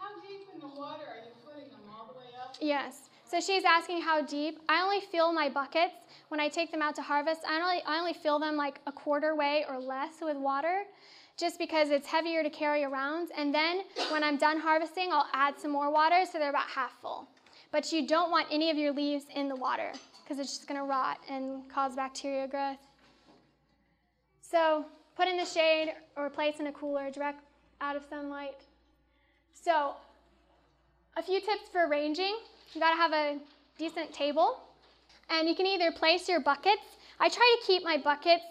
How 0.03 0.19
deep 0.19 0.49
in 0.53 0.59
the 0.59 0.67
water 0.67 1.07
are 1.07 1.23
you 1.23 1.31
putting 1.47 1.71
them? 1.71 1.79
All 1.87 2.11
the 2.11 2.19
way 2.19 2.27
up? 2.35 2.52
Yes. 2.63 3.09
So 3.25 3.41
she's 3.41 3.65
asking 3.65 4.01
how 4.01 4.21
deep. 4.21 4.59
I 4.69 4.81
only 4.81 5.01
fill 5.01 5.33
my 5.33 5.49
buckets 5.49 5.95
when 6.29 6.39
I 6.39 6.47
take 6.47 6.71
them 6.71 6.81
out 6.81 6.95
to 6.95 7.01
harvest. 7.01 7.41
I 7.45 7.59
only, 7.59 7.83
I 7.85 7.99
only 7.99 8.13
fill 8.13 8.39
them 8.39 8.55
like 8.55 8.79
a 8.87 8.91
quarter 8.91 9.35
way 9.35 9.65
or 9.67 9.77
less 9.77 10.21
with 10.21 10.37
water 10.37 10.83
just 11.37 11.59
because 11.59 11.89
it's 11.89 12.07
heavier 12.07 12.41
to 12.41 12.49
carry 12.49 12.85
around. 12.85 13.31
And 13.37 13.53
then 13.53 13.81
when 14.11 14.23
I'm 14.23 14.37
done 14.37 14.59
harvesting, 14.59 15.09
I'll 15.11 15.27
add 15.33 15.59
some 15.59 15.71
more 15.71 15.91
water 15.91 16.23
so 16.31 16.39
they're 16.39 16.51
about 16.51 16.69
half 16.69 16.93
full. 17.01 17.27
But 17.73 17.91
you 17.91 18.07
don't 18.07 18.31
want 18.31 18.47
any 18.49 18.71
of 18.71 18.77
your 18.77 18.93
leaves 18.93 19.25
in 19.35 19.49
the 19.49 19.55
water 19.57 19.91
because 20.23 20.39
it's 20.39 20.55
just 20.55 20.67
going 20.67 20.79
to 20.79 20.85
rot 20.85 21.17
and 21.29 21.69
cause 21.69 21.97
bacteria 21.97 22.47
growth. 22.47 22.77
So 24.41 24.85
put 25.17 25.27
in 25.27 25.35
the 25.35 25.45
shade 25.45 25.93
or 26.15 26.29
place 26.29 26.61
in 26.61 26.67
a 26.67 26.71
cooler 26.71 27.11
direct 27.11 27.43
out 27.81 27.97
of 27.97 28.05
sunlight. 28.09 28.61
So 29.51 29.95
a 31.17 31.21
few 31.21 31.39
tips 31.39 31.69
for 31.71 31.87
arranging. 31.87 32.37
You 32.73 32.81
gotta 32.81 32.97
have 32.97 33.13
a 33.13 33.37
decent 33.77 34.13
table. 34.13 34.59
And 35.29 35.47
you 35.47 35.55
can 35.55 35.65
either 35.65 35.91
place 35.91 36.27
your 36.27 36.41
buckets. 36.41 36.81
I 37.19 37.29
try 37.29 37.57
to 37.59 37.65
keep 37.65 37.83
my 37.83 37.97
buckets 37.97 38.43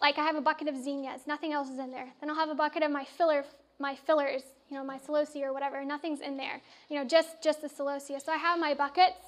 like 0.00 0.16
I 0.16 0.24
have 0.24 0.36
a 0.36 0.40
bucket 0.40 0.68
of 0.68 0.76
zinnias, 0.76 1.26
nothing 1.26 1.52
else 1.52 1.68
is 1.68 1.78
in 1.78 1.90
there. 1.90 2.08
Then 2.20 2.30
I'll 2.30 2.36
have 2.36 2.50
a 2.50 2.54
bucket 2.54 2.82
of 2.82 2.90
my 2.90 3.04
filler 3.04 3.44
my 3.80 3.94
fillers, 3.94 4.42
you 4.68 4.76
know, 4.76 4.82
my 4.82 4.98
celosia 4.98 5.42
or 5.42 5.52
whatever, 5.52 5.84
nothing's 5.84 6.20
in 6.20 6.36
there. 6.36 6.60
You 6.88 6.96
know, 6.96 7.04
just 7.04 7.42
just 7.42 7.62
the 7.62 7.68
celosia. 7.68 8.22
So 8.22 8.32
I 8.32 8.36
have 8.36 8.58
my 8.58 8.74
buckets 8.74 9.26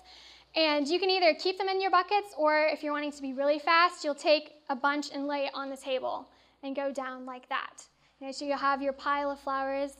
and 0.57 0.89
you 0.89 0.99
can 0.99 1.09
either 1.09 1.35
keep 1.35 1.59
them 1.59 1.69
in 1.69 1.81
your 1.81 1.91
buckets 1.91 2.35
or 2.37 2.67
if 2.67 2.83
you're 2.83 2.93
wanting 2.93 3.13
to 3.13 3.23
be 3.23 3.33
really 3.33 3.59
fast, 3.59 4.05
you'll 4.05 4.15
take 4.15 4.55
a 4.69 4.75
bunch 4.75 5.11
and 5.15 5.27
lay 5.29 5.45
it 5.47 5.53
on 5.55 5.71
the 5.71 5.77
table 5.77 6.29
and 6.63 6.75
go 6.75 6.93
down 6.93 7.25
like 7.25 7.49
that. 7.49 7.85
You 8.19 8.27
know, 8.27 8.33
so 8.33 8.45
you'll 8.45 8.59
have 8.59 8.83
your 8.83 8.93
pile 8.93 9.31
of 9.31 9.39
flowers 9.39 9.93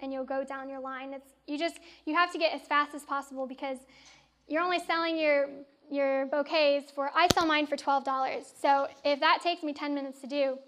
and 0.00 0.12
you'll 0.12 0.24
go 0.24 0.44
down 0.44 0.68
your 0.68 0.80
line. 0.80 1.12
It's 1.12 1.32
you 1.50 1.58
just 1.58 1.78
you 2.06 2.14
have 2.14 2.32
to 2.32 2.38
get 2.38 2.54
as 2.54 2.62
fast 2.62 2.94
as 2.94 3.02
possible 3.02 3.46
because 3.46 3.78
you're 4.48 4.62
only 4.62 4.78
selling 4.78 5.18
your 5.18 5.48
your 5.90 6.26
bouquets 6.26 6.90
for 6.90 7.10
I 7.14 7.28
sell 7.34 7.46
mine 7.46 7.66
for 7.66 7.76
twelve 7.76 8.04
dollars. 8.04 8.52
So 8.60 8.86
if 9.04 9.20
that 9.20 9.40
takes 9.42 9.62
me 9.62 9.72
ten 9.72 9.94
minutes 9.94 10.20
to 10.20 10.26
do, 10.26 10.58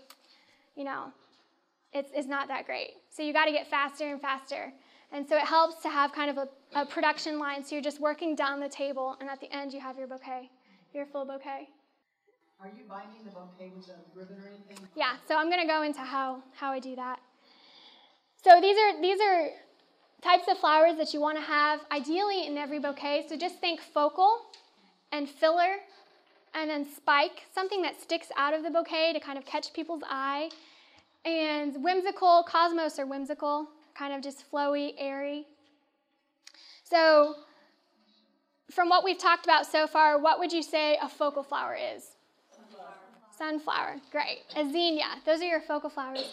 you 0.77 0.85
know, 0.85 1.13
it's, 1.93 2.11
it's 2.15 2.29
not 2.29 2.49
that 2.49 2.67
great. 2.67 2.91
So 3.11 3.23
you 3.23 3.33
got 3.33 3.45
to 3.45 3.53
get 3.53 3.69
faster 3.69 4.11
and 4.11 4.21
faster. 4.21 4.73
And 5.15 5.29
so 5.29 5.37
it 5.37 5.45
helps 5.45 5.83
to 5.83 5.91
have 5.91 6.13
kind 6.13 6.31
of 6.31 6.39
a, 6.39 6.49
a 6.81 6.87
production 6.87 7.39
line. 7.39 7.63
So 7.63 7.75
you're 7.75 7.83
just 7.83 8.01
working 8.01 8.35
down 8.35 8.61
the 8.61 8.69
table, 8.69 9.17
and 9.21 9.29
at 9.29 9.41
the 9.41 9.55
end, 9.55 9.73
you 9.75 9.81
have 9.81 9.99
your 9.99 10.07
bouquet, 10.07 10.51
your 10.95 11.05
full 11.05 11.27
bouquet. 11.27 11.69
Are 12.59 12.69
you 12.69 12.85
binding 12.89 13.23
the 13.25 13.31
bouquet 13.31 13.73
with 13.77 13.91
a 13.91 14.19
ribbon 14.19 14.37
or 14.43 14.49
anything? 14.49 14.89
Yeah, 14.97 15.17
so 15.29 15.37
I'm 15.37 15.51
going 15.51 15.61
to 15.61 15.67
go 15.67 15.83
into 15.83 16.01
how, 16.01 16.43
how 16.55 16.73
I 16.73 16.79
do 16.79 16.97
that. 16.97 17.21
So 18.43 18.59
these 18.61 18.79
are, 18.79 19.03
these 19.03 19.21
are 19.21 19.51
types 20.23 20.45
of 20.49 20.59
flowers 20.59 20.97
that 20.97 21.13
you 21.13 21.21
want 21.21 21.37
to 21.37 21.43
have 21.43 21.81
ideally 21.91 22.47
in 22.47 22.57
every 22.57 22.79
bouquet. 22.79 23.27
So 23.29 23.37
just 23.37 23.59
think 23.59 23.81
focal 23.81 24.39
and 25.11 25.29
filler 25.29 25.77
and 26.55 26.71
then 26.71 26.87
spike, 26.97 27.45
something 27.55 27.83
that 27.83 28.01
sticks 28.01 28.29
out 28.37 28.55
of 28.55 28.63
the 28.63 28.71
bouquet 28.71 29.13
to 29.13 29.21
kind 29.21 29.39
of 29.39 29.45
catch 29.45 29.73
people's 29.73 30.03
eye. 30.09 30.51
And 31.25 31.83
whimsical, 31.83 32.45
cosmos 32.49 32.99
or 32.99 33.07
whimsical, 33.07 33.69
kind 33.95 34.13
of 34.13 34.23
just 34.23 34.51
flowy, 34.51 34.95
airy. 34.99 35.47
So, 36.85 37.37
from 38.71 38.89
what 38.89 39.05
we've 39.05 39.19
talked 39.19 39.47
about 39.47 39.67
so 39.67 39.87
far, 39.87 40.19
what 40.19 40.39
would 40.39 40.53
you 40.53 40.63
say 40.63 40.99
a 41.01 41.09
focal 41.09 41.43
flower 41.43 41.77
is? 41.77 42.17
Sunflower. 43.37 43.97
Great. 44.11 44.41
A 44.57 44.71
zinnia, 44.71 45.05
those 45.25 45.41
are 45.41 45.49
your 45.49 45.61
focal 45.61 45.91
flowers. 45.91 46.27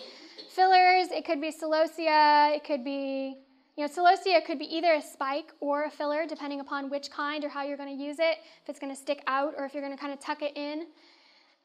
Fillers, 0.49 1.11
it 1.11 1.25
could 1.25 1.39
be 1.39 1.51
celosia, 1.51 2.55
it 2.55 2.63
could 2.63 2.83
be, 2.83 3.37
you 3.79 3.87
know, 3.87 3.91
celosia 3.93 4.43
could 4.43 4.59
be 4.59 4.65
either 4.65 4.95
a 4.95 5.01
spike 5.01 5.53
or 5.61 5.85
a 5.85 5.89
filler, 5.89 6.25
depending 6.27 6.59
upon 6.59 6.89
which 6.89 7.09
kind 7.09 7.45
or 7.45 7.47
how 7.47 7.63
you're 7.63 7.77
going 7.77 7.97
to 7.97 8.03
use 8.03 8.19
it, 8.19 8.39
if 8.61 8.67
it's 8.67 8.77
going 8.77 8.93
to 8.93 9.01
stick 9.01 9.23
out 9.25 9.53
or 9.57 9.63
if 9.63 9.73
you're 9.73 9.81
going 9.81 9.95
to 9.95 9.97
kind 9.97 10.11
of 10.11 10.19
tuck 10.19 10.41
it 10.41 10.51
in. 10.57 10.87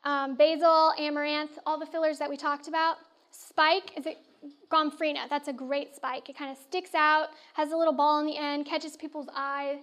Um, 0.04 0.36
basil, 0.36 0.92
amaranth, 0.96 1.58
all 1.66 1.76
the 1.76 1.86
fillers 1.86 2.20
that 2.20 2.30
we 2.30 2.36
talked 2.36 2.68
about. 2.68 2.98
Spike 3.32 3.90
is 3.96 4.06
a 4.06 4.14
gomphrena. 4.70 5.28
That's 5.28 5.48
a 5.48 5.52
great 5.52 5.96
spike. 5.96 6.28
It 6.28 6.38
kind 6.38 6.52
of 6.52 6.56
sticks 6.56 6.94
out, 6.94 7.30
has 7.54 7.72
a 7.72 7.76
little 7.76 7.92
ball 7.92 8.20
on 8.20 8.26
the 8.26 8.36
end, 8.36 8.64
catches 8.64 8.96
people's 8.96 9.28
eye. 9.34 9.80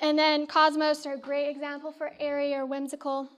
And 0.00 0.18
then 0.18 0.48
cosmos 0.48 1.06
are 1.06 1.14
a 1.14 1.18
great 1.18 1.48
example 1.50 1.92
for 1.92 2.10
airy 2.18 2.52
or 2.52 2.66
whimsical. 2.66 3.28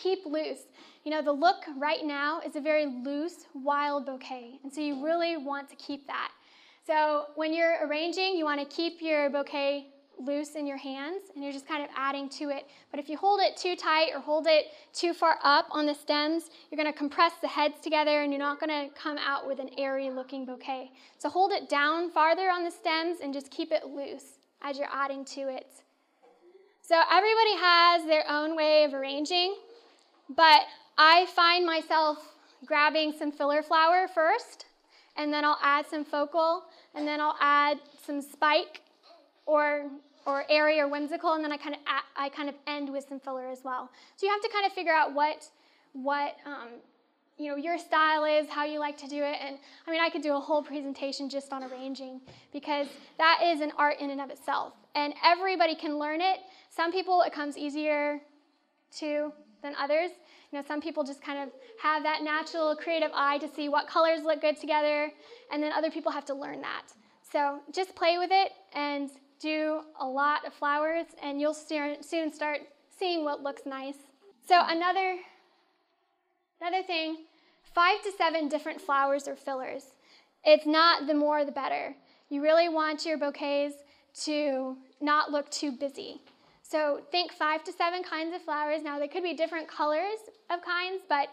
Keep 0.00 0.26
loose. 0.26 0.60
You 1.04 1.10
know, 1.10 1.22
the 1.22 1.32
look 1.32 1.64
right 1.76 2.04
now 2.04 2.40
is 2.40 2.56
a 2.56 2.60
very 2.60 2.86
loose, 2.86 3.46
wild 3.54 4.06
bouquet, 4.06 4.58
and 4.62 4.72
so 4.72 4.80
you 4.80 5.04
really 5.04 5.36
want 5.36 5.68
to 5.70 5.76
keep 5.76 6.06
that. 6.06 6.32
So 6.86 7.26
when 7.34 7.52
you're 7.52 7.86
arranging, 7.86 8.36
you 8.36 8.44
want 8.44 8.60
to 8.60 8.76
keep 8.76 9.02
your 9.02 9.28
bouquet 9.30 9.88
loose 10.18 10.54
in 10.54 10.66
your 10.66 10.76
hands 10.76 11.24
and 11.34 11.44
you're 11.44 11.52
just 11.52 11.66
kind 11.66 11.82
of 11.82 11.88
adding 11.96 12.28
to 12.28 12.48
it. 12.50 12.66
But 12.90 13.00
if 13.00 13.08
you 13.08 13.16
hold 13.16 13.40
it 13.40 13.56
too 13.56 13.76
tight 13.76 14.10
or 14.14 14.20
hold 14.20 14.46
it 14.46 14.66
too 14.92 15.12
far 15.12 15.38
up 15.42 15.66
on 15.70 15.86
the 15.86 15.94
stems, 15.94 16.50
you're 16.70 16.82
going 16.82 16.90
to 16.90 16.98
compress 16.98 17.32
the 17.42 17.48
heads 17.48 17.80
together 17.82 18.22
and 18.22 18.32
you're 18.32 18.40
not 18.40 18.60
going 18.60 18.70
to 18.70 18.94
come 18.94 19.18
out 19.18 19.46
with 19.46 19.58
an 19.58 19.70
airy 19.76 20.10
looking 20.10 20.44
bouquet. 20.46 20.90
So 21.18 21.28
hold 21.28 21.52
it 21.52 21.68
down 21.68 22.10
farther 22.10 22.50
on 22.50 22.64
the 22.64 22.70
stems 22.70 23.18
and 23.22 23.32
just 23.34 23.50
keep 23.50 23.72
it 23.72 23.86
loose 23.86 24.38
as 24.62 24.78
you're 24.78 24.88
adding 24.92 25.24
to 25.26 25.40
it. 25.42 25.66
So 26.82 27.00
everybody 27.10 27.56
has 27.56 28.06
their 28.06 28.24
own 28.30 28.56
way 28.56 28.84
of 28.84 28.94
arranging, 28.94 29.56
but 30.28 30.62
I 30.98 31.26
find 31.34 31.66
myself 31.66 32.18
grabbing 32.64 33.12
some 33.12 33.30
filler 33.30 33.62
flower 33.62 34.08
first, 34.08 34.66
and 35.16 35.32
then 35.32 35.44
I'll 35.44 35.58
add 35.62 35.86
some 35.86 36.04
focal, 36.04 36.64
and 36.94 37.06
then 37.06 37.20
I'll 37.20 37.36
add 37.40 37.78
some 38.04 38.20
spike 38.20 38.82
or 39.46 39.86
or 40.26 40.44
airy 40.50 40.80
or 40.80 40.88
whimsical, 40.88 41.34
and 41.34 41.44
then 41.44 41.52
I 41.52 41.56
kind 41.56 41.74
of 41.74 41.80
I 42.16 42.28
kind 42.28 42.48
of 42.48 42.54
end 42.66 42.90
with 42.90 43.06
some 43.08 43.20
filler 43.20 43.48
as 43.48 43.62
well. 43.64 43.90
So 44.16 44.26
you 44.26 44.32
have 44.32 44.42
to 44.42 44.48
kind 44.48 44.66
of 44.66 44.72
figure 44.72 44.92
out 44.92 45.14
what 45.14 45.48
what 45.92 46.36
um, 46.44 46.68
you 47.38 47.50
know 47.50 47.56
your 47.56 47.78
style 47.78 48.24
is, 48.24 48.48
how 48.48 48.64
you 48.64 48.80
like 48.80 48.98
to 48.98 49.08
do 49.08 49.22
it, 49.22 49.38
and 49.40 49.58
I 49.86 49.90
mean 49.90 50.00
I 50.00 50.10
could 50.10 50.22
do 50.22 50.34
a 50.34 50.40
whole 50.40 50.62
presentation 50.62 51.28
just 51.28 51.52
on 51.52 51.62
arranging 51.62 52.20
because 52.52 52.88
that 53.18 53.40
is 53.44 53.60
an 53.60 53.72
art 53.78 54.00
in 54.00 54.10
and 54.10 54.20
of 54.20 54.30
itself, 54.30 54.74
and 54.94 55.14
everybody 55.24 55.74
can 55.74 55.98
learn 55.98 56.20
it. 56.20 56.40
Some 56.70 56.90
people 56.92 57.22
it 57.22 57.32
comes 57.32 57.56
easier 57.56 58.20
to 58.98 59.32
than 59.66 59.74
others. 59.76 60.10
You 60.50 60.58
know, 60.58 60.64
some 60.66 60.80
people 60.80 61.04
just 61.04 61.22
kind 61.22 61.38
of 61.38 61.50
have 61.82 62.02
that 62.04 62.22
natural 62.22 62.74
creative 62.76 63.10
eye 63.14 63.38
to 63.38 63.48
see 63.48 63.68
what 63.68 63.86
colors 63.88 64.22
look 64.24 64.40
good 64.40 64.56
together, 64.56 65.10
and 65.52 65.62
then 65.62 65.72
other 65.72 65.90
people 65.90 66.12
have 66.12 66.24
to 66.26 66.34
learn 66.34 66.60
that. 66.62 66.86
So 67.32 67.60
just 67.72 67.94
play 67.94 68.18
with 68.18 68.30
it 68.32 68.52
and 68.74 69.10
do 69.40 69.80
a 70.00 70.06
lot 70.06 70.46
of 70.46 70.54
flowers, 70.54 71.06
and 71.22 71.40
you'll 71.40 71.54
soon 71.54 72.32
start 72.32 72.60
seeing 72.96 73.24
what 73.24 73.42
looks 73.42 73.62
nice. 73.66 73.96
So 74.48 74.62
another 74.66 75.16
another 76.60 76.82
thing, 76.82 77.24
five 77.74 78.02
to 78.04 78.12
seven 78.16 78.48
different 78.48 78.80
flowers 78.80 79.28
or 79.28 79.36
fillers. 79.36 79.82
It's 80.44 80.64
not 80.64 81.06
the 81.06 81.14
more 81.14 81.44
the 81.44 81.52
better. 81.52 81.96
You 82.30 82.40
really 82.42 82.68
want 82.68 83.04
your 83.04 83.18
bouquets 83.18 83.74
to 84.24 84.76
not 85.00 85.30
look 85.30 85.50
too 85.50 85.72
busy. 85.72 86.22
So 86.68 87.00
think 87.12 87.32
five 87.32 87.62
to 87.64 87.72
seven 87.72 88.02
kinds 88.02 88.34
of 88.34 88.42
flowers. 88.42 88.82
Now 88.82 88.98
they 88.98 89.08
could 89.08 89.22
be 89.22 89.34
different 89.34 89.68
colors 89.68 90.18
of 90.50 90.62
kinds, 90.62 91.02
but 91.08 91.28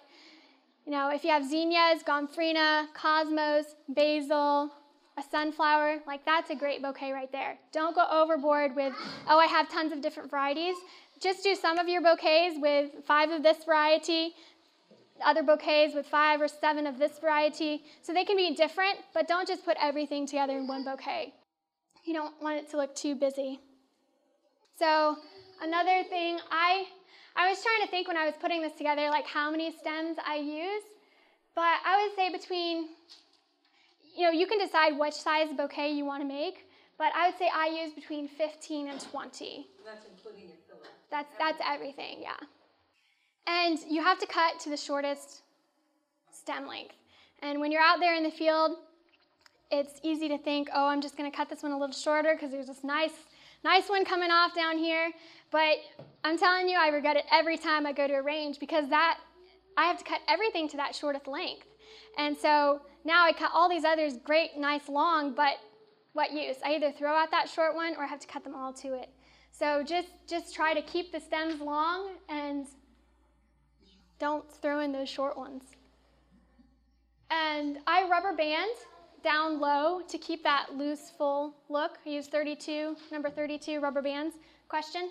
you 0.85 0.91
know, 0.91 1.09
if 1.09 1.23
you 1.23 1.31
have 1.31 1.47
zinnias, 1.47 2.03
gomphrena, 2.03 2.87
cosmos, 2.93 3.65
basil, 3.89 4.69
a 5.17 5.23
sunflower, 5.31 5.99
like 6.05 6.25
that's 6.25 6.49
a 6.49 6.55
great 6.55 6.81
bouquet 6.81 7.11
right 7.11 7.31
there. 7.31 7.57
Don't 7.71 7.95
go 7.95 8.05
overboard 8.11 8.75
with, 8.75 8.93
oh, 9.27 9.39
I 9.39 9.45
have 9.47 9.69
tons 9.69 9.91
of 9.91 10.01
different 10.01 10.29
varieties. 10.29 10.75
Just 11.19 11.43
do 11.43 11.55
some 11.55 11.79
of 11.79 11.87
your 11.87 12.01
bouquets 12.01 12.57
with 12.59 12.91
five 13.05 13.29
of 13.29 13.43
this 13.43 13.63
variety, 13.63 14.33
other 15.23 15.41
bouquets 15.41 15.95
with 15.95 16.05
five 16.05 16.41
or 16.41 16.47
seven 16.47 16.85
of 16.85 16.99
this 16.99 17.17
variety. 17.19 17.83
So 18.01 18.13
they 18.13 18.25
can 18.25 18.35
be 18.35 18.53
different, 18.53 18.97
but 19.13 19.27
don't 19.27 19.47
just 19.47 19.63
put 19.63 19.77
everything 19.81 20.27
together 20.27 20.57
in 20.57 20.67
one 20.67 20.83
bouquet. 20.83 21.33
You 22.03 22.13
don't 22.13 22.39
want 22.41 22.57
it 22.57 22.69
to 22.71 22.77
look 22.77 22.93
too 22.95 23.15
busy. 23.15 23.61
So 24.77 25.17
another 25.61 26.03
thing, 26.09 26.39
I 26.51 26.85
I 27.35 27.49
was 27.49 27.61
trying 27.63 27.81
to 27.81 27.87
think 27.89 28.07
when 28.07 28.17
I 28.17 28.25
was 28.25 28.35
putting 28.39 28.61
this 28.61 28.73
together, 28.73 29.09
like 29.09 29.25
how 29.25 29.49
many 29.49 29.71
stems 29.71 30.17
I 30.25 30.35
use, 30.35 30.83
but 31.55 31.77
I 31.85 32.05
would 32.05 32.15
say 32.15 32.31
between 32.31 32.89
you 34.15 34.23
know, 34.23 34.31
you 34.31 34.45
can 34.45 34.59
decide 34.59 34.97
which 34.97 35.15
size 35.15 35.47
bouquet 35.57 35.91
you 35.91 36.05
want 36.05 36.21
to 36.21 36.27
make, 36.27 36.67
but 36.97 37.11
I 37.15 37.29
would 37.29 37.37
say 37.37 37.49
I 37.53 37.83
use 37.83 37.93
between 37.93 38.27
15 38.27 38.89
and 38.89 38.99
20. 38.99 39.67
That's 39.83 40.05
including 40.05 40.49
your 40.49 40.57
filler. 40.67 40.89
That's 41.09 41.33
that's 41.39 41.61
everything, 41.67 42.17
yeah. 42.21 42.35
And 43.47 43.79
you 43.89 44.03
have 44.03 44.19
to 44.19 44.27
cut 44.27 44.59
to 44.61 44.69
the 44.69 44.77
shortest 44.77 45.41
stem 46.31 46.67
length. 46.67 46.95
And 47.41 47.59
when 47.59 47.71
you're 47.71 47.81
out 47.81 47.99
there 47.99 48.15
in 48.15 48.23
the 48.23 48.31
field, 48.31 48.77
it's 49.71 49.99
easy 50.03 50.29
to 50.29 50.37
think, 50.37 50.69
oh, 50.73 50.87
I'm 50.87 51.01
just 51.01 51.17
going 51.17 51.29
to 51.29 51.35
cut 51.35 51.49
this 51.49 51.63
one 51.63 51.71
a 51.71 51.77
little 51.77 51.95
shorter 51.95 52.35
because 52.35 52.51
there's 52.51 52.67
this 52.67 52.83
nice, 52.83 53.11
nice 53.63 53.89
one 53.89 54.05
coming 54.05 54.31
off 54.31 54.53
down 54.55 54.77
here. 54.77 55.11
But 55.51 55.77
I'm 56.23 56.37
telling 56.37 56.67
you, 56.67 56.77
I 56.77 56.87
regret 56.87 57.15
it 57.17 57.25
every 57.31 57.57
time 57.57 57.85
I 57.85 57.93
go 57.93 58.07
to 58.07 58.13
a 58.13 58.21
range 58.21 58.59
because 58.59 58.89
that 58.89 59.19
I 59.77 59.85
have 59.85 59.97
to 59.97 60.03
cut 60.03 60.21
everything 60.27 60.67
to 60.69 60.77
that 60.77 60.95
shortest 60.95 61.27
length. 61.27 61.67
And 62.17 62.37
so 62.37 62.81
now 63.05 63.25
I 63.25 63.33
cut 63.33 63.51
all 63.53 63.69
these 63.69 63.83
others 63.83 64.17
great, 64.23 64.57
nice, 64.57 64.87
long, 64.87 65.33
but 65.33 65.55
what 66.13 66.31
use? 66.31 66.57
I 66.63 66.75
either 66.75 66.91
throw 66.91 67.13
out 67.13 67.31
that 67.31 67.49
short 67.49 67.75
one 67.75 67.95
or 67.95 68.03
I 68.03 68.07
have 68.07 68.19
to 68.19 68.27
cut 68.27 68.43
them 68.43 68.55
all 68.55 68.73
to 68.73 68.93
it. 68.93 69.09
So 69.51 69.83
just, 69.83 70.09
just 70.27 70.53
try 70.53 70.73
to 70.73 70.81
keep 70.81 71.11
the 71.11 71.19
stems 71.19 71.61
long 71.61 72.11
and 72.29 72.67
don't 74.19 74.49
throw 74.51 74.79
in 74.79 74.91
those 74.91 75.09
short 75.09 75.37
ones. 75.37 75.63
And 77.29 77.79
I 77.87 78.07
rubber 78.07 78.35
band 78.35 78.71
down 79.23 79.59
low 79.59 80.01
to 80.07 80.17
keep 80.17 80.43
that 80.43 80.75
loose, 80.77 81.11
full 81.17 81.55
look. 81.69 81.97
I 82.05 82.09
use 82.09 82.27
32, 82.27 82.95
number 83.11 83.29
32 83.29 83.79
rubber 83.79 84.01
bands. 84.01 84.35
Question? 84.67 85.09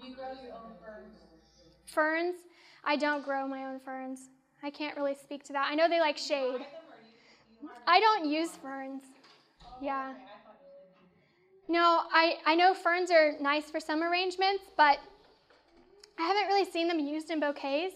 Do 0.00 0.08
you 0.08 0.14
grow 0.14 0.32
your 0.42 0.52
own 0.54 0.72
ferns? 0.84 1.18
Ferns? 1.84 2.34
I 2.84 2.96
don't 2.96 3.24
grow 3.24 3.46
my 3.46 3.66
own 3.66 3.78
ferns. 3.80 4.30
I 4.62 4.70
can't 4.70 4.96
really 4.96 5.14
speak 5.14 5.44
to 5.44 5.52
that. 5.52 5.68
I 5.70 5.74
know 5.74 5.88
they 5.88 6.00
like 6.00 6.16
shade. 6.16 6.64
I 7.86 8.00
don't 8.00 8.28
use 8.28 8.50
ferns. 8.56 9.02
Yeah. 9.80 10.14
No, 11.68 12.02
I, 12.12 12.38
I 12.46 12.54
know 12.54 12.74
ferns 12.74 13.10
are 13.10 13.32
nice 13.40 13.70
for 13.70 13.80
some 13.80 14.02
arrangements, 14.02 14.64
but 14.76 14.98
I 16.18 16.22
haven't 16.22 16.46
really 16.46 16.70
seen 16.70 16.88
them 16.88 16.98
used 16.98 17.30
in 17.30 17.40
bouquets. 17.40 17.94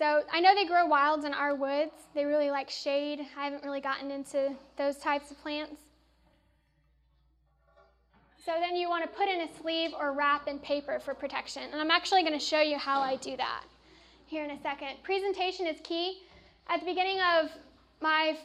So 0.00 0.22
I 0.32 0.40
know 0.40 0.54
they 0.54 0.64
grow 0.64 0.86
wild 0.86 1.26
in 1.26 1.34
our 1.34 1.54
woods. 1.54 1.92
They 2.14 2.24
really 2.24 2.50
like 2.50 2.70
shade. 2.70 3.20
I 3.36 3.44
haven't 3.44 3.62
really 3.62 3.82
gotten 3.82 4.10
into 4.10 4.50
those 4.78 4.96
types 4.96 5.30
of 5.30 5.38
plants. 5.42 5.76
So 8.42 8.52
then 8.58 8.76
you 8.76 8.88
want 8.88 9.04
to 9.04 9.10
put 9.10 9.28
in 9.28 9.42
a 9.42 9.48
sleeve 9.60 9.90
or 9.92 10.14
wrap 10.14 10.48
in 10.48 10.58
paper 10.60 11.00
for 11.00 11.12
protection. 11.12 11.64
And 11.70 11.78
I'm 11.78 11.90
actually 11.90 12.22
going 12.22 12.32
to 12.32 12.42
show 12.42 12.62
you 12.62 12.78
how 12.78 13.02
I 13.02 13.16
do 13.16 13.36
that 13.36 13.64
here 14.24 14.42
in 14.42 14.52
a 14.52 14.62
second. 14.62 15.02
Presentation 15.02 15.66
is 15.66 15.76
key. 15.84 16.22
At 16.70 16.80
the 16.80 16.86
beginning 16.86 17.20
of 17.20 17.50
my 18.00 18.38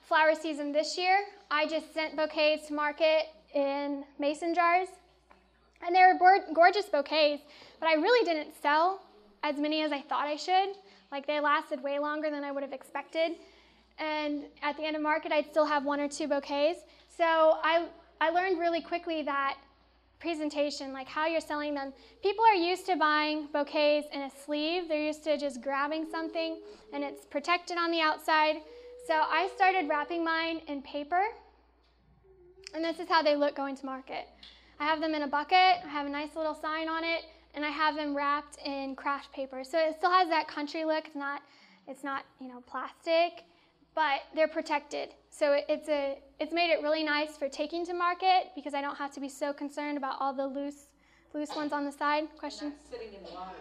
flower 0.00 0.34
season 0.34 0.72
this 0.72 0.96
year, 0.96 1.24
I 1.50 1.66
just 1.66 1.92
sent 1.92 2.16
bouquets 2.16 2.68
to 2.68 2.72
market 2.72 3.24
in 3.54 4.04
mason 4.18 4.54
jars. 4.54 4.88
And 5.86 5.94
they 5.94 6.00
were 6.00 6.18
gorgeous 6.54 6.86
bouquets, 6.86 7.42
but 7.80 7.86
I 7.90 7.96
really 7.96 8.24
didn't 8.24 8.54
sell 8.62 9.02
as 9.42 9.58
many 9.58 9.82
as 9.82 9.92
I 9.92 10.00
thought 10.00 10.26
I 10.26 10.36
should. 10.36 10.70
Like 11.12 11.26
they 11.26 11.38
lasted 11.38 11.82
way 11.82 11.98
longer 11.98 12.30
than 12.30 12.42
I 12.42 12.50
would 12.50 12.62
have 12.62 12.72
expected. 12.72 13.32
And 13.98 14.44
at 14.62 14.76
the 14.78 14.84
end 14.84 14.96
of 14.96 15.02
market, 15.02 15.30
I'd 15.30 15.50
still 15.50 15.66
have 15.66 15.84
one 15.84 16.00
or 16.00 16.08
two 16.08 16.26
bouquets. 16.26 16.80
So 17.16 17.24
I, 17.62 17.86
I 18.20 18.30
learned 18.30 18.58
really 18.58 18.80
quickly 18.80 19.22
that 19.22 19.58
presentation, 20.18 20.92
like 20.92 21.06
how 21.06 21.26
you're 21.26 21.40
selling 21.40 21.74
them. 21.74 21.92
People 22.22 22.44
are 22.44 22.54
used 22.54 22.86
to 22.86 22.96
buying 22.96 23.48
bouquets 23.52 24.08
in 24.12 24.22
a 24.22 24.30
sleeve. 24.44 24.88
They're 24.88 25.04
used 25.04 25.22
to 25.24 25.36
just 25.36 25.60
grabbing 25.60 26.06
something 26.10 26.60
and 26.92 27.04
it's 27.04 27.26
protected 27.26 27.76
on 27.76 27.90
the 27.90 28.00
outside. 28.00 28.56
So 29.06 29.14
I 29.14 29.50
started 29.54 29.88
wrapping 29.88 30.24
mine 30.24 30.62
in 30.68 30.80
paper. 30.82 31.22
And 32.74 32.82
this 32.82 33.00
is 33.00 33.08
how 33.08 33.22
they 33.22 33.36
look 33.36 33.54
going 33.54 33.76
to 33.76 33.84
market. 33.84 34.28
I 34.80 34.84
have 34.84 35.00
them 35.00 35.14
in 35.14 35.22
a 35.22 35.28
bucket, 35.28 35.84
I 35.84 35.88
have 35.88 36.06
a 36.06 36.10
nice 36.10 36.34
little 36.34 36.54
sign 36.54 36.88
on 36.88 37.04
it, 37.04 37.24
and 37.54 37.64
I 37.64 37.68
have 37.68 37.96
them 37.96 38.16
wrapped 38.16 38.58
in 38.64 38.94
craft 38.96 39.32
paper. 39.32 39.62
So 39.64 39.78
it 39.78 39.96
still 39.96 40.10
has 40.10 40.28
that 40.28 40.48
country 40.48 40.84
look. 40.84 41.06
It's 41.06 41.16
not 41.16 41.42
it's 41.88 42.04
not, 42.04 42.24
you 42.40 42.48
know, 42.48 42.62
plastic, 42.66 43.44
but 43.94 44.20
they're 44.34 44.48
protected. 44.48 45.10
So 45.30 45.60
it's 45.68 45.88
a 45.88 46.18
it's 46.38 46.52
made 46.52 46.70
it 46.70 46.82
really 46.82 47.02
nice 47.02 47.36
for 47.36 47.48
taking 47.48 47.84
to 47.86 47.94
market 47.94 48.52
because 48.54 48.74
I 48.74 48.80
don't 48.80 48.96
have 48.96 49.12
to 49.14 49.20
be 49.20 49.28
so 49.28 49.52
concerned 49.52 49.98
about 49.98 50.16
all 50.20 50.32
the 50.32 50.46
loose 50.46 50.86
loose 51.34 51.54
ones 51.54 51.72
on 51.72 51.84
the 51.84 51.92
side. 51.92 52.24
Question? 52.38 52.72
Sitting 52.90 53.08
in 53.14 53.34
water. 53.34 53.52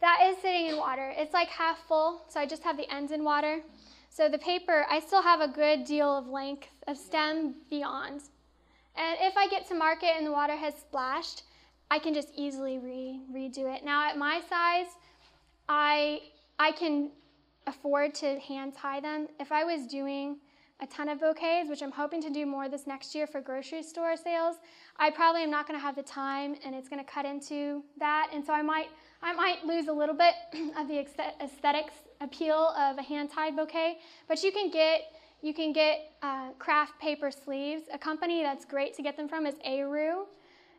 That 0.00 0.18
is 0.24 0.36
sitting 0.42 0.66
in 0.66 0.76
water. 0.76 1.12
It's 1.16 1.32
like 1.32 1.48
half 1.48 1.78
full, 1.86 2.22
so 2.28 2.40
I 2.40 2.46
just 2.46 2.64
have 2.64 2.76
the 2.76 2.92
ends 2.92 3.12
in 3.12 3.22
water. 3.22 3.60
So 4.10 4.28
the 4.28 4.38
paper, 4.38 4.84
I 4.90 4.98
still 4.98 5.22
have 5.22 5.40
a 5.40 5.48
good 5.48 5.84
deal 5.84 6.18
of 6.18 6.26
length 6.26 6.68
of 6.88 6.96
stem 6.96 7.54
beyond. 7.70 8.22
And 8.96 9.16
if 9.20 9.36
I 9.36 9.48
get 9.48 9.66
to 9.68 9.74
market 9.74 10.10
and 10.16 10.26
the 10.26 10.32
water 10.32 10.56
has 10.56 10.74
splashed, 10.74 11.44
I 11.92 11.98
can 11.98 12.14
just 12.14 12.30
easily 12.34 12.78
re- 12.78 13.20
redo 13.30 13.70
it. 13.70 13.84
Now 13.84 14.08
at 14.08 14.16
my 14.16 14.40
size, 14.48 14.86
I 15.68 16.20
I 16.58 16.72
can 16.72 17.10
afford 17.66 18.14
to 18.14 18.38
hand 18.40 18.72
tie 18.74 19.00
them. 19.00 19.28
If 19.38 19.52
I 19.52 19.64
was 19.64 19.86
doing 19.86 20.38
a 20.80 20.86
ton 20.86 21.10
of 21.10 21.20
bouquets, 21.20 21.68
which 21.68 21.82
I'm 21.82 21.92
hoping 21.92 22.22
to 22.22 22.30
do 22.30 22.46
more 22.46 22.66
this 22.70 22.86
next 22.86 23.14
year 23.14 23.26
for 23.26 23.42
grocery 23.42 23.82
store 23.82 24.16
sales, 24.16 24.56
I 24.96 25.10
probably 25.10 25.42
am 25.42 25.50
not 25.50 25.68
going 25.68 25.78
to 25.78 25.82
have 25.82 25.94
the 25.94 26.02
time 26.02 26.56
and 26.64 26.74
it's 26.74 26.88
going 26.88 27.04
to 27.04 27.10
cut 27.10 27.26
into 27.26 27.82
that. 27.98 28.30
And 28.32 28.42
so 28.42 28.54
I 28.54 28.62
might 28.62 28.88
I 29.20 29.34
might 29.34 29.66
lose 29.66 29.88
a 29.88 29.92
little 29.92 30.16
bit 30.16 30.32
of 30.78 30.88
the 30.88 30.98
aesthetics 31.44 31.96
appeal 32.22 32.74
of 32.78 32.96
a 32.96 33.02
hand 33.02 33.30
tied 33.30 33.54
bouquet, 33.54 33.98
but 34.28 34.42
you 34.42 34.50
can 34.50 34.70
get 34.70 35.12
you 35.42 35.52
can 35.52 35.74
get 35.74 36.12
uh, 36.22 36.52
craft 36.58 36.98
paper 36.98 37.30
sleeves. 37.30 37.82
A 37.92 37.98
company 37.98 38.42
that's 38.42 38.64
great 38.64 38.96
to 38.96 39.02
get 39.02 39.14
them 39.18 39.28
from 39.28 39.44
is 39.44 39.56
Aroo. 39.66 40.24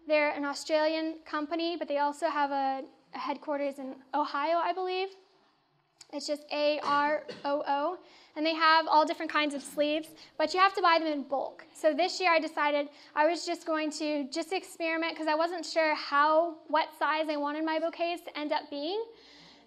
They're 0.07 0.31
an 0.31 0.45
Australian 0.45 1.15
company, 1.25 1.75
but 1.77 1.87
they 1.87 1.99
also 1.99 2.27
have 2.27 2.51
a, 2.51 2.83
a 3.13 3.17
headquarters 3.17 3.79
in 3.79 3.95
Ohio, 4.13 4.57
I 4.57 4.73
believe. 4.73 5.09
It's 6.11 6.27
just 6.27 6.43
A 6.51 6.79
R 6.83 7.23
O 7.45 7.63
O. 7.67 7.97
And 8.35 8.45
they 8.45 8.53
have 8.55 8.87
all 8.87 9.05
different 9.05 9.31
kinds 9.31 9.53
of 9.53 9.61
sleeves, 9.61 10.09
but 10.37 10.53
you 10.53 10.59
have 10.59 10.73
to 10.73 10.81
buy 10.81 10.97
them 10.99 11.07
in 11.07 11.23
bulk. 11.23 11.65
So 11.73 11.93
this 11.93 12.19
year 12.19 12.31
I 12.31 12.39
decided 12.39 12.89
I 13.15 13.27
was 13.27 13.45
just 13.45 13.65
going 13.65 13.91
to 13.91 14.27
just 14.31 14.53
experiment 14.53 15.13
because 15.13 15.27
I 15.27 15.35
wasn't 15.35 15.65
sure 15.65 15.93
how, 15.95 16.55
what 16.67 16.89
size 16.97 17.25
I 17.29 17.37
wanted 17.37 17.63
my 17.63 17.79
bouquets 17.79 18.23
to 18.23 18.37
end 18.37 18.51
up 18.51 18.69
being. 18.69 19.03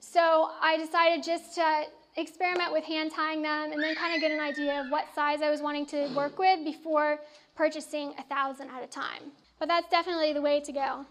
So 0.01 0.51
I 0.61 0.77
decided 0.77 1.25
just 1.25 1.55
to 1.57 1.85
experiment 2.17 2.73
with 2.73 2.85
hand 2.85 3.13
tying 3.13 3.43
them 3.43 3.73
and 3.73 3.83
then 3.83 3.95
kind 3.95 4.15
of 4.15 4.21
get 4.21 4.31
an 4.31 4.41
idea 4.41 4.81
of 4.81 4.91
what 4.91 5.07
size 5.15 5.43
I 5.43 5.51
was 5.51 5.61
wanting 5.61 5.87
to 5.87 6.09
work 6.15 6.39
with 6.39 6.65
before 6.65 7.21
purchasing 7.55 8.15
a 8.19 8.23
thousand 8.25 8.71
at 8.71 8.83
a 8.83 8.87
time. 8.87 9.33
But 9.59 9.69
that's 9.69 9.89
definitely 9.91 10.33
the 10.33 10.43
way 10.43 10.61
to 10.61 10.73
go. 10.73 11.07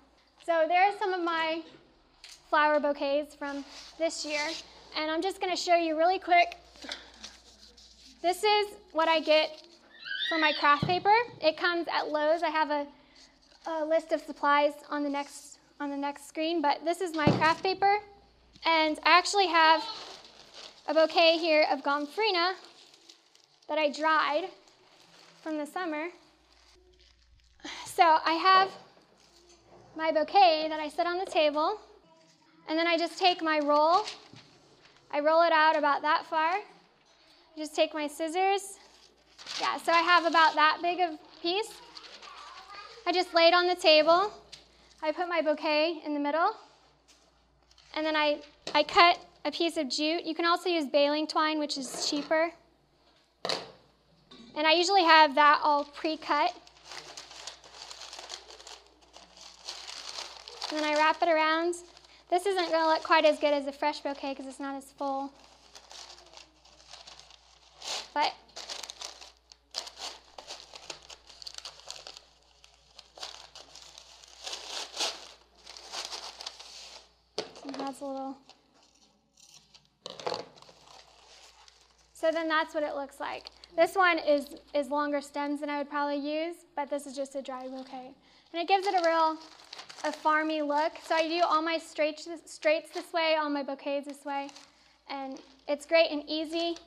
So 0.45 0.65
there 0.67 0.83
are 0.83 0.97
some 0.99 1.13
of 1.13 1.23
my 1.23 1.61
flower 2.49 2.79
bouquets 2.79 3.35
from 3.35 3.65
this 3.97 4.25
year. 4.25 4.41
And 4.97 5.11
I'm 5.11 5.21
just 5.21 5.41
going 5.41 5.51
to 5.51 5.61
show 5.61 5.75
you 5.75 5.97
really 5.97 6.19
quick. 6.19 6.55
This 8.21 8.43
is 8.43 8.67
what 8.91 9.07
I 9.07 9.19
get 9.19 9.61
for 10.29 10.37
my 10.37 10.53
craft 10.59 10.85
paper. 10.85 11.13
It 11.41 11.57
comes 11.57 11.87
at 11.87 12.09
Lowe's. 12.09 12.43
I 12.43 12.49
have 12.49 12.71
a, 12.71 12.87
a 13.67 13.85
list 13.85 14.11
of 14.11 14.21
supplies 14.21 14.73
on 14.89 15.03
the 15.03 15.09
next 15.09 15.59
on 15.79 15.89
the 15.89 15.97
next 15.97 16.27
screen, 16.27 16.61
but 16.61 16.85
this 16.85 17.01
is 17.01 17.13
my 17.15 17.25
craft 17.25 17.61
paper. 17.61 17.97
And 18.65 18.97
I 19.03 19.17
actually 19.17 19.47
have 19.47 19.83
a 20.87 20.93
bouquet 20.93 21.37
here 21.37 21.65
of 21.69 21.83
gomphrena 21.83 22.53
that 23.67 23.77
I 23.77 23.91
dried 23.91 24.49
from 25.43 25.57
the 25.57 25.65
summer. 25.65 26.07
So 27.95 28.03
I 28.03 28.33
have 28.33 28.69
my 29.95 30.11
bouquet 30.11 30.67
that 30.67 30.79
I 30.79 30.89
set 30.89 31.07
on 31.07 31.17
the 31.17 31.25
table, 31.25 31.79
and 32.67 32.77
then 32.77 32.87
I 32.87 32.97
just 32.97 33.17
take 33.17 33.41
my 33.41 33.59
roll 33.59 34.05
I 35.15 35.21
roll 35.21 35.43
it 35.43 35.53
out 35.53 35.77
about 35.77 36.01
that 36.01 36.25
far. 36.25 36.55
I 36.55 36.63
Just 37.57 37.73
take 37.73 37.93
my 37.93 38.05
scissors. 38.05 38.79
Yeah, 39.61 39.77
so 39.77 39.93
I 39.93 40.01
have 40.01 40.25
about 40.25 40.55
that 40.55 40.79
big 40.81 40.99
of 40.99 41.17
piece. 41.41 41.71
I 43.07 43.13
just 43.13 43.33
lay 43.33 43.47
it 43.47 43.53
on 43.53 43.65
the 43.65 43.75
table. 43.75 44.33
I 45.01 45.13
put 45.13 45.29
my 45.29 45.41
bouquet 45.41 46.01
in 46.05 46.13
the 46.13 46.19
middle. 46.19 46.51
And 47.95 48.05
then 48.05 48.17
I, 48.17 48.41
I 48.73 48.83
cut 48.83 49.17
a 49.45 49.51
piece 49.51 49.77
of 49.77 49.89
jute. 49.89 50.25
You 50.25 50.35
can 50.35 50.45
also 50.45 50.67
use 50.67 50.85
baling 50.85 51.27
twine, 51.27 51.59
which 51.59 51.77
is 51.77 52.09
cheaper. 52.09 52.51
And 54.57 54.67
I 54.67 54.73
usually 54.73 55.03
have 55.03 55.35
that 55.35 55.61
all 55.63 55.85
pre-cut. 55.85 56.53
And 60.71 60.79
then 60.79 60.83
I 60.83 60.95
wrap 60.97 61.21
it 61.21 61.29
around 61.29 61.75
this 62.29 62.45
isn't 62.45 62.69
going 62.71 62.83
to 62.83 62.87
look 62.87 63.03
quite 63.03 63.23
as 63.23 63.39
good 63.39 63.53
as 63.53 63.67
a 63.67 63.71
fresh 63.71 63.99
bouquet 63.99 64.31
because 64.31 64.47
it's 64.47 64.59
not 64.59 64.75
as 64.75 64.85
full. 64.97 65.31
But 68.13 68.33
that's 77.77 78.01
a 78.01 78.05
little. 78.05 78.37
So 82.13 82.31
then 82.31 82.47
that's 82.47 82.73
what 82.73 82.83
it 82.83 82.95
looks 82.95 83.19
like. 83.19 83.49
This 83.75 83.95
one 83.95 84.17
is, 84.17 84.47
is 84.73 84.89
longer 84.89 85.21
stems 85.21 85.59
than 85.59 85.69
I 85.69 85.77
would 85.77 85.89
probably 85.89 86.17
use, 86.17 86.55
but 86.75 86.89
this 86.89 87.05
is 87.05 87.15
just 87.15 87.35
a 87.35 87.41
dry 87.41 87.67
bouquet. 87.67 88.13
And 88.51 88.61
it 88.61 88.67
gives 88.67 88.87
it 88.87 88.95
a 88.95 89.05
real 89.05 89.37
a 90.05 90.11
farmy 90.11 90.65
look. 90.65 90.93
So 91.03 91.15
I 91.15 91.27
do 91.27 91.41
all 91.43 91.61
my 91.61 91.79
straights, 91.79 92.27
straights 92.45 92.91
this 92.91 93.11
way, 93.11 93.35
all 93.41 93.49
my 93.49 93.63
bouquets 93.63 94.05
this 94.05 94.23
way. 94.23 94.49
And 95.09 95.39
it's 95.67 95.85
great 95.85 96.11
and 96.11 96.23
easy. 96.27 96.77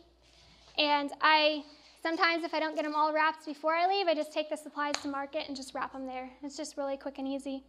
And 0.79 1.11
I 1.21 1.64
sometimes, 2.01 2.45
if 2.45 2.55
I 2.55 2.61
don't 2.61 2.77
get 2.77 2.85
them 2.85 2.95
all 2.95 3.12
wrapped 3.12 3.45
before 3.45 3.75
I 3.75 3.89
leave, 3.89 4.07
I 4.07 4.14
just 4.14 4.33
take 4.33 4.49
the 4.49 4.57
supplies 4.57 4.95
to 5.03 5.09
market 5.09 5.45
and 5.49 5.57
just 5.57 5.75
wrap 5.75 5.93
them 5.93 6.07
there. 6.07 6.31
It's 6.43 6.57
just 6.57 6.77
really 6.77 6.97
quick 6.97 7.19
and 7.19 7.27
easy. 7.27 7.64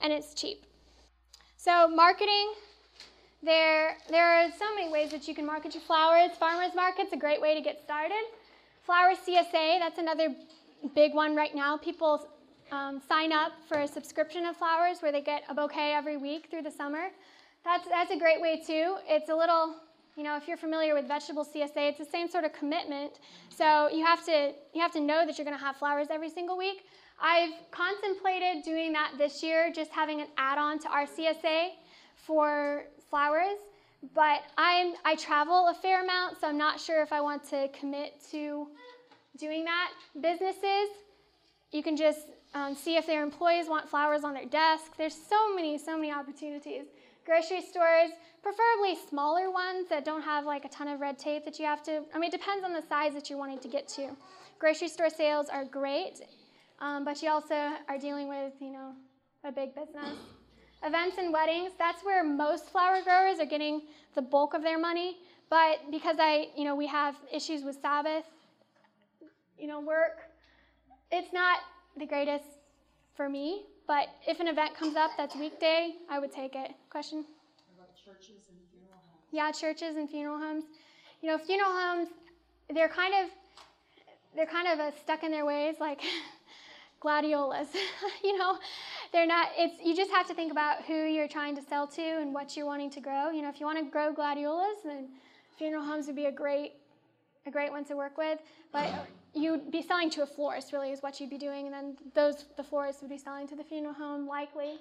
And 0.00 0.12
it's 0.12 0.34
cheap. 0.34 0.64
So 1.56 1.86
marketing, 1.86 2.54
there, 3.40 3.98
there 4.10 4.26
are 4.26 4.50
so 4.58 4.74
many 4.74 4.90
ways 4.90 5.12
that 5.12 5.28
you 5.28 5.34
can 5.34 5.46
market 5.46 5.74
your 5.74 5.82
flowers. 5.84 6.32
Farmers 6.40 6.74
market's 6.74 7.12
a 7.12 7.16
great 7.16 7.40
way 7.40 7.54
to 7.54 7.60
get 7.60 7.80
started. 7.84 8.24
Flower 8.84 9.12
CSA, 9.14 9.78
that's 9.78 9.98
another 9.98 10.34
big 10.96 11.14
one 11.14 11.36
right 11.36 11.54
now. 11.54 11.76
People 11.76 12.26
um, 12.72 13.00
sign 13.06 13.32
up 13.32 13.52
for 13.68 13.80
a 13.80 13.86
subscription 13.86 14.46
of 14.46 14.56
flowers 14.56 15.00
where 15.00 15.12
they 15.12 15.20
get 15.20 15.44
a 15.48 15.54
bouquet 15.54 15.92
every 15.92 16.16
week 16.16 16.48
through 16.50 16.62
the 16.62 16.70
summer. 16.70 17.08
That's, 17.64 17.86
that's 17.86 18.10
a 18.10 18.18
great 18.18 18.40
way 18.40 18.60
too. 18.66 18.96
It's 19.06 19.28
a 19.28 19.34
little, 19.34 19.76
you 20.16 20.24
know, 20.24 20.36
if 20.36 20.48
you're 20.48 20.56
familiar 20.56 20.94
with 20.94 21.06
vegetable 21.06 21.44
CSA, 21.44 21.90
it's 21.90 21.98
the 21.98 22.04
same 22.04 22.28
sort 22.28 22.44
of 22.44 22.52
commitment. 22.52 23.20
So 23.50 23.88
you 23.90 24.04
have 24.04 24.24
to, 24.24 24.52
you 24.74 24.80
have 24.80 24.92
to 24.92 25.00
know 25.00 25.26
that 25.26 25.38
you're 25.38 25.44
going 25.44 25.56
to 25.56 25.64
have 25.64 25.76
flowers 25.76 26.08
every 26.10 26.30
single 26.30 26.56
week. 26.56 26.86
I've 27.20 27.52
contemplated 27.70 28.64
doing 28.64 28.92
that 28.94 29.12
this 29.18 29.42
year, 29.42 29.70
just 29.72 29.90
having 29.92 30.22
an 30.22 30.28
add-on 30.38 30.78
to 30.80 30.88
our 30.88 31.06
CSA 31.06 31.68
for 32.16 32.84
flowers. 33.10 33.58
But 34.14 34.40
I'm, 34.58 34.94
I 35.04 35.14
travel 35.14 35.68
a 35.68 35.74
fair 35.74 36.02
amount, 36.02 36.40
so 36.40 36.48
I'm 36.48 36.58
not 36.58 36.80
sure 36.80 37.02
if 37.02 37.12
I 37.12 37.20
want 37.20 37.48
to 37.50 37.68
commit 37.68 38.14
to 38.32 38.66
doing 39.38 39.64
that. 39.64 39.90
Businesses, 40.20 40.88
you 41.70 41.84
can 41.84 41.96
just 41.96 42.26
um, 42.54 42.74
see 42.74 42.96
if 42.96 43.06
their 43.06 43.22
employees 43.22 43.68
want 43.68 43.88
flowers 43.88 44.24
on 44.24 44.34
their 44.34 44.46
desk. 44.46 44.96
There's 44.96 45.14
so 45.14 45.54
many, 45.54 45.78
so 45.78 45.96
many 45.96 46.12
opportunities. 46.12 46.84
Grocery 47.24 47.62
stores, 47.62 48.10
preferably 48.42 48.96
smaller 49.08 49.50
ones 49.50 49.88
that 49.88 50.04
don't 50.04 50.22
have 50.22 50.44
like 50.44 50.64
a 50.64 50.68
ton 50.68 50.88
of 50.88 51.00
red 51.00 51.18
tape 51.18 51.44
that 51.44 51.58
you 51.58 51.64
have 51.64 51.82
to, 51.84 52.02
I 52.14 52.18
mean, 52.18 52.28
it 52.28 52.38
depends 52.38 52.64
on 52.64 52.72
the 52.72 52.82
size 52.82 53.14
that 53.14 53.30
you're 53.30 53.38
wanting 53.38 53.60
to 53.60 53.68
get 53.68 53.88
to. 53.88 54.10
Grocery 54.58 54.88
store 54.88 55.08
sales 55.08 55.48
are 55.48 55.64
great, 55.64 56.20
um, 56.80 57.04
but 57.04 57.22
you 57.22 57.30
also 57.30 57.72
are 57.88 57.98
dealing 57.98 58.28
with, 58.28 58.52
you 58.60 58.72
know, 58.72 58.92
a 59.44 59.52
big 59.52 59.74
business. 59.74 60.16
Events 60.84 61.16
and 61.18 61.32
weddings, 61.32 61.72
that's 61.78 62.04
where 62.04 62.24
most 62.24 62.70
flower 62.70 63.02
growers 63.02 63.38
are 63.38 63.46
getting 63.46 63.82
the 64.14 64.22
bulk 64.22 64.52
of 64.52 64.62
their 64.62 64.78
money. 64.78 65.18
But 65.48 65.90
because 65.90 66.16
I, 66.18 66.48
you 66.56 66.64
know, 66.64 66.74
we 66.74 66.88
have 66.88 67.14
issues 67.32 67.62
with 67.62 67.76
Sabbath, 67.80 68.24
you 69.58 69.68
know, 69.68 69.80
work, 69.80 70.18
it's 71.12 71.32
not 71.32 71.58
the 71.98 72.06
greatest 72.06 72.44
for 73.14 73.28
me, 73.28 73.64
but 73.86 74.08
if 74.26 74.40
an 74.40 74.48
event 74.48 74.76
comes 74.76 74.96
up 74.96 75.10
that's 75.16 75.36
weekday, 75.36 75.94
I 76.10 76.18
would 76.18 76.32
take 76.32 76.54
it. 76.54 76.72
Question? 76.90 77.18
What 77.18 77.84
about 77.84 77.96
churches 77.96 78.48
and 78.48 78.58
funeral 78.70 78.98
homes? 78.98 79.28
Yeah, 79.30 79.52
churches 79.52 79.96
and 79.96 80.08
funeral 80.08 80.38
homes. 80.38 80.64
You 81.20 81.28
know, 81.30 81.38
funeral 81.38 81.72
homes, 81.72 82.08
they're 82.72 82.88
kind 82.88 83.14
of 83.14 83.30
they're 84.34 84.46
kind 84.46 84.66
of 84.66 84.78
uh, 84.80 84.90
stuck 85.02 85.24
in 85.24 85.30
their 85.30 85.44
ways, 85.44 85.76
like 85.78 86.00
gladiolas. 87.00 87.68
you 88.24 88.38
know, 88.38 88.56
they're 89.12 89.26
not. 89.26 89.48
It's 89.56 89.74
you 89.84 89.94
just 89.94 90.10
have 90.10 90.26
to 90.28 90.34
think 90.34 90.50
about 90.50 90.84
who 90.84 90.94
you're 90.94 91.28
trying 91.28 91.54
to 91.56 91.62
sell 91.62 91.86
to 91.88 92.02
and 92.02 92.32
what 92.32 92.56
you're 92.56 92.66
wanting 92.66 92.90
to 92.90 93.00
grow. 93.00 93.30
You 93.30 93.42
know, 93.42 93.48
if 93.48 93.60
you 93.60 93.66
want 93.66 93.78
to 93.78 93.90
grow 93.90 94.12
gladiolas, 94.12 94.78
then 94.84 95.08
funeral 95.58 95.84
homes 95.84 96.06
would 96.06 96.16
be 96.16 96.26
a 96.26 96.32
great 96.32 96.72
a 97.46 97.50
great 97.50 97.70
one 97.70 97.84
to 97.86 97.94
work 97.96 98.16
with. 98.16 98.38
But 98.72 98.90
you'd 99.34 99.70
be 99.70 99.82
selling 99.82 100.10
to 100.10 100.22
a 100.22 100.26
florist, 100.26 100.72
really, 100.72 100.90
is 100.90 101.02
what 101.02 101.20
you'd 101.20 101.30
be 101.30 101.38
doing, 101.38 101.66
and 101.66 101.74
then 101.74 101.96
those 102.14 102.44
the 102.56 102.64
florist 102.64 103.00
would 103.00 103.10
be 103.10 103.18
selling 103.18 103.46
to 103.48 103.56
the 103.56 103.64
funeral 103.64 103.94
home, 103.94 104.26
likely. 104.26 104.78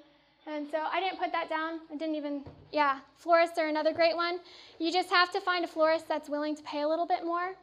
And 0.48 0.68
so 0.70 0.80
I 0.92 1.00
didn't 1.00 1.20
put 1.20 1.32
that 1.32 1.50
down. 1.50 1.82
I 1.92 1.98
didn't 1.98 2.16
even, 2.16 2.44
yeah, 2.72 3.00
florists 3.18 3.60
are 3.60 3.68
another 3.68 3.94
great 3.94 4.16
one. 4.16 4.40
You 4.80 4.92
just 4.92 5.10
have 5.12 5.32
to 5.34 5.42
find 5.42 5.64
a 5.64 5.68
florist 5.68 6.08
that's 6.08 6.30
willing 6.30 6.56
to 6.56 6.64
pay 6.64 6.82
a 6.82 6.88
little 6.88 7.06
bit 7.06 7.24
more 7.24 7.54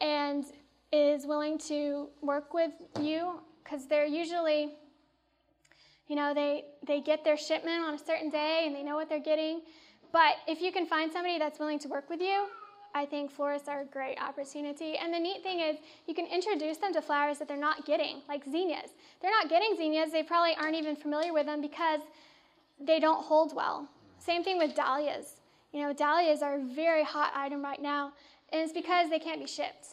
and 0.00 0.44
is 0.92 1.24
willing 1.24 1.56
to 1.58 2.08
work 2.22 2.52
with 2.52 2.72
you 3.00 3.40
because 3.62 3.86
they're 3.86 4.06
usually, 4.06 4.74
you 6.08 6.16
know, 6.16 6.34
they, 6.34 6.64
they 6.84 7.00
get 7.00 7.24
their 7.24 7.36
shipment 7.36 7.84
on 7.84 7.94
a 7.94 7.98
certain 7.98 8.28
day 8.28 8.64
and 8.66 8.74
they 8.74 8.82
know 8.82 8.96
what 8.96 9.08
they're 9.08 9.20
getting. 9.20 9.60
But 10.12 10.36
if 10.48 10.60
you 10.60 10.72
can 10.72 10.86
find 10.86 11.12
somebody 11.12 11.38
that's 11.38 11.60
willing 11.60 11.78
to 11.80 11.88
work 11.88 12.10
with 12.10 12.20
you, 12.20 12.46
I 12.96 13.04
think 13.04 13.30
florists 13.30 13.68
are 13.68 13.82
a 13.82 13.84
great 13.84 14.16
opportunity. 14.22 14.96
And 14.96 15.12
the 15.12 15.18
neat 15.18 15.42
thing 15.42 15.60
is, 15.60 15.76
you 16.06 16.14
can 16.14 16.26
introduce 16.26 16.78
them 16.78 16.94
to 16.94 17.02
flowers 17.02 17.38
that 17.38 17.46
they're 17.46 17.58
not 17.58 17.84
getting, 17.84 18.22
like 18.26 18.42
zinnias. 18.44 18.92
They're 19.20 19.30
not 19.30 19.50
getting 19.50 19.76
zinnias, 19.76 20.12
they 20.12 20.22
probably 20.22 20.54
aren't 20.58 20.76
even 20.76 20.96
familiar 20.96 21.34
with 21.34 21.44
them 21.44 21.60
because 21.60 22.00
they 22.80 22.98
don't 22.98 23.22
hold 23.22 23.54
well. 23.54 23.86
Same 24.18 24.42
thing 24.42 24.56
with 24.56 24.74
dahlias. 24.74 25.40
You 25.72 25.82
know, 25.82 25.92
dahlias 25.92 26.40
are 26.40 26.54
a 26.54 26.64
very 26.74 27.04
hot 27.04 27.32
item 27.36 27.62
right 27.62 27.82
now, 27.82 28.12
and 28.50 28.62
it's 28.62 28.72
because 28.72 29.10
they 29.10 29.18
can't 29.18 29.40
be 29.40 29.46
shipped. 29.46 29.88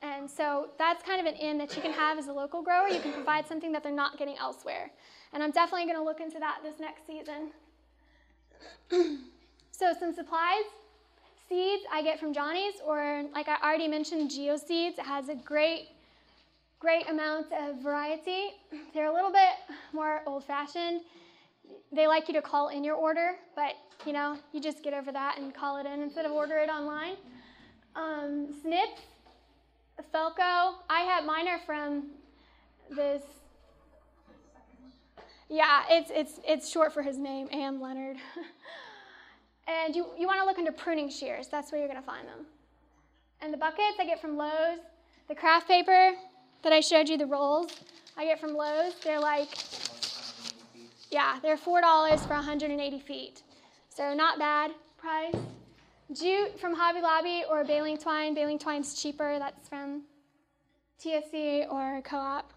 And 0.00 0.30
so 0.30 0.70
that's 0.78 1.02
kind 1.02 1.20
of 1.20 1.26
an 1.26 1.38
in 1.38 1.58
that 1.58 1.76
you 1.76 1.82
can 1.82 1.92
have 1.92 2.18
as 2.18 2.28
a 2.28 2.32
local 2.32 2.62
grower. 2.62 2.88
You 2.88 3.00
can 3.00 3.12
provide 3.12 3.46
something 3.46 3.72
that 3.72 3.82
they're 3.82 3.92
not 3.92 4.16
getting 4.16 4.38
elsewhere. 4.38 4.90
And 5.34 5.42
I'm 5.42 5.50
definitely 5.50 5.84
going 5.84 5.98
to 5.98 6.04
look 6.04 6.20
into 6.20 6.38
that 6.38 6.60
this 6.62 6.80
next 6.80 7.06
season. 7.06 7.50
so, 9.70 9.92
some 9.98 10.14
supplies 10.14 10.64
seeds 11.48 11.84
I 11.92 12.02
get 12.02 12.18
from 12.18 12.32
Johnny's, 12.32 12.74
or 12.84 13.24
like 13.34 13.48
I 13.48 13.56
already 13.62 13.88
mentioned, 13.88 14.30
GeoSeeds. 14.30 14.98
It 14.98 15.00
has 15.00 15.28
a 15.28 15.34
great, 15.34 15.88
great 16.78 17.08
amount 17.08 17.46
of 17.52 17.82
variety. 17.82 18.50
They're 18.94 19.10
a 19.10 19.14
little 19.14 19.32
bit 19.32 19.76
more 19.92 20.22
old 20.26 20.44
fashioned. 20.44 21.02
They 21.92 22.06
like 22.06 22.28
you 22.28 22.34
to 22.34 22.42
call 22.42 22.68
in 22.68 22.84
your 22.84 22.94
order, 22.94 23.32
but 23.54 23.74
you 24.04 24.12
know, 24.12 24.38
you 24.52 24.60
just 24.60 24.82
get 24.82 24.94
over 24.94 25.12
that 25.12 25.38
and 25.38 25.54
call 25.54 25.78
it 25.78 25.86
in 25.86 26.02
instead 26.02 26.26
of 26.26 26.32
order 26.32 26.58
it 26.58 26.68
online. 26.68 27.16
Um, 27.94 28.48
snips, 28.62 29.02
Felco. 30.14 30.74
I 30.90 31.00
have 31.00 31.24
mine 31.24 31.48
are 31.48 31.60
from 31.64 32.08
this. 32.94 33.22
Yeah, 35.48 35.84
it's 35.88 36.10
it's 36.12 36.40
it's 36.46 36.70
short 36.70 36.92
for 36.92 37.02
his 37.02 37.16
name, 37.16 37.48
A.M. 37.52 37.80
Leonard. 37.80 38.16
And 39.66 39.96
you, 39.96 40.06
you 40.18 40.26
want 40.26 40.40
to 40.40 40.46
look 40.46 40.58
into 40.58 40.72
pruning 40.72 41.10
shears. 41.10 41.48
That's 41.48 41.72
where 41.72 41.80
you're 41.80 41.88
going 41.88 42.00
to 42.00 42.06
find 42.06 42.26
them. 42.26 42.46
And 43.40 43.52
the 43.52 43.58
buckets 43.58 43.98
I 43.98 44.04
get 44.04 44.20
from 44.20 44.36
Lowe's. 44.36 44.78
The 45.28 45.34
craft 45.34 45.66
paper 45.66 46.12
that 46.62 46.72
I 46.72 46.80
showed 46.80 47.08
you, 47.08 47.18
the 47.18 47.26
rolls, 47.26 47.72
I 48.16 48.24
get 48.24 48.40
from 48.40 48.54
Lowe's. 48.54 48.94
They're 49.02 49.20
like, 49.20 49.48
yeah, 51.10 51.38
they're 51.42 51.56
$4 51.56 51.62
for 52.20 52.34
180 52.34 53.00
feet. 53.00 53.42
So 53.88 54.14
not 54.14 54.38
bad 54.38 54.70
price. 54.98 55.34
Jute 56.12 56.58
from 56.60 56.74
Hobby 56.74 57.00
Lobby 57.00 57.42
or 57.50 57.64
baling 57.64 57.98
twine. 57.98 58.34
Baling 58.34 58.58
twine's 58.58 59.00
cheaper. 59.00 59.38
That's 59.38 59.68
from 59.68 60.02
TSC 61.02 61.70
or 61.70 62.00
co-op. 62.02 62.52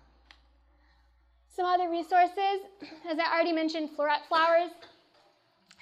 Some 1.55 1.66
other 1.66 1.89
resources, 1.89 2.62
as 3.10 3.18
I 3.20 3.34
already 3.34 3.51
mentioned, 3.51 3.89
Floret 3.97 4.28
Flowers. 4.30 4.72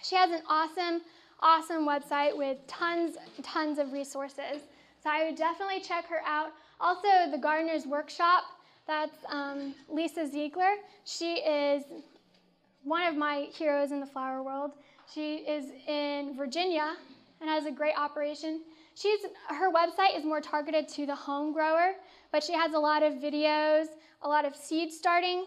She 0.01 0.15
has 0.15 0.31
an 0.31 0.41
awesome 0.49 1.01
awesome 1.39 1.87
website 1.87 2.35
with 2.35 2.57
tons, 2.67 3.17
tons 3.43 3.79
of 3.79 3.93
resources. 3.93 4.63
So 5.03 5.09
I 5.09 5.25
would 5.25 5.35
definitely 5.35 5.79
check 5.79 6.05
her 6.07 6.21
out. 6.25 6.51
Also, 6.79 7.07
the 7.31 7.37
Gardener's 7.37 7.85
Workshop, 7.85 8.43
that's 8.87 9.17
um, 9.29 9.75
Lisa 9.89 10.27
Ziegler. 10.27 10.75
She 11.05 11.35
is 11.35 11.83
one 12.83 13.03
of 13.03 13.15
my 13.15 13.47
heroes 13.51 13.91
in 13.91 13.99
the 13.99 14.05
flower 14.05 14.43
world. 14.43 14.71
She 15.13 15.37
is 15.37 15.65
in 15.87 16.35
Virginia 16.35 16.95
and 17.41 17.49
has 17.49 17.65
a 17.65 17.71
great 17.71 17.95
operation. 17.97 18.61
She's, 18.95 19.19
her 19.49 19.71
website 19.71 20.17
is 20.17 20.23
more 20.23 20.41
targeted 20.41 20.87
to 20.89 21.05
the 21.05 21.15
home 21.15 21.53
grower, 21.53 21.93
but 22.31 22.43
she 22.43 22.53
has 22.53 22.73
a 22.73 22.79
lot 22.79 23.03
of 23.03 23.13
videos, 23.13 23.85
a 24.23 24.27
lot 24.27 24.45
of 24.45 24.55
seed 24.55 24.91
starting 24.91 25.45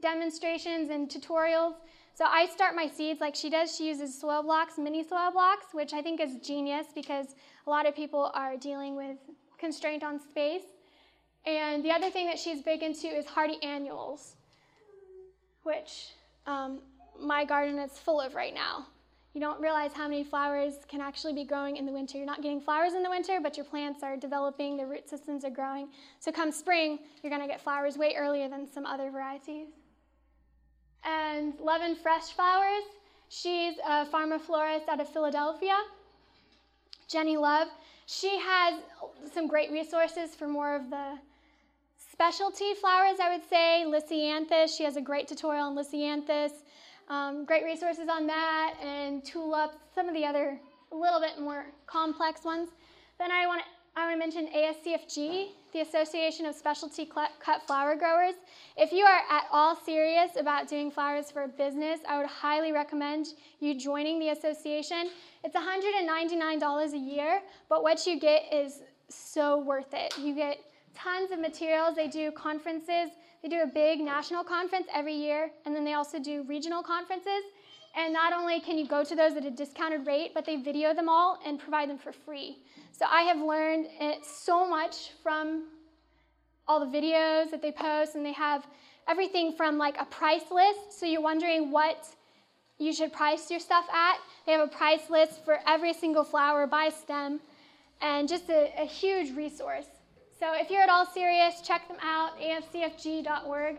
demonstrations 0.00 0.90
and 0.90 1.08
tutorials 1.08 1.74
so 2.16 2.24
I 2.24 2.46
start 2.46 2.74
my 2.74 2.88
seeds 2.88 3.20
like 3.20 3.34
she 3.34 3.50
does. 3.50 3.76
She 3.76 3.88
uses 3.88 4.18
soil 4.18 4.42
blocks, 4.42 4.78
mini 4.78 5.04
soil 5.04 5.30
blocks, 5.32 5.66
which 5.72 5.92
I 5.92 6.00
think 6.00 6.18
is 6.18 6.36
genius 6.38 6.86
because 6.94 7.34
a 7.66 7.70
lot 7.70 7.86
of 7.86 7.94
people 7.94 8.30
are 8.32 8.56
dealing 8.56 8.96
with 8.96 9.18
constraint 9.58 10.02
on 10.02 10.18
space. 10.18 10.62
And 11.44 11.84
the 11.84 11.90
other 11.90 12.08
thing 12.08 12.26
that 12.28 12.38
she's 12.38 12.62
big 12.62 12.82
into 12.82 13.06
is 13.06 13.26
hardy 13.26 13.62
annuals, 13.62 14.36
which 15.64 16.14
um, 16.46 16.78
my 17.20 17.44
garden 17.44 17.78
is 17.78 17.98
full 17.98 18.22
of 18.22 18.34
right 18.34 18.54
now. 18.54 18.86
You 19.34 19.42
don't 19.42 19.60
realize 19.60 19.92
how 19.92 20.08
many 20.08 20.24
flowers 20.24 20.76
can 20.88 21.02
actually 21.02 21.34
be 21.34 21.44
growing 21.44 21.76
in 21.76 21.84
the 21.84 21.92
winter. 21.92 22.16
You're 22.16 22.26
not 22.26 22.40
getting 22.40 22.62
flowers 22.62 22.94
in 22.94 23.02
the 23.02 23.10
winter, 23.10 23.40
but 23.42 23.58
your 23.58 23.66
plants 23.66 24.02
are 24.02 24.16
developing, 24.16 24.78
the 24.78 24.86
root 24.86 25.06
systems 25.10 25.44
are 25.44 25.50
growing. 25.50 25.88
So 26.20 26.32
come 26.32 26.50
spring, 26.50 26.98
you're 27.22 27.30
going 27.30 27.42
to 27.42 27.46
get 27.46 27.60
flowers 27.60 27.98
way 27.98 28.14
earlier 28.16 28.48
than 28.48 28.66
some 28.66 28.86
other 28.86 29.10
varieties 29.10 29.68
and 31.04 31.58
Love 31.60 31.82
'n 31.82 31.94
Fresh 31.96 32.32
Flowers. 32.32 32.84
She's 33.28 33.74
a 33.86 34.06
farmer-florist 34.06 34.88
out 34.88 35.00
of 35.00 35.08
Philadelphia. 35.08 35.76
Jennie 37.08 37.36
Love. 37.36 37.68
She 38.06 38.38
has 38.38 38.80
some 39.32 39.48
great 39.48 39.70
resources 39.70 40.34
for 40.34 40.46
more 40.46 40.76
of 40.76 40.90
the 40.90 41.18
specialty 41.98 42.74
flowers, 42.74 43.18
I 43.20 43.32
would 43.32 43.48
say. 43.48 43.84
Lisianthus, 43.86 44.76
she 44.76 44.84
has 44.84 44.96
a 44.96 45.00
great 45.00 45.28
tutorial 45.28 45.66
on 45.66 45.76
Lisianthus. 45.76 46.52
Um, 47.08 47.44
great 47.44 47.64
resources 47.64 48.08
on 48.08 48.26
that, 48.26 48.74
and 48.82 49.24
tulips, 49.24 49.76
some 49.94 50.08
of 50.08 50.14
the 50.14 50.24
other 50.24 50.60
a 50.92 50.96
little 50.96 51.20
bit 51.20 51.38
more 51.40 51.66
complex 51.86 52.44
ones. 52.44 52.70
Then 53.18 53.30
I 53.30 53.46
want 53.46 53.62
to 53.62 53.66
I 53.98 54.04
want 54.04 54.12
to 54.12 54.18
mention 54.18 54.52
ASCFG, 54.54 55.52
the 55.72 55.80
Association 55.80 56.44
of 56.44 56.54
Specialty 56.54 57.06
Cut 57.06 57.62
Flower 57.66 57.96
Growers. 57.96 58.34
If 58.76 58.92
you 58.92 59.06
are 59.06 59.22
at 59.30 59.44
all 59.50 59.74
serious 59.74 60.32
about 60.38 60.68
doing 60.68 60.90
flowers 60.90 61.30
for 61.30 61.44
a 61.44 61.48
business, 61.48 62.00
I 62.06 62.18
would 62.18 62.26
highly 62.26 62.72
recommend 62.72 63.28
you 63.58 63.74
joining 63.74 64.18
the 64.18 64.28
association. 64.28 65.08
It's 65.44 65.56
$199 65.56 66.92
a 66.92 66.98
year, 66.98 67.40
but 67.70 67.82
what 67.82 68.06
you 68.06 68.20
get 68.20 68.42
is 68.52 68.82
so 69.08 69.60
worth 69.60 69.94
it. 69.94 70.12
You 70.18 70.34
get 70.34 70.58
tons 70.94 71.30
of 71.30 71.40
materials. 71.40 71.96
They 71.96 72.08
do 72.08 72.30
conferences. 72.32 73.12
They 73.42 73.48
do 73.48 73.62
a 73.62 73.66
big 73.66 74.00
national 74.00 74.44
conference 74.44 74.88
every 74.94 75.14
year, 75.14 75.50
and 75.64 75.74
then 75.74 75.86
they 75.86 75.94
also 75.94 76.18
do 76.18 76.42
regional 76.46 76.82
conferences. 76.82 77.44
And 77.96 78.12
not 78.12 78.34
only 78.34 78.60
can 78.60 78.76
you 78.76 78.86
go 78.86 79.02
to 79.02 79.16
those 79.16 79.32
at 79.36 79.46
a 79.46 79.50
discounted 79.50 80.06
rate, 80.06 80.32
but 80.34 80.44
they 80.44 80.56
video 80.56 80.92
them 80.92 81.08
all 81.08 81.38
and 81.46 81.58
provide 81.58 81.88
them 81.88 81.96
for 81.96 82.12
free. 82.12 82.58
So 82.92 83.06
I 83.08 83.22
have 83.22 83.38
learned 83.38 83.86
so 84.22 84.68
much 84.68 85.12
from 85.22 85.64
all 86.68 86.78
the 86.80 86.98
videos 86.98 87.50
that 87.50 87.62
they 87.62 87.72
post, 87.72 88.14
and 88.14 88.24
they 88.24 88.32
have 88.32 88.66
everything 89.08 89.52
from 89.56 89.78
like 89.78 89.96
a 89.98 90.04
price 90.04 90.50
list. 90.50 90.98
So 90.98 91.06
you're 91.06 91.22
wondering 91.22 91.70
what 91.70 92.06
you 92.78 92.92
should 92.92 93.12
price 93.12 93.50
your 93.50 93.60
stuff 93.60 93.86
at. 93.90 94.18
They 94.44 94.52
have 94.52 94.68
a 94.68 94.70
price 94.70 95.08
list 95.08 95.42
for 95.44 95.58
every 95.66 95.94
single 95.94 96.24
flower 96.24 96.66
by 96.66 96.90
stem, 96.90 97.40
and 98.02 98.28
just 98.28 98.50
a, 98.50 98.72
a 98.78 98.84
huge 98.84 99.34
resource. 99.34 99.86
So 100.38 100.52
if 100.52 100.70
you're 100.70 100.82
at 100.82 100.90
all 100.90 101.06
serious, 101.06 101.62
check 101.62 101.88
them 101.88 101.96
out, 102.02 102.38
ascfg.org. 102.38 103.76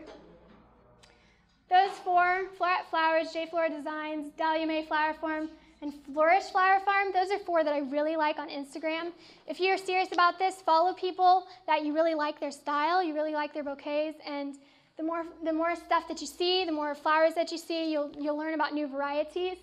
Those 1.70 1.98
four, 2.02 2.44
Floret 2.58 2.86
Flowers, 2.88 3.32
J 3.32 3.46
Flora 3.50 3.68
Designs, 3.68 4.32
Dahlia 4.38 4.66
May 4.66 4.86
Flower 4.86 5.12
Farm, 5.12 5.50
and 5.82 5.92
Flourish 6.12 6.44
Flower 6.44 6.80
Farm. 6.80 7.12
Those 7.12 7.30
are 7.30 7.38
four 7.40 7.62
that 7.62 7.74
I 7.74 7.80
really 7.80 8.16
like 8.16 8.38
on 8.38 8.48
Instagram. 8.48 9.12
If 9.46 9.60
you're 9.60 9.76
serious 9.76 10.10
about 10.12 10.38
this, 10.38 10.62
follow 10.62 10.94
people 10.94 11.46
that 11.66 11.84
you 11.84 11.94
really 11.94 12.14
like 12.14 12.40
their 12.40 12.50
style, 12.50 13.02
you 13.02 13.14
really 13.14 13.34
like 13.34 13.52
their 13.52 13.64
bouquets, 13.64 14.18
and 14.26 14.56
the 14.96 15.02
more 15.02 15.26
the 15.44 15.52
more 15.52 15.76
stuff 15.76 16.08
that 16.08 16.22
you 16.22 16.26
see, 16.26 16.64
the 16.64 16.72
more 16.72 16.94
flowers 16.94 17.34
that 17.34 17.52
you 17.52 17.58
see, 17.58 17.92
you'll 17.92 18.12
you'll 18.18 18.38
learn 18.38 18.54
about 18.54 18.72
new 18.72 18.86
varieties. 18.86 19.58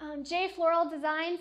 Um, 0.00 0.24
J 0.24 0.50
Floral 0.56 0.88
Designs 0.88 1.40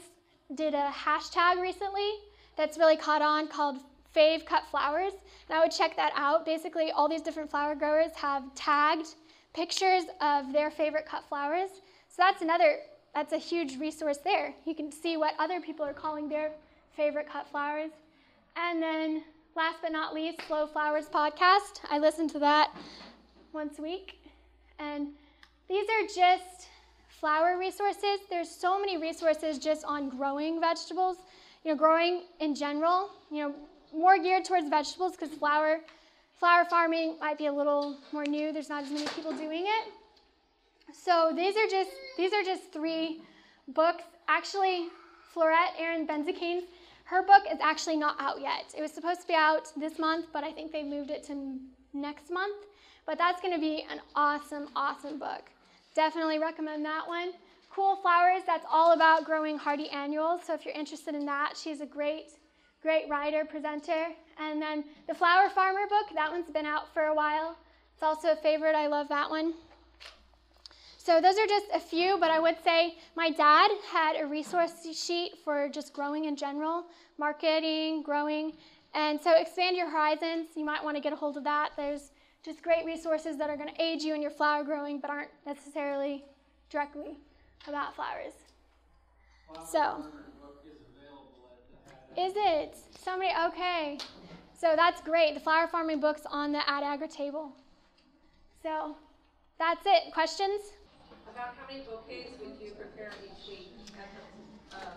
did 0.55 0.73
a 0.73 0.91
hashtag 0.91 1.61
recently 1.61 2.09
that's 2.57 2.77
really 2.77 2.97
caught 2.97 3.21
on 3.21 3.47
called 3.47 3.77
Fave 4.13 4.45
Cut 4.45 4.63
Flowers, 4.69 5.13
and 5.47 5.57
I 5.57 5.63
would 5.63 5.71
check 5.71 5.95
that 5.95 6.11
out. 6.17 6.45
Basically, 6.45 6.91
all 6.91 7.07
these 7.07 7.21
different 7.21 7.49
flower 7.49 7.75
growers 7.75 8.11
have 8.17 8.43
tagged 8.55 9.15
pictures 9.53 10.03
of 10.21 10.53
their 10.53 10.71
favorite 10.71 11.05
cut 11.05 11.23
flowers. 11.27 11.69
So 12.09 12.15
that's 12.17 12.41
another 12.41 12.77
that's 13.13 13.33
a 13.33 13.37
huge 13.37 13.77
resource 13.77 14.17
there. 14.23 14.53
You 14.65 14.73
can 14.73 14.91
see 14.91 15.17
what 15.17 15.33
other 15.37 15.59
people 15.59 15.85
are 15.85 15.93
calling 15.93 16.29
their 16.29 16.51
favorite 16.95 17.27
cut 17.29 17.47
flowers. 17.49 17.91
And 18.55 18.81
then, 18.81 19.23
last 19.55 19.79
but 19.81 19.91
not 19.91 20.13
least, 20.13 20.39
Slow 20.47 20.67
Flowers 20.67 21.05
podcast. 21.05 21.81
I 21.89 21.99
listen 21.99 22.29
to 22.29 22.39
that 22.39 22.71
once 23.53 23.79
a 23.79 23.81
week. 23.81 24.17
And 24.79 25.09
these 25.67 25.85
are 25.89 26.07
just 26.07 26.67
flower 27.07 27.57
resources. 27.57 28.19
There's 28.29 28.49
so 28.49 28.79
many 28.79 28.97
resources 28.97 29.57
just 29.57 29.83
on 29.85 30.09
growing 30.09 30.59
vegetables, 30.59 31.17
you 31.63 31.71
know, 31.71 31.77
growing 31.77 32.23
in 32.39 32.55
general, 32.55 33.09
you 33.29 33.39
know, 33.39 33.55
more 33.93 34.17
geared 34.17 34.45
towards 34.45 34.69
vegetables 34.69 35.13
because 35.13 35.29
flower 35.37 35.81
flower 36.41 36.65
farming 36.65 37.17
might 37.21 37.37
be 37.37 37.45
a 37.45 37.53
little 37.53 37.95
more 38.11 38.25
new. 38.25 38.51
There's 38.51 38.67
not 38.67 38.83
as 38.83 38.89
many 38.89 39.05
people 39.09 39.31
doing 39.31 39.65
it. 39.67 39.93
So 40.91 41.31
these 41.35 41.55
are 41.55 41.67
just 41.67 41.91
these 42.17 42.33
are 42.33 42.43
just 42.43 42.73
three 42.73 43.21
books. 43.67 44.03
Actually, 44.27 44.87
Floret 45.33 45.79
Erin 45.79 46.07
Benzakein's 46.07 46.65
her 47.05 47.21
book 47.21 47.43
is 47.51 47.59
actually 47.61 47.97
not 47.97 48.15
out 48.19 48.41
yet. 48.41 48.73
It 48.75 48.81
was 48.81 48.91
supposed 48.91 49.21
to 49.21 49.27
be 49.27 49.35
out 49.35 49.71
this 49.77 49.99
month, 49.99 50.27
but 50.33 50.43
I 50.43 50.51
think 50.51 50.71
they 50.71 50.81
moved 50.81 51.11
it 51.11 51.23
to 51.25 51.59
next 51.93 52.31
month. 52.31 52.65
But 53.05 53.17
that's 53.17 53.41
going 53.41 53.53
to 53.53 53.59
be 53.59 53.85
an 53.91 53.99
awesome, 54.15 54.69
awesome 54.75 55.19
book. 55.19 55.43
Definitely 55.93 56.39
recommend 56.39 56.85
that 56.85 57.07
one. 57.07 57.33
Cool 57.69 57.97
Flowers, 57.97 58.43
that's 58.47 58.65
all 58.69 58.93
about 58.93 59.25
growing 59.25 59.57
hardy 59.57 59.89
annuals. 59.89 60.41
So 60.47 60.53
if 60.53 60.65
you're 60.65 60.73
interested 60.73 61.13
in 61.13 61.25
that, 61.25 61.53
she's 61.61 61.81
a 61.81 61.85
great, 61.85 62.31
great 62.81 63.09
writer, 63.09 63.45
presenter. 63.45 64.07
And 64.39 64.61
then 64.61 64.83
the 65.07 65.13
Flower 65.13 65.49
Farmer 65.49 65.87
book, 65.87 66.07
that 66.15 66.31
one's 66.31 66.49
been 66.49 66.65
out 66.65 66.93
for 66.93 67.03
a 67.03 67.15
while. 67.15 67.57
It's 67.93 68.03
also 68.03 68.31
a 68.31 68.35
favorite. 68.35 68.75
I 68.75 68.87
love 68.87 69.07
that 69.09 69.29
one. 69.29 69.53
So 70.97 71.19
those 71.19 71.37
are 71.37 71.47
just 71.47 71.65
a 71.73 71.79
few, 71.79 72.17
but 72.19 72.29
I 72.29 72.39
would 72.39 72.57
say 72.63 72.95
my 73.15 73.31
dad 73.31 73.71
had 73.91 74.21
a 74.21 74.25
resource 74.25 74.85
sheet 74.93 75.31
for 75.43 75.67
just 75.69 75.93
growing 75.93 76.25
in 76.25 76.35
general, 76.35 76.85
marketing, 77.17 78.03
growing. 78.03 78.53
And 78.93 79.19
so 79.19 79.35
expand 79.35 79.75
your 79.75 79.89
horizons. 79.89 80.49
You 80.55 80.65
might 80.65 80.83
want 80.83 80.95
to 80.97 81.01
get 81.01 81.11
a 81.11 81.15
hold 81.15 81.37
of 81.37 81.43
that. 81.45 81.71
There's 81.75 82.11
just 82.43 82.61
great 82.61 82.85
resources 82.85 83.37
that 83.37 83.49
are 83.49 83.57
going 83.57 83.69
to 83.69 83.81
aid 83.81 84.01
you 84.01 84.13
in 84.13 84.21
your 84.21 84.31
flower 84.31 84.63
growing, 84.63 84.99
but 84.99 85.09
aren't 85.09 85.31
necessarily 85.45 86.23
directly 86.69 87.17
about 87.67 87.95
flowers. 87.95 88.33
So, 89.67 90.05
is 92.17 92.33
it? 92.35 92.75
Somebody, 92.97 93.31
okay. 93.47 93.97
So 94.57 94.73
that's 94.75 95.01
great. 95.01 95.33
The 95.33 95.39
flower 95.39 95.67
farming 95.67 95.99
book's 95.99 96.21
on 96.29 96.51
the 96.51 96.67
Ad 96.69 96.83
Agra 96.83 97.07
table. 97.07 97.51
So 98.61 98.95
that's 99.57 99.81
it. 99.85 100.13
Questions? 100.13 100.61
About 101.31 101.55
how 101.57 101.67
many 101.67 101.83
bouquets 101.83 102.39
would 102.39 102.59
you 102.61 102.73
prepare 102.73 103.11
each 103.23 103.49
week 103.49 103.69
at 103.97 104.09
the 104.69 104.77
uh? 104.77 104.89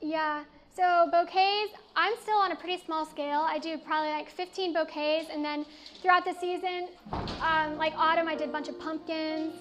Yeah. 0.00 0.44
So 0.76 1.08
bouquets, 1.10 1.74
I'm 1.96 2.14
still 2.22 2.36
on 2.36 2.52
a 2.52 2.56
pretty 2.56 2.82
small 2.84 3.04
scale. 3.04 3.40
I 3.40 3.58
do 3.58 3.76
probably 3.78 4.10
like 4.10 4.30
15 4.30 4.72
bouquets, 4.72 5.28
and 5.32 5.44
then 5.44 5.66
throughout 6.00 6.24
the 6.24 6.34
season, 6.40 6.88
um, 7.42 7.76
like 7.76 7.92
autumn, 7.96 8.28
I 8.28 8.36
did 8.36 8.48
a 8.48 8.52
bunch 8.52 8.68
of 8.68 8.78
pumpkins, 8.78 9.54